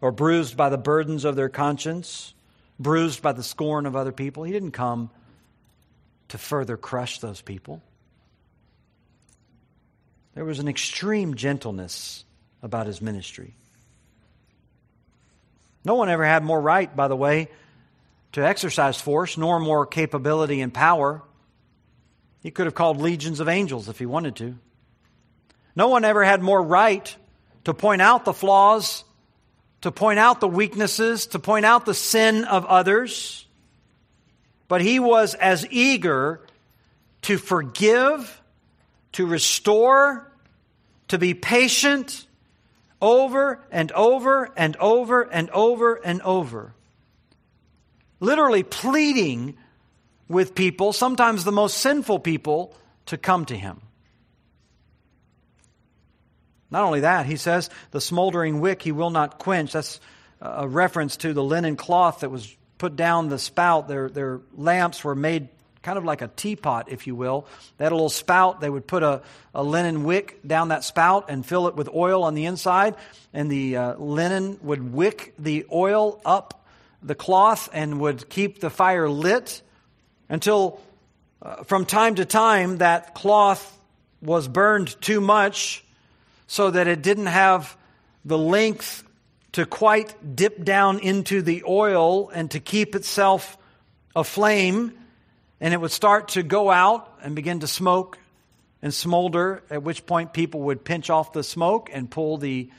or 0.00 0.12
bruised 0.12 0.56
by 0.56 0.68
the 0.68 0.78
burdens 0.78 1.24
of 1.24 1.36
their 1.36 1.48
conscience, 1.48 2.34
bruised 2.78 3.22
by 3.22 3.32
the 3.32 3.42
scorn 3.42 3.86
of 3.86 3.96
other 3.96 4.12
people. 4.12 4.44
He 4.44 4.52
didn't 4.52 4.72
come 4.72 5.10
to 6.28 6.38
further 6.38 6.76
crush 6.76 7.20
those 7.20 7.40
people. 7.40 7.82
There 10.34 10.44
was 10.44 10.58
an 10.58 10.68
extreme 10.68 11.34
gentleness 11.34 12.24
about 12.62 12.86
his 12.86 13.00
ministry. 13.00 13.54
No 15.82 15.94
one 15.94 16.10
ever 16.10 16.26
had 16.26 16.44
more 16.44 16.60
right, 16.60 16.94
by 16.94 17.08
the 17.08 17.16
way, 17.16 17.48
to 18.32 18.46
exercise 18.46 19.00
force, 19.00 19.38
nor 19.38 19.58
more 19.60 19.86
capability 19.86 20.60
and 20.60 20.74
power. 20.74 21.22
He 22.46 22.52
could 22.52 22.66
have 22.66 22.76
called 22.76 23.00
legions 23.00 23.40
of 23.40 23.48
angels 23.48 23.88
if 23.88 23.98
he 23.98 24.06
wanted 24.06 24.36
to. 24.36 24.54
No 25.74 25.88
one 25.88 26.04
ever 26.04 26.22
had 26.22 26.40
more 26.40 26.62
right 26.62 27.16
to 27.64 27.74
point 27.74 28.00
out 28.00 28.24
the 28.24 28.32
flaws, 28.32 29.02
to 29.80 29.90
point 29.90 30.20
out 30.20 30.38
the 30.38 30.46
weaknesses, 30.46 31.26
to 31.26 31.40
point 31.40 31.66
out 31.66 31.86
the 31.86 31.92
sin 31.92 32.44
of 32.44 32.64
others. 32.64 33.44
But 34.68 34.80
he 34.80 35.00
was 35.00 35.34
as 35.34 35.66
eager 35.70 36.40
to 37.22 37.36
forgive 37.36 38.40
to 39.14 39.26
restore, 39.26 40.30
to 41.08 41.18
be 41.18 41.34
patient 41.34 42.28
over 43.02 43.60
and 43.72 43.90
over 43.90 44.52
and 44.56 44.76
over 44.76 45.22
and 45.22 45.50
over 45.50 45.94
and 45.96 46.22
over. 46.22 46.74
Literally 48.20 48.62
pleading 48.62 49.56
with 50.28 50.54
people, 50.54 50.92
sometimes 50.92 51.44
the 51.44 51.52
most 51.52 51.78
sinful 51.78 52.20
people, 52.20 52.74
to 53.06 53.16
come 53.16 53.44
to 53.46 53.56
him. 53.56 53.80
Not 56.70 56.82
only 56.82 57.00
that, 57.00 57.26
he 57.26 57.36
says, 57.36 57.70
the 57.92 58.00
smoldering 58.00 58.60
wick 58.60 58.82
he 58.82 58.92
will 58.92 59.10
not 59.10 59.38
quench. 59.38 59.72
That's 59.72 60.00
a 60.40 60.66
reference 60.66 61.16
to 61.18 61.32
the 61.32 61.42
linen 61.42 61.76
cloth 61.76 62.20
that 62.20 62.30
was 62.30 62.54
put 62.78 62.96
down 62.96 63.28
the 63.28 63.38
spout. 63.38 63.88
Their, 63.88 64.08
their 64.08 64.40
lamps 64.54 65.04
were 65.04 65.14
made 65.14 65.48
kind 65.82 65.98
of 65.98 66.04
like 66.04 66.20
a 66.20 66.28
teapot, 66.28 66.90
if 66.90 67.06
you 67.06 67.14
will. 67.14 67.46
They 67.78 67.84
had 67.84 67.92
a 67.92 67.94
little 67.94 68.08
spout. 68.08 68.60
They 68.60 68.68
would 68.68 68.88
put 68.88 69.04
a, 69.04 69.22
a 69.54 69.62
linen 69.62 70.02
wick 70.02 70.40
down 70.44 70.68
that 70.68 70.82
spout 70.82 71.26
and 71.28 71.46
fill 71.46 71.68
it 71.68 71.76
with 71.76 71.88
oil 71.94 72.24
on 72.24 72.34
the 72.34 72.46
inside, 72.46 72.96
and 73.32 73.48
the 73.48 73.76
uh, 73.76 73.94
linen 73.94 74.58
would 74.62 74.92
wick 74.92 75.34
the 75.38 75.64
oil 75.72 76.20
up 76.24 76.66
the 77.02 77.14
cloth 77.14 77.68
and 77.72 78.00
would 78.00 78.28
keep 78.28 78.58
the 78.58 78.68
fire 78.68 79.08
lit 79.08 79.62
until 80.28 80.80
uh, 81.42 81.62
from 81.64 81.86
time 81.86 82.14
to 82.16 82.24
time 82.24 82.78
that 82.78 83.14
cloth 83.14 83.78
was 84.20 84.48
burned 84.48 85.00
too 85.00 85.20
much 85.20 85.84
so 86.46 86.70
that 86.70 86.86
it 86.86 87.02
didn't 87.02 87.26
have 87.26 87.76
the 88.24 88.38
length 88.38 89.04
to 89.52 89.66
quite 89.66 90.36
dip 90.36 90.64
down 90.64 90.98
into 90.98 91.42
the 91.42 91.64
oil 91.66 92.28
and 92.30 92.50
to 92.50 92.60
keep 92.60 92.94
itself 92.94 93.56
aflame 94.14 94.92
and 95.60 95.72
it 95.72 95.80
would 95.80 95.90
start 95.90 96.28
to 96.28 96.42
go 96.42 96.70
out 96.70 97.18
and 97.22 97.34
begin 97.34 97.60
to 97.60 97.66
smoke 97.66 98.18
and 98.82 98.92
smolder, 98.92 99.62
at 99.70 99.82
which 99.82 100.06
point 100.06 100.32
people 100.32 100.60
would 100.62 100.84
pinch 100.84 101.10
off 101.10 101.32
the 101.32 101.42
smoke 101.42 101.88
and 101.92 102.10
pull 102.10 102.36
the, 102.36 102.70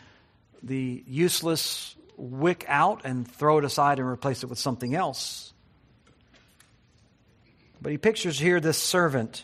the 0.63 1.03
useless 1.07 1.95
wick 2.15 2.65
out 2.67 3.01
and 3.03 3.29
throw 3.29 3.57
it 3.57 3.65
aside 3.65 3.99
and 3.99 4.07
replace 4.07 4.43
it 4.43 4.47
with 4.47 4.59
something 4.59 4.93
else. 4.93 5.53
But 7.81 7.91
he 7.91 7.97
pictures 7.97 8.39
here 8.39 8.59
this 8.59 8.77
servant 8.77 9.43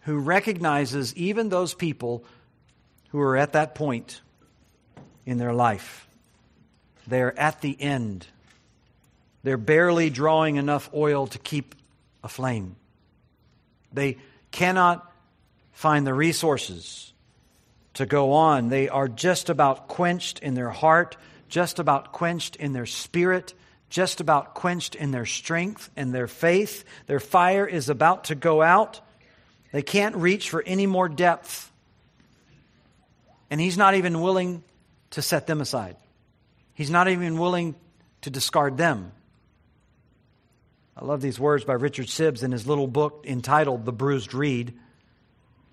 who 0.00 0.18
recognizes 0.18 1.14
even 1.16 1.48
those 1.48 1.74
people 1.74 2.24
who 3.10 3.20
are 3.20 3.36
at 3.36 3.52
that 3.52 3.74
point 3.74 4.20
in 5.24 5.38
their 5.38 5.52
life. 5.52 6.08
They're 7.06 7.38
at 7.38 7.60
the 7.60 7.80
end. 7.80 8.26
They're 9.42 9.56
barely 9.56 10.10
drawing 10.10 10.56
enough 10.56 10.90
oil 10.94 11.26
to 11.28 11.38
keep 11.38 11.74
aflame. 12.22 12.76
They 13.92 14.18
cannot 14.50 15.10
find 15.72 16.06
the 16.06 16.14
resources 16.14 17.12
to 17.94 18.06
go 18.06 18.32
on. 18.32 18.68
They 18.68 18.88
are 18.88 19.08
just 19.08 19.48
about 19.48 19.88
quenched 19.88 20.40
in 20.40 20.54
their 20.54 20.70
heart, 20.70 21.16
just 21.48 21.78
about 21.78 22.12
quenched 22.12 22.56
in 22.56 22.72
their 22.72 22.86
spirit, 22.86 23.54
just 23.88 24.20
about 24.20 24.54
quenched 24.54 24.94
in 24.94 25.10
their 25.10 25.26
strength 25.26 25.90
and 25.96 26.12
their 26.12 26.26
faith. 26.26 26.84
Their 27.06 27.20
fire 27.20 27.66
is 27.66 27.88
about 27.88 28.24
to 28.24 28.34
go 28.34 28.62
out. 28.62 29.00
They 29.72 29.82
can't 29.82 30.16
reach 30.16 30.50
for 30.50 30.62
any 30.62 30.86
more 30.86 31.08
depth. 31.08 31.70
And 33.50 33.60
he's 33.60 33.78
not 33.78 33.94
even 33.94 34.20
willing 34.20 34.62
to 35.10 35.22
set 35.22 35.46
them 35.46 35.60
aside. 35.60 35.96
He's 36.74 36.90
not 36.90 37.08
even 37.08 37.38
willing 37.38 37.74
to 38.22 38.30
discard 38.30 38.76
them. 38.76 39.12
I 40.96 41.04
love 41.04 41.20
these 41.20 41.38
words 41.38 41.64
by 41.64 41.74
Richard 41.74 42.06
Sibbes 42.06 42.42
in 42.42 42.52
his 42.52 42.66
little 42.66 42.86
book 42.86 43.24
entitled 43.28 43.84
The 43.84 43.92
Bruised 43.92 44.34
Reed. 44.34 44.74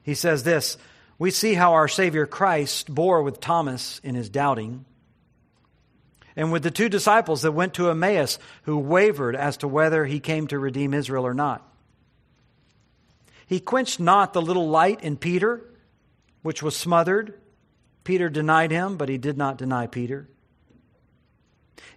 He 0.03 0.15
says 0.15 0.43
this 0.43 0.77
We 1.17 1.31
see 1.31 1.53
how 1.53 1.73
our 1.73 1.87
Savior 1.87 2.25
Christ 2.25 2.93
bore 2.93 3.23
with 3.23 3.39
Thomas 3.39 3.99
in 4.03 4.15
his 4.15 4.29
doubting, 4.29 4.85
and 6.35 6.51
with 6.51 6.63
the 6.63 6.71
two 6.71 6.89
disciples 6.89 7.41
that 7.43 7.51
went 7.51 7.75
to 7.75 7.89
Emmaus 7.89 8.39
who 8.63 8.77
wavered 8.77 9.35
as 9.35 9.57
to 9.57 9.67
whether 9.67 10.05
he 10.05 10.19
came 10.19 10.47
to 10.47 10.59
redeem 10.59 10.93
Israel 10.93 11.25
or 11.25 11.33
not. 11.33 11.67
He 13.45 13.59
quenched 13.59 13.99
not 13.99 14.33
the 14.33 14.41
little 14.41 14.69
light 14.69 15.03
in 15.03 15.17
Peter, 15.17 15.63
which 16.41 16.63
was 16.63 16.75
smothered. 16.75 17.39
Peter 18.03 18.29
denied 18.29 18.71
him, 18.71 18.97
but 18.97 19.09
he 19.09 19.17
did 19.17 19.37
not 19.37 19.57
deny 19.57 19.87
Peter. 19.87 20.27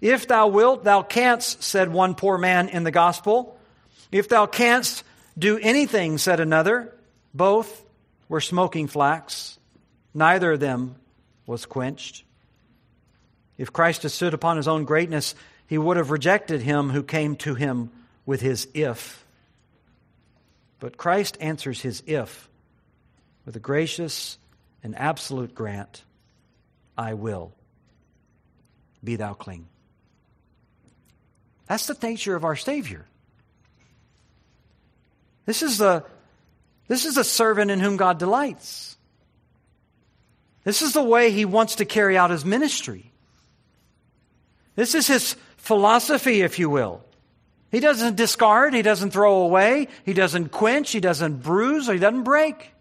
If 0.01 0.29
thou 0.29 0.49
wilt, 0.49 0.85
thou 0.85 1.03
canst, 1.03 1.63
said 1.63 1.93
one 1.93 2.15
poor 2.15 2.37
man 2.37 2.69
in 2.69 2.85
the 2.85 2.91
gospel. 2.91 3.59
If 4.13 4.29
thou 4.29 4.47
canst 4.47 5.05
do 5.39 5.59
anything, 5.59 6.19
said 6.19 6.41
another. 6.41 6.95
Both 7.33 7.85
were 8.29 8.41
smoking 8.41 8.87
flax. 8.87 9.59
Neither 10.13 10.53
of 10.53 10.61
them 10.61 10.97
was 11.47 11.67
quenched. 11.67 12.26
If 13.59 13.73
Christ 13.73 14.03
had 14.03 14.13
stood 14.13 14.35
upon 14.35 14.57
his 14.57 14.69
own 14.69 14.85
greatness, 14.85 15.35
he 15.67 15.79
would 15.79 15.97
have 15.97 16.11
rejected 16.11 16.63
him 16.63 16.91
who 16.91 17.03
came 17.03 17.37
to 17.37 17.55
him 17.55 17.91
with 18.25 18.41
his 18.41 18.69
if. 18.75 19.25
But 20.79 20.97
Christ 20.97 21.39
answers 21.41 21.81
his 21.81 22.03
if 22.07 22.49
with 23.45 23.57
a 23.57 23.61
gracious 23.61 24.39
and 24.83 24.97
absolute 24.97 25.55
grant 25.55 26.03
I 26.99 27.15
will. 27.15 27.53
Be 29.03 29.17
thou 29.17 29.35
clean. 29.35 29.67
That's 31.67 31.87
the 31.87 31.97
nature 32.01 32.37
of 32.37 32.45
our 32.45 32.57
Savior. 32.57 33.07
This 35.47 35.63
is 35.63 35.81
a, 35.81 36.05
this 36.89 37.05
is 37.05 37.17
a 37.17 37.25
servant 37.25 37.71
in 37.71 37.81
whom 37.81 37.97
God 37.97 38.19
delights. 38.19 38.97
This 40.65 40.83
is 40.83 40.93
the 40.93 41.03
way 41.03 41.31
he 41.31 41.45
wants 41.45 41.77
to 41.77 41.85
carry 41.85 42.17
out 42.19 42.31
his 42.31 42.45
ministry. 42.45 43.13
This 44.77 44.95
is 44.95 45.07
his 45.07 45.37
philosophy, 45.57 46.43
if 46.43 46.59
you 46.59 46.71
will. 46.71 47.03
He 47.73 47.81
doesn't 47.81 48.17
discard, 48.17 48.75
he 48.75 48.83
doesn't 48.83 49.11
throw 49.11 49.43
away, 49.43 49.89
he 50.05 50.13
doesn't 50.13 50.51
quench, 50.51 50.93
he 50.93 51.01
doesn't 51.01 51.43
bruise, 51.43 51.89
or 51.89 51.95
he 51.95 51.99
doesn't 51.99 52.23
break. 52.23 52.73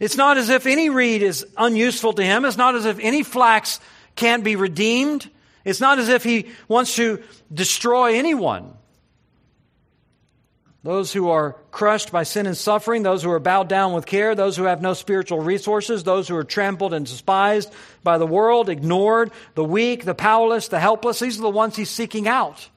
It's 0.00 0.16
not 0.16 0.38
as 0.38 0.48
if 0.48 0.66
any 0.66 0.90
reed 0.90 1.22
is 1.22 1.46
unuseful 1.56 2.14
to 2.14 2.24
him. 2.24 2.44
It's 2.44 2.56
not 2.56 2.74
as 2.74 2.84
if 2.84 2.98
any 3.00 3.22
flax 3.22 3.80
can't 4.16 4.44
be 4.44 4.56
redeemed. 4.56 5.28
It's 5.64 5.80
not 5.80 5.98
as 5.98 6.08
if 6.08 6.22
he 6.24 6.46
wants 6.68 6.96
to 6.96 7.22
destroy 7.52 8.14
anyone. 8.14 8.77
Those 10.84 11.12
who 11.12 11.28
are 11.28 11.56
crushed 11.72 12.12
by 12.12 12.22
sin 12.22 12.46
and 12.46 12.56
suffering, 12.56 13.02
those 13.02 13.22
who 13.22 13.30
are 13.30 13.40
bowed 13.40 13.68
down 13.68 13.94
with 13.94 14.06
care, 14.06 14.34
those 14.34 14.56
who 14.56 14.64
have 14.64 14.80
no 14.80 14.94
spiritual 14.94 15.40
resources, 15.40 16.04
those 16.04 16.28
who 16.28 16.36
are 16.36 16.44
trampled 16.44 16.94
and 16.94 17.04
despised 17.04 17.72
by 18.04 18.16
the 18.16 18.26
world, 18.26 18.68
ignored, 18.68 19.32
the 19.54 19.64
weak, 19.64 20.04
the 20.04 20.14
powerless, 20.14 20.68
the 20.68 20.78
helpless, 20.78 21.18
these 21.18 21.38
are 21.38 21.42
the 21.42 21.50
ones 21.50 21.74
he's 21.74 21.90
seeking 21.90 22.28
out. 22.28 22.68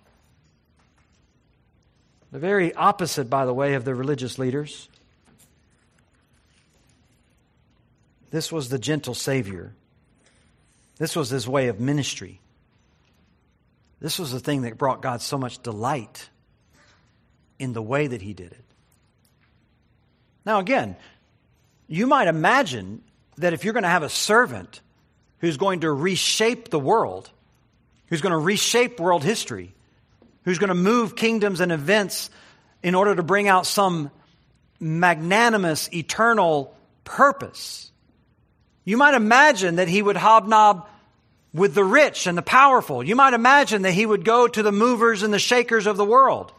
The 2.32 2.40
very 2.40 2.74
opposite, 2.74 3.30
by 3.30 3.46
the 3.46 3.54
way, 3.54 3.76
of 3.76 3.86
the 3.86 3.94
religious 3.94 4.40
leaders. 4.40 4.90
This 8.32 8.52
was 8.52 8.70
the 8.70 8.80
gentle 8.80 9.14
Savior. 9.14 9.74
This 10.98 11.16
was 11.16 11.30
his 11.30 11.48
way 11.48 11.68
of 11.68 11.80
ministry. 11.80 12.40
This 14.00 14.18
was 14.18 14.32
the 14.32 14.40
thing 14.40 14.64
that 14.64 14.78
brought 14.78 15.02
God 15.04 15.22
so 15.22 15.38
much 15.38 15.62
delight 15.62 16.30
in 17.62 17.74
the 17.74 17.82
way 17.82 18.08
that 18.08 18.24
he 18.24 18.34
did 18.34 18.52
it. 18.52 18.66
Now, 20.44 20.60
again, 20.60 20.96
you 21.88 22.08
might 22.08 22.28
imagine 22.28 23.04
that 23.38 23.54
if 23.54 23.64
you're 23.64 23.74
going 23.74 23.84
to 23.84 23.90
have 23.90 24.02
a 24.02 24.10
servant 24.10 24.82
who's 25.38 25.58
going 25.58 25.82
to 25.82 25.92
reshape 25.92 26.70
the 26.70 26.80
world, 26.80 27.30
who's 28.08 28.22
going 28.22 28.32
to 28.32 28.40
reshape 28.40 29.00
world 29.00 29.24
history, 29.24 29.74
who's 30.44 30.58
going 30.58 30.70
to 30.70 30.74
move 30.74 31.16
kingdoms 31.16 31.62
and 31.62 31.72
events 31.72 32.32
in 32.82 32.96
order 32.96 33.16
to 33.16 33.22
bring 33.22 33.48
out 33.48 33.68
some 33.68 34.10
magnanimous, 34.80 35.88
eternal 35.94 36.76
purpose, 37.04 37.92
you 38.86 38.98
might 38.98 39.14
imagine 39.14 39.76
that 39.76 39.88
he 39.88 40.02
would 40.02 40.18
hobnob 40.18 40.88
with 41.54 41.76
the 41.76 41.84
rich 41.84 42.26
and 42.26 42.36
the 42.36 42.42
powerful. 42.42 43.04
You 43.04 43.16
might 43.16 43.36
imagine 43.36 43.84
that 43.84 43.92
he 43.92 44.04
would 44.04 44.26
go 44.26 44.48
to 44.48 44.64
the 44.64 44.72
movers 44.72 45.22
and 45.22 45.32
the 45.32 45.38
shakers 45.38 45.86
of 45.86 45.98
the 45.98 46.06
world. 46.06 46.52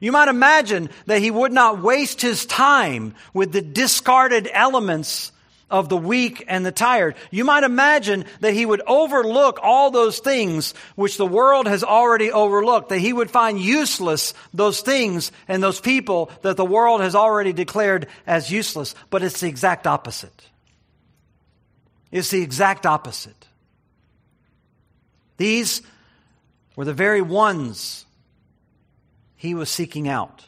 You 0.00 0.12
might 0.12 0.28
imagine 0.28 0.88
that 1.06 1.20
he 1.20 1.30
would 1.30 1.52
not 1.52 1.82
waste 1.82 2.22
his 2.22 2.46
time 2.46 3.14
with 3.34 3.52
the 3.52 3.60
discarded 3.60 4.48
elements 4.50 5.30
of 5.70 5.88
the 5.88 5.96
weak 5.96 6.44
and 6.48 6.66
the 6.66 6.72
tired. 6.72 7.14
You 7.30 7.44
might 7.44 7.62
imagine 7.62 8.24
that 8.40 8.54
he 8.54 8.66
would 8.66 8.82
overlook 8.86 9.60
all 9.62 9.90
those 9.90 10.18
things 10.18 10.74
which 10.96 11.16
the 11.16 11.26
world 11.26 11.68
has 11.68 11.84
already 11.84 12.32
overlooked, 12.32 12.88
that 12.88 12.98
he 12.98 13.12
would 13.12 13.30
find 13.30 13.60
useless 13.60 14.34
those 14.52 14.80
things 14.80 15.30
and 15.46 15.62
those 15.62 15.80
people 15.80 16.30
that 16.42 16.56
the 16.56 16.64
world 16.64 17.02
has 17.02 17.14
already 17.14 17.52
declared 17.52 18.08
as 18.26 18.50
useless. 18.50 18.94
But 19.10 19.22
it's 19.22 19.40
the 19.40 19.48
exact 19.48 19.86
opposite. 19.86 20.46
It's 22.10 22.30
the 22.30 22.42
exact 22.42 22.86
opposite. 22.86 23.46
These 25.36 25.82
were 26.74 26.84
the 26.84 26.92
very 26.92 27.22
ones 27.22 28.04
he 29.40 29.54
was 29.54 29.70
seeking 29.70 30.06
out. 30.06 30.44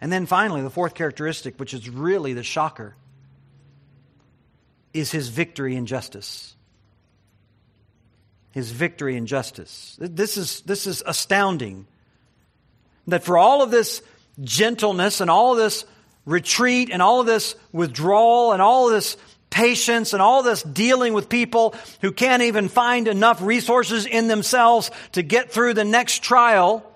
And 0.00 0.10
then 0.10 0.24
finally, 0.24 0.62
the 0.62 0.70
fourth 0.70 0.94
characteristic, 0.94 1.60
which 1.60 1.74
is 1.74 1.90
really 1.90 2.32
the 2.32 2.42
shocker, 2.42 2.96
is 4.94 5.12
his 5.12 5.28
victory 5.28 5.76
in 5.76 5.84
justice. 5.84 6.56
His 8.52 8.70
victory 8.70 9.18
in 9.18 9.26
justice. 9.26 9.98
This 10.00 10.38
is, 10.38 10.62
this 10.62 10.86
is 10.86 11.02
astounding. 11.04 11.86
That 13.06 13.22
for 13.22 13.36
all 13.36 13.62
of 13.62 13.70
this 13.70 14.00
gentleness 14.40 15.20
and 15.20 15.30
all 15.30 15.52
of 15.52 15.58
this 15.58 15.84
retreat 16.24 16.88
and 16.90 17.02
all 17.02 17.20
of 17.20 17.26
this 17.26 17.54
withdrawal 17.70 18.54
and 18.54 18.62
all 18.62 18.86
of 18.86 18.94
this 18.94 19.18
patience 19.50 20.12
and 20.12 20.22
all 20.22 20.42
this 20.42 20.62
dealing 20.62 21.12
with 21.12 21.28
people 21.28 21.74
who 22.00 22.12
can't 22.12 22.42
even 22.42 22.68
find 22.68 23.08
enough 23.08 23.42
resources 23.42 24.06
in 24.06 24.28
themselves 24.28 24.90
to 25.12 25.22
get 25.22 25.50
through 25.50 25.74
the 25.74 25.84
next 25.84 26.22
trial. 26.22 26.86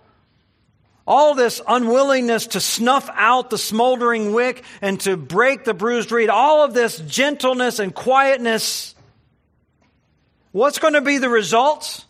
All 1.07 1.35
this 1.35 1.61
unwillingness 1.67 2.47
to 2.49 2.61
snuff 2.61 3.11
out 3.13 3.51
the 3.51 3.59
smoldering 3.59 4.33
wick 4.33 4.65
and 4.81 4.99
to 5.01 5.17
break 5.17 5.65
the 5.65 5.75
bruised 5.75 6.11
reed, 6.13 6.31
all 6.31 6.65
of 6.65 6.73
this 6.73 6.99
gentleness 7.01 7.79
and 7.79 7.95
quietness. 7.95 8.95
What's 10.53 10.79
going 10.79 10.95
to 10.95 11.03
be 11.03 11.19
the 11.19 11.29
results? 11.29 12.07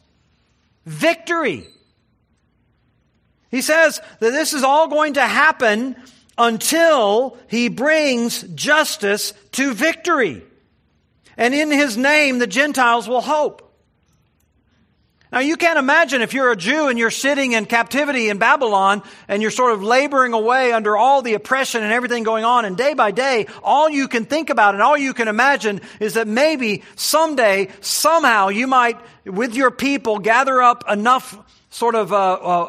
Victory. 0.86 1.66
He 3.50 3.62
says 3.62 4.00
that 4.20 4.30
this 4.30 4.52
is 4.52 4.62
all 4.62 4.88
going 4.88 5.14
to 5.14 5.22
happen 5.22 5.96
until 6.36 7.36
he 7.48 7.68
brings 7.68 8.42
justice 8.42 9.32
to 9.54 9.74
victory. 9.74 10.42
And 11.36 11.54
in 11.54 11.70
his 11.70 11.96
name, 11.96 12.38
the 12.38 12.46
Gentiles 12.46 13.08
will 13.08 13.20
hope. 13.20 13.62
Now, 15.32 15.40
you 15.40 15.56
can't 15.56 15.80
imagine 15.80 16.22
if 16.22 16.32
you're 16.32 16.52
a 16.52 16.56
Jew 16.56 16.86
and 16.86 16.96
you're 16.96 17.10
sitting 17.10 17.52
in 17.52 17.66
captivity 17.66 18.28
in 18.28 18.38
Babylon 18.38 19.02
and 19.26 19.42
you're 19.42 19.50
sort 19.50 19.72
of 19.72 19.82
laboring 19.82 20.32
away 20.32 20.70
under 20.70 20.96
all 20.96 21.22
the 21.22 21.34
oppression 21.34 21.82
and 21.82 21.92
everything 21.92 22.22
going 22.22 22.44
on, 22.44 22.64
and 22.64 22.76
day 22.76 22.94
by 22.94 23.10
day, 23.10 23.48
all 23.64 23.90
you 23.90 24.06
can 24.06 24.26
think 24.26 24.48
about 24.48 24.74
and 24.74 24.82
all 24.82 24.96
you 24.96 25.12
can 25.12 25.26
imagine 25.26 25.80
is 25.98 26.14
that 26.14 26.28
maybe 26.28 26.84
someday, 26.94 27.68
somehow, 27.80 28.50
you 28.50 28.68
might, 28.68 28.96
with 29.24 29.56
your 29.56 29.72
people, 29.72 30.20
gather 30.20 30.62
up 30.62 30.84
enough 30.88 31.36
sort 31.70 31.96
of 31.96 32.12
uh, 32.12 32.16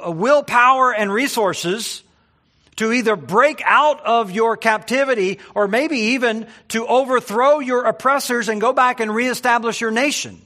uh, 0.08 0.12
willpower 0.12 0.92
and 0.92 1.14
resources 1.14 2.02
to 2.78 2.92
either 2.92 3.16
break 3.16 3.62
out 3.66 4.06
of 4.06 4.32
your 4.32 4.58
captivity 4.58 5.40
or 5.54 5.68
maybe 5.68 5.98
even 5.98 6.48
to 6.70 6.86
overthrow 6.88 7.60
your 7.60 7.86
oppressors 7.86 8.50
and 8.50 8.60
go 8.60 8.74
back 8.74 9.00
and 9.00 9.14
reestablish 9.14 9.80
your 9.80 9.92
nation. 9.92 10.42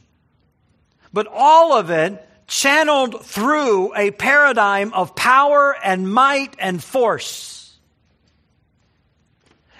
But 1.11 1.27
all 1.32 1.73
of 1.73 1.89
it 1.89 2.25
channeled 2.47 3.25
through 3.25 3.95
a 3.95 4.11
paradigm 4.11 4.93
of 4.93 5.15
power 5.15 5.75
and 5.84 6.11
might 6.11 6.55
and 6.59 6.84
force. 6.84 7.77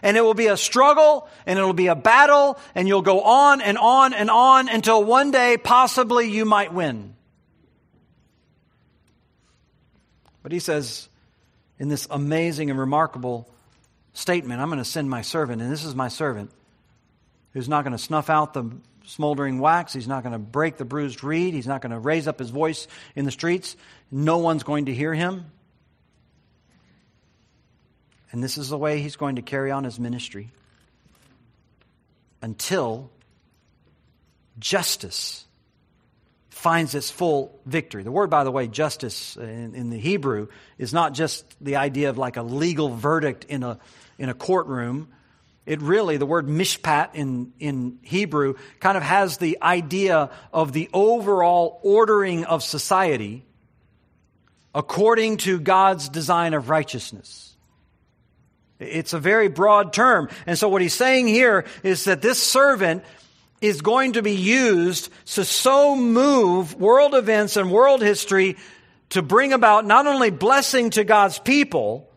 And 0.02 0.16
it 0.16 0.22
will 0.22 0.34
be 0.34 0.48
a 0.48 0.58
struggle 0.58 1.28
and 1.46 1.60
it'll 1.60 1.74
be 1.74 1.88
a 1.88 1.96
battle 1.96 2.58
and 2.74 2.88
you'll 2.88 3.02
go 3.02 3.22
on 3.22 3.62
and 3.62 3.78
on 3.78 4.14
and 4.14 4.30
on 4.30 4.70
until 4.70 5.04
one 5.04 5.32
day 5.32 5.58
possibly 5.58 6.30
you 6.30 6.46
might 6.46 6.74
win. 6.74 7.16
But 10.42 10.54
he 10.54 10.60
says, 10.60 11.09
in 11.80 11.88
this 11.88 12.08
amazing 12.12 12.70
and 12.70 12.78
remarkable 12.78 13.50
statement 14.14 14.62
I'm 14.62 14.68
going 14.70 14.80
to 14.80 14.86
send 14.86 15.10
my 15.10 15.22
servant, 15.22 15.62
and 15.62 15.72
this 15.72 15.86
is 15.86 15.96
my 15.96 16.10
servant 16.10 16.52
who's 17.54 17.70
not 17.70 17.84
going 17.84 17.94
to 17.94 17.98
snuff 17.98 18.30
out 18.30 18.54
the 18.54 18.70
smoldering 19.06 19.60
wax. 19.60 19.94
He's 19.94 20.08
not 20.08 20.24
going 20.24 20.34
to 20.34 20.40
break 20.40 20.78
the 20.78 20.86
bruised 20.86 21.24
reed. 21.24 21.54
He's 21.54 21.68
not 21.68 21.82
going 21.82 21.92
to 21.92 22.00
raise 22.00 22.28
up 22.28 22.38
his 22.38 22.52
voice 22.52 22.88
in 23.16 23.26
the 23.26 23.32
streets. 23.32 23.76
No 24.12 24.38
one's 24.38 24.64
going 24.64 24.86
to 24.86 24.94
hear 24.94 25.14
him. 25.14 25.46
And 28.32 28.44
this 28.44 28.60
is 28.60 28.70
the 28.70 28.78
way 28.78 29.02
he's 29.02 29.16
going 29.16 29.38
to 29.38 29.42
carry 29.42 29.72
on 29.72 29.84
his 29.84 30.00
ministry 30.00 30.52
until 32.42 33.10
justice 34.60 35.46
finds 36.60 36.94
its 36.94 37.10
full 37.10 37.58
victory. 37.66 38.04
The 38.04 38.12
word, 38.12 38.30
by 38.30 38.44
the 38.44 38.52
way, 38.52 38.68
justice 38.68 39.38
uh, 39.38 39.44
in, 39.44 39.76
in, 39.76 39.90
the 39.90 39.98
Hebrew 39.98 40.50
is 40.78 40.94
not 40.94 41.14
just 41.14 41.46
the 41.64 41.78
idea 41.78 42.10
of 42.10 42.18
like 42.18 42.36
a 42.36 42.44
legal 42.44 42.90
verdict 42.90 43.46
in 43.46 43.64
a, 43.64 43.80
in 44.18 44.28
a 44.28 44.34
courtroom. 44.34 45.08
It 45.66 45.82
really, 45.82 46.18
the 46.18 46.26
word 46.26 46.48
mishpat 46.48 47.12
in, 47.16 47.54
in 47.60 48.00
Hebrew 48.02 48.56
kind 48.82 48.98
of 48.98 49.04
has 49.04 49.38
the 49.38 49.60
idea 49.62 50.32
of 50.52 50.74
the 50.74 50.90
overall 50.92 51.80
ordering 51.82 52.44
of 52.44 52.62
society 52.62 53.46
according 54.76 55.38
to 55.38 55.62
God's 55.62 56.10
design 56.10 56.54
of 56.54 56.70
righteousness. 56.70 57.56
It's 58.80 59.14
a 59.14 59.20
very 59.20 59.48
broad 59.48 59.94
term. 59.94 60.28
And 60.46 60.60
so 60.60 60.68
what 60.68 60.82
he's 60.82 60.94
saying 60.94 61.30
here 61.30 61.64
is 61.84 62.04
that 62.04 62.22
this 62.22 62.44
servant 62.44 63.06
is 63.62 63.82
going 63.82 64.14
to 64.14 64.22
be 64.22 64.36
used 64.36 65.10
to 65.26 65.44
so 65.44 65.96
move 65.96 66.76
world 66.76 67.14
events 67.14 67.58
and 67.58 67.72
world 67.72 68.02
history 68.02 68.58
to 69.10 69.22
bring 69.22 69.54
about 69.54 69.86
not 69.86 70.08
only 70.08 70.30
blessing 70.30 70.92
to 70.92 71.04
God's 71.04 71.40
people, 71.40 72.10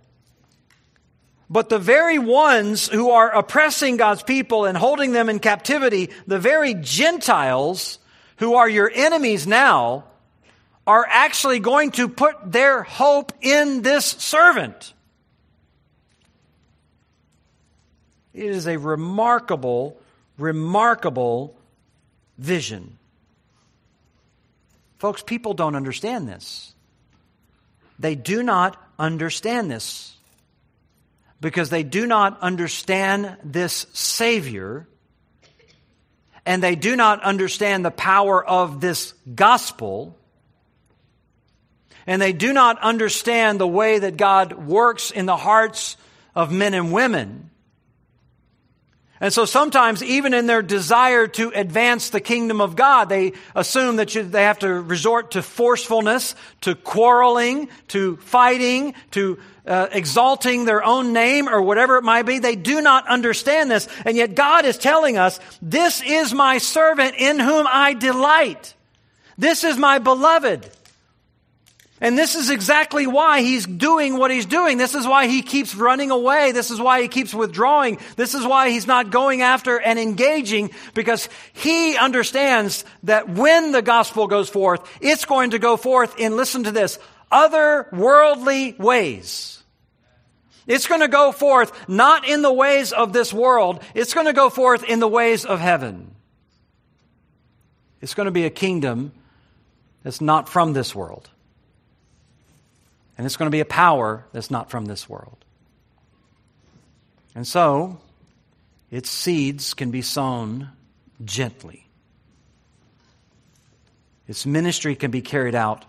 but 1.50 1.68
the 1.68 1.78
very 1.78 2.18
ones 2.18 2.88
who 2.88 3.10
are 3.10 3.30
oppressing 3.30 3.96
God's 3.96 4.22
people 4.22 4.64
and 4.64 4.76
holding 4.76 5.12
them 5.12 5.28
in 5.28 5.38
captivity, 5.38 6.10
the 6.26 6.38
very 6.38 6.74
Gentiles 6.74 7.98
who 8.36 8.54
are 8.54 8.68
your 8.68 8.90
enemies 8.92 9.46
now, 9.46 10.04
are 10.86 11.06
actually 11.08 11.60
going 11.60 11.90
to 11.92 12.08
put 12.08 12.36
their 12.50 12.82
hope 12.82 13.32
in 13.40 13.82
this 13.82 14.06
servant. 14.06 14.94
It 18.34 18.46
is 18.46 18.66
a 18.66 18.78
remarkable, 18.78 20.00
remarkable 20.42 21.56
vision. 22.36 22.98
Folks, 24.98 25.22
people 25.22 25.54
don't 25.54 25.76
understand 25.76 26.28
this. 26.28 26.74
They 27.98 28.16
do 28.16 28.42
not 28.42 28.76
understand 28.98 29.70
this 29.70 30.16
because 31.40 31.70
they 31.70 31.84
do 31.84 32.06
not 32.06 32.40
understand 32.40 33.36
this 33.44 33.86
Savior 33.92 34.88
and 36.44 36.60
they 36.60 36.74
do 36.74 36.96
not 36.96 37.22
understand 37.22 37.84
the 37.84 37.90
power 37.92 38.44
of 38.44 38.80
this 38.80 39.14
gospel 39.34 40.18
and 42.04 42.20
they 42.20 42.32
do 42.32 42.52
not 42.52 42.80
understand 42.80 43.60
the 43.60 43.66
way 43.66 44.00
that 44.00 44.16
God 44.16 44.66
works 44.66 45.12
in 45.12 45.26
the 45.26 45.36
hearts 45.36 45.96
of 46.34 46.50
men 46.50 46.74
and 46.74 46.92
women. 46.92 47.50
And 49.22 49.32
so 49.32 49.44
sometimes, 49.44 50.02
even 50.02 50.34
in 50.34 50.46
their 50.46 50.62
desire 50.62 51.28
to 51.28 51.52
advance 51.54 52.10
the 52.10 52.20
kingdom 52.20 52.60
of 52.60 52.74
God, 52.74 53.08
they 53.08 53.34
assume 53.54 53.96
that 53.96 54.16
you, 54.16 54.24
they 54.24 54.42
have 54.42 54.58
to 54.58 54.68
resort 54.68 55.30
to 55.30 55.42
forcefulness, 55.42 56.34
to 56.62 56.74
quarreling, 56.74 57.68
to 57.88 58.16
fighting, 58.16 58.94
to 59.12 59.38
uh, 59.64 59.86
exalting 59.92 60.64
their 60.64 60.82
own 60.82 61.12
name 61.12 61.48
or 61.48 61.62
whatever 61.62 61.98
it 61.98 62.02
might 62.02 62.24
be. 62.24 62.40
They 62.40 62.56
do 62.56 62.80
not 62.80 63.06
understand 63.06 63.70
this. 63.70 63.86
And 64.04 64.16
yet 64.16 64.34
God 64.34 64.64
is 64.64 64.76
telling 64.76 65.18
us, 65.18 65.38
this 65.62 66.02
is 66.02 66.34
my 66.34 66.58
servant 66.58 67.14
in 67.16 67.38
whom 67.38 67.68
I 67.70 67.94
delight. 67.94 68.74
This 69.38 69.62
is 69.62 69.76
my 69.76 70.00
beloved. 70.00 70.68
And 72.02 72.18
this 72.18 72.34
is 72.34 72.50
exactly 72.50 73.06
why 73.06 73.42
he's 73.42 73.64
doing 73.64 74.18
what 74.18 74.32
he's 74.32 74.44
doing. 74.44 74.76
This 74.76 74.96
is 74.96 75.06
why 75.06 75.28
he 75.28 75.40
keeps 75.40 75.72
running 75.72 76.10
away. 76.10 76.50
This 76.50 76.72
is 76.72 76.80
why 76.80 77.00
he 77.00 77.06
keeps 77.06 77.32
withdrawing. 77.32 77.98
This 78.16 78.34
is 78.34 78.44
why 78.44 78.70
he's 78.70 78.88
not 78.88 79.10
going 79.10 79.40
after 79.40 79.78
and 79.78 80.00
engaging 80.00 80.72
because 80.94 81.28
he 81.52 81.96
understands 81.96 82.84
that 83.04 83.28
when 83.28 83.70
the 83.70 83.82
gospel 83.82 84.26
goes 84.26 84.48
forth, 84.48 84.84
it's 85.00 85.26
going 85.26 85.52
to 85.52 85.60
go 85.60 85.76
forth 85.76 86.18
in, 86.18 86.34
listen 86.34 86.64
to 86.64 86.72
this, 86.72 86.98
other 87.30 87.86
worldly 87.92 88.72
ways. 88.72 89.62
It's 90.66 90.88
going 90.88 91.02
to 91.02 91.08
go 91.08 91.30
forth 91.30 91.88
not 91.88 92.28
in 92.28 92.42
the 92.42 92.52
ways 92.52 92.90
of 92.90 93.12
this 93.12 93.32
world. 93.32 93.80
It's 93.94 94.12
going 94.12 94.26
to 94.26 94.32
go 94.32 94.50
forth 94.50 94.82
in 94.82 94.98
the 94.98 95.06
ways 95.06 95.44
of 95.44 95.60
heaven. 95.60 96.16
It's 98.00 98.14
going 98.14 98.26
to 98.26 98.32
be 98.32 98.44
a 98.44 98.50
kingdom 98.50 99.12
that's 100.02 100.20
not 100.20 100.48
from 100.48 100.72
this 100.72 100.96
world. 100.96 101.30
And 103.16 103.26
it's 103.26 103.36
going 103.36 103.46
to 103.46 103.54
be 103.54 103.60
a 103.60 103.64
power 103.64 104.24
that's 104.32 104.50
not 104.50 104.70
from 104.70 104.86
this 104.86 105.08
world. 105.08 105.44
And 107.34 107.46
so, 107.46 107.98
its 108.90 109.10
seeds 109.10 109.74
can 109.74 109.90
be 109.90 110.02
sown 110.02 110.70
gently. 111.24 111.86
Its 114.28 114.46
ministry 114.46 114.94
can 114.94 115.10
be 115.10 115.22
carried 115.22 115.54
out 115.54 115.84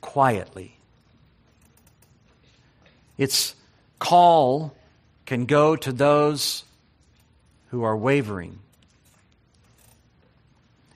quietly. 0.00 0.76
Its 3.16 3.54
call 3.98 4.74
can 5.26 5.46
go 5.46 5.76
to 5.76 5.92
those 5.92 6.64
who 7.70 7.82
are 7.82 7.96
wavering. 7.96 8.58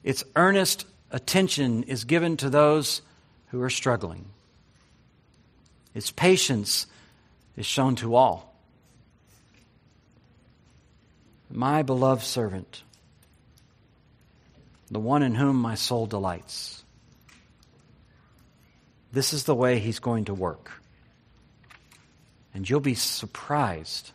Its 0.04 0.24
earnest 0.36 0.86
attention 1.10 1.82
is 1.84 2.04
given 2.04 2.36
to 2.36 2.50
those 2.50 3.02
who 3.48 3.62
are 3.62 3.70
struggling. 3.70 4.26
Its 5.94 6.10
patience 6.10 6.86
is 7.56 7.66
shown 7.66 7.96
to 7.96 8.14
all. 8.14 8.54
My 11.50 11.82
beloved 11.82 12.22
servant, 12.22 12.82
the 14.90 15.00
one 15.00 15.22
in 15.22 15.34
whom 15.34 15.56
my 15.56 15.74
soul 15.74 16.06
delights. 16.06 16.84
This 19.12 19.32
is 19.32 19.44
the 19.44 19.54
way 19.54 19.78
he's 19.78 19.98
going 19.98 20.26
to 20.26 20.34
work. 20.34 20.70
And 22.52 22.68
you'll 22.68 22.80
be 22.80 22.94
surprised. 22.94 24.12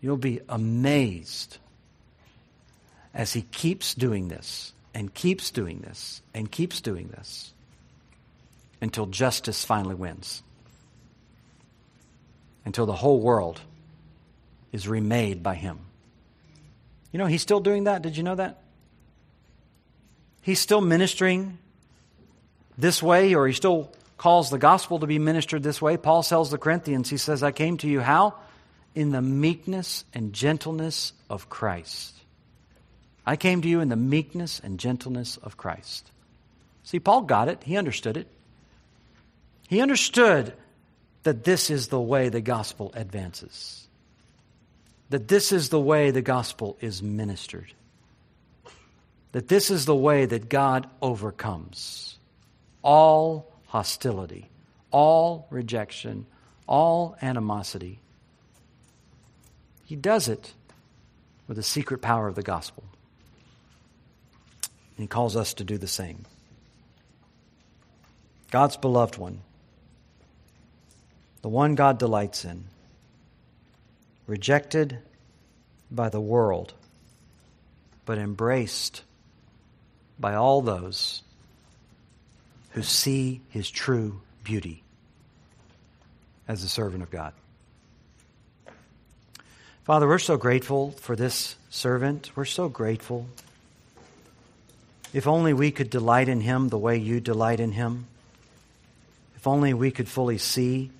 You'll 0.00 0.16
be 0.16 0.40
amazed 0.48 1.58
as 3.12 3.32
he 3.32 3.42
keeps 3.42 3.94
doing 3.94 4.28
this 4.28 4.72
and 4.94 5.12
keeps 5.12 5.50
doing 5.50 5.80
this 5.80 6.22
and 6.34 6.50
keeps 6.50 6.80
doing 6.80 7.08
this 7.08 7.52
until 8.80 9.06
justice 9.06 9.64
finally 9.64 9.94
wins 9.94 10.42
until 12.66 12.84
the 12.84 12.92
whole 12.92 13.20
world 13.20 13.60
is 14.72 14.86
remade 14.86 15.42
by 15.42 15.54
him. 15.54 15.78
You 17.12 17.18
know, 17.18 17.26
he's 17.26 17.40
still 17.40 17.60
doing 17.60 17.84
that. 17.84 18.02
Did 18.02 18.16
you 18.16 18.22
know 18.22 18.34
that? 18.34 18.60
He's 20.42 20.60
still 20.60 20.82
ministering 20.82 21.58
this 22.76 23.02
way, 23.02 23.34
or 23.34 23.46
he 23.46 23.54
still 23.54 23.90
calls 24.18 24.50
the 24.50 24.58
gospel 24.58 24.98
to 24.98 25.06
be 25.06 25.18
ministered 25.18 25.62
this 25.62 25.80
way. 25.80 25.96
Paul 25.96 26.22
tells 26.22 26.50
the 26.50 26.58
Corinthians, 26.58 27.08
he 27.08 27.16
says, 27.16 27.42
I 27.42 27.52
came 27.52 27.78
to 27.78 27.88
you 27.88 28.00
how? 28.00 28.34
In 28.94 29.12
the 29.12 29.22
meekness 29.22 30.04
and 30.12 30.32
gentleness 30.32 31.12
of 31.30 31.48
Christ. 31.48 32.14
I 33.24 33.36
came 33.36 33.62
to 33.62 33.68
you 33.68 33.80
in 33.80 33.88
the 33.88 33.96
meekness 33.96 34.60
and 34.62 34.78
gentleness 34.78 35.36
of 35.38 35.56
Christ. 35.56 36.10
See, 36.82 37.00
Paul 37.00 37.22
got 37.22 37.48
it. 37.48 37.62
He 37.62 37.76
understood 37.76 38.16
it. 38.16 38.26
He 39.68 39.80
understood 39.80 40.52
that 41.26 41.42
this 41.42 41.70
is 41.70 41.88
the 41.88 42.00
way 42.00 42.28
the 42.28 42.40
gospel 42.40 42.92
advances, 42.94 43.88
that 45.10 45.26
this 45.26 45.50
is 45.50 45.70
the 45.70 45.80
way 45.80 46.12
the 46.12 46.22
gospel 46.22 46.76
is 46.80 47.02
ministered, 47.02 47.72
that 49.32 49.48
this 49.48 49.68
is 49.68 49.86
the 49.86 49.96
way 49.96 50.24
that 50.24 50.48
God 50.48 50.88
overcomes 51.02 52.16
all 52.80 53.52
hostility, 53.66 54.48
all 54.92 55.48
rejection, 55.50 56.26
all 56.68 57.16
animosity. 57.20 57.98
He 59.84 59.96
does 59.96 60.28
it 60.28 60.54
with 61.48 61.56
the 61.56 61.64
secret 61.64 62.02
power 62.02 62.28
of 62.28 62.36
the 62.36 62.44
gospel. 62.44 62.84
And 64.96 65.02
he 65.02 65.08
calls 65.08 65.34
us 65.34 65.54
to 65.54 65.64
do 65.64 65.76
the 65.76 65.88
same. 65.88 66.24
God's 68.52 68.76
beloved 68.76 69.18
one 69.18 69.40
the 71.46 71.50
one 71.50 71.76
God 71.76 71.98
delights 71.98 72.44
in, 72.44 72.64
rejected 74.26 74.98
by 75.92 76.08
the 76.08 76.20
world, 76.20 76.74
but 78.04 78.18
embraced 78.18 79.04
by 80.18 80.34
all 80.34 80.60
those 80.60 81.22
who 82.70 82.82
see 82.82 83.40
his 83.50 83.70
true 83.70 84.20
beauty 84.42 84.82
as 86.48 86.64
a 86.64 86.68
servant 86.68 87.04
of 87.04 87.12
God. 87.12 87.32
Father, 89.84 90.08
we're 90.08 90.18
so 90.18 90.36
grateful 90.36 90.90
for 90.90 91.14
this 91.14 91.54
servant. 91.70 92.32
We're 92.34 92.44
so 92.44 92.68
grateful 92.68 93.28
If 95.12 95.28
only 95.28 95.52
we 95.52 95.70
could 95.70 95.90
delight 95.90 96.28
in 96.28 96.40
him 96.40 96.70
the 96.70 96.76
way 96.76 96.96
you 96.96 97.20
delight 97.20 97.60
in 97.60 97.70
him. 97.70 98.08
If 99.36 99.46
only 99.46 99.72
we 99.74 99.92
could 99.92 100.08
fully 100.08 100.38
see 100.38 100.90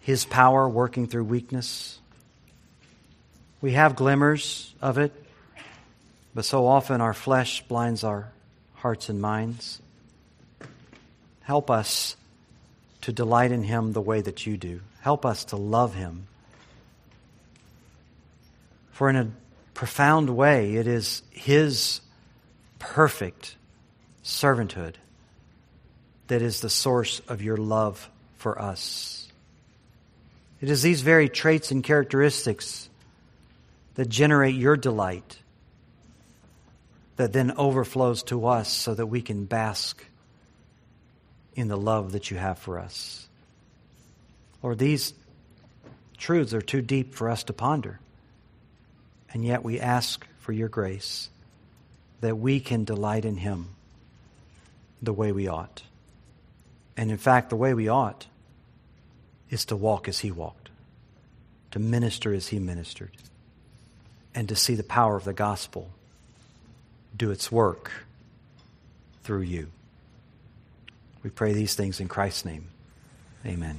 his 0.00 0.24
power 0.24 0.68
working 0.68 1.06
through 1.06 1.24
weakness. 1.24 1.98
We 3.60 3.72
have 3.72 3.96
glimmers 3.96 4.74
of 4.80 4.98
it, 4.98 5.12
but 6.34 6.44
so 6.44 6.66
often 6.66 7.00
our 7.00 7.14
flesh 7.14 7.62
blinds 7.62 8.04
our 8.04 8.32
hearts 8.74 9.08
and 9.08 9.20
minds. 9.20 9.80
Help 11.42 11.70
us 11.70 12.16
to 13.02 13.12
delight 13.12 13.52
in 13.52 13.62
him 13.62 13.92
the 13.92 14.00
way 14.00 14.20
that 14.20 14.46
you 14.46 14.56
do. 14.56 14.80
Help 15.00 15.26
us 15.26 15.44
to 15.46 15.56
love 15.56 15.94
him. 15.94 16.26
For 18.92 19.08
in 19.08 19.16
a 19.16 19.30
profound 19.74 20.30
way, 20.30 20.76
it 20.76 20.86
is 20.86 21.22
his 21.30 22.00
perfect 22.78 23.56
servanthood 24.22 24.94
that 26.28 26.42
is 26.42 26.60
the 26.60 26.70
source 26.70 27.20
of 27.28 27.42
your 27.42 27.56
love 27.56 28.08
for 28.36 28.60
us. 28.60 29.29
It 30.60 30.68
is 30.68 30.82
these 30.82 31.00
very 31.00 31.28
traits 31.28 31.70
and 31.70 31.82
characteristics 31.82 32.88
that 33.94 34.08
generate 34.08 34.54
your 34.54 34.76
delight 34.76 35.38
that 37.16 37.32
then 37.32 37.52
overflows 37.56 38.22
to 38.24 38.46
us 38.46 38.70
so 38.70 38.94
that 38.94 39.06
we 39.06 39.20
can 39.20 39.44
bask 39.44 40.02
in 41.54 41.68
the 41.68 41.76
love 41.76 42.12
that 42.12 42.30
you 42.30 42.36
have 42.36 42.58
for 42.58 42.78
us. 42.78 43.28
Or 44.62 44.74
these 44.74 45.14
truths 46.16 46.54
are 46.54 46.62
too 46.62 46.82
deep 46.82 47.14
for 47.14 47.28
us 47.28 47.44
to 47.44 47.52
ponder. 47.52 48.00
And 49.32 49.44
yet 49.44 49.62
we 49.62 49.80
ask 49.80 50.26
for 50.38 50.52
your 50.52 50.68
grace 50.68 51.28
that 52.20 52.38
we 52.38 52.60
can 52.60 52.84
delight 52.84 53.24
in 53.24 53.36
him 53.36 53.68
the 55.02 55.12
way 55.12 55.32
we 55.32 55.48
ought. 55.48 55.82
And 56.96 57.10
in 57.10 57.18
fact, 57.18 57.50
the 57.50 57.56
way 57.56 57.72
we 57.72 57.88
ought 57.88 58.26
is 59.50 59.64
to 59.66 59.76
walk 59.76 60.08
as 60.08 60.20
he 60.20 60.30
walked, 60.30 60.70
to 61.72 61.78
minister 61.78 62.32
as 62.32 62.48
he 62.48 62.58
ministered, 62.58 63.10
and 64.34 64.48
to 64.48 64.56
see 64.56 64.74
the 64.74 64.82
power 64.82 65.16
of 65.16 65.24
the 65.24 65.32
gospel 65.32 65.90
do 67.16 67.30
its 67.30 67.50
work 67.50 67.90
through 69.24 69.42
you. 69.42 69.68
We 71.22 71.30
pray 71.30 71.52
these 71.52 71.74
things 71.74 72.00
in 72.00 72.08
Christ's 72.08 72.44
name. 72.44 72.68
Amen. 73.44 73.78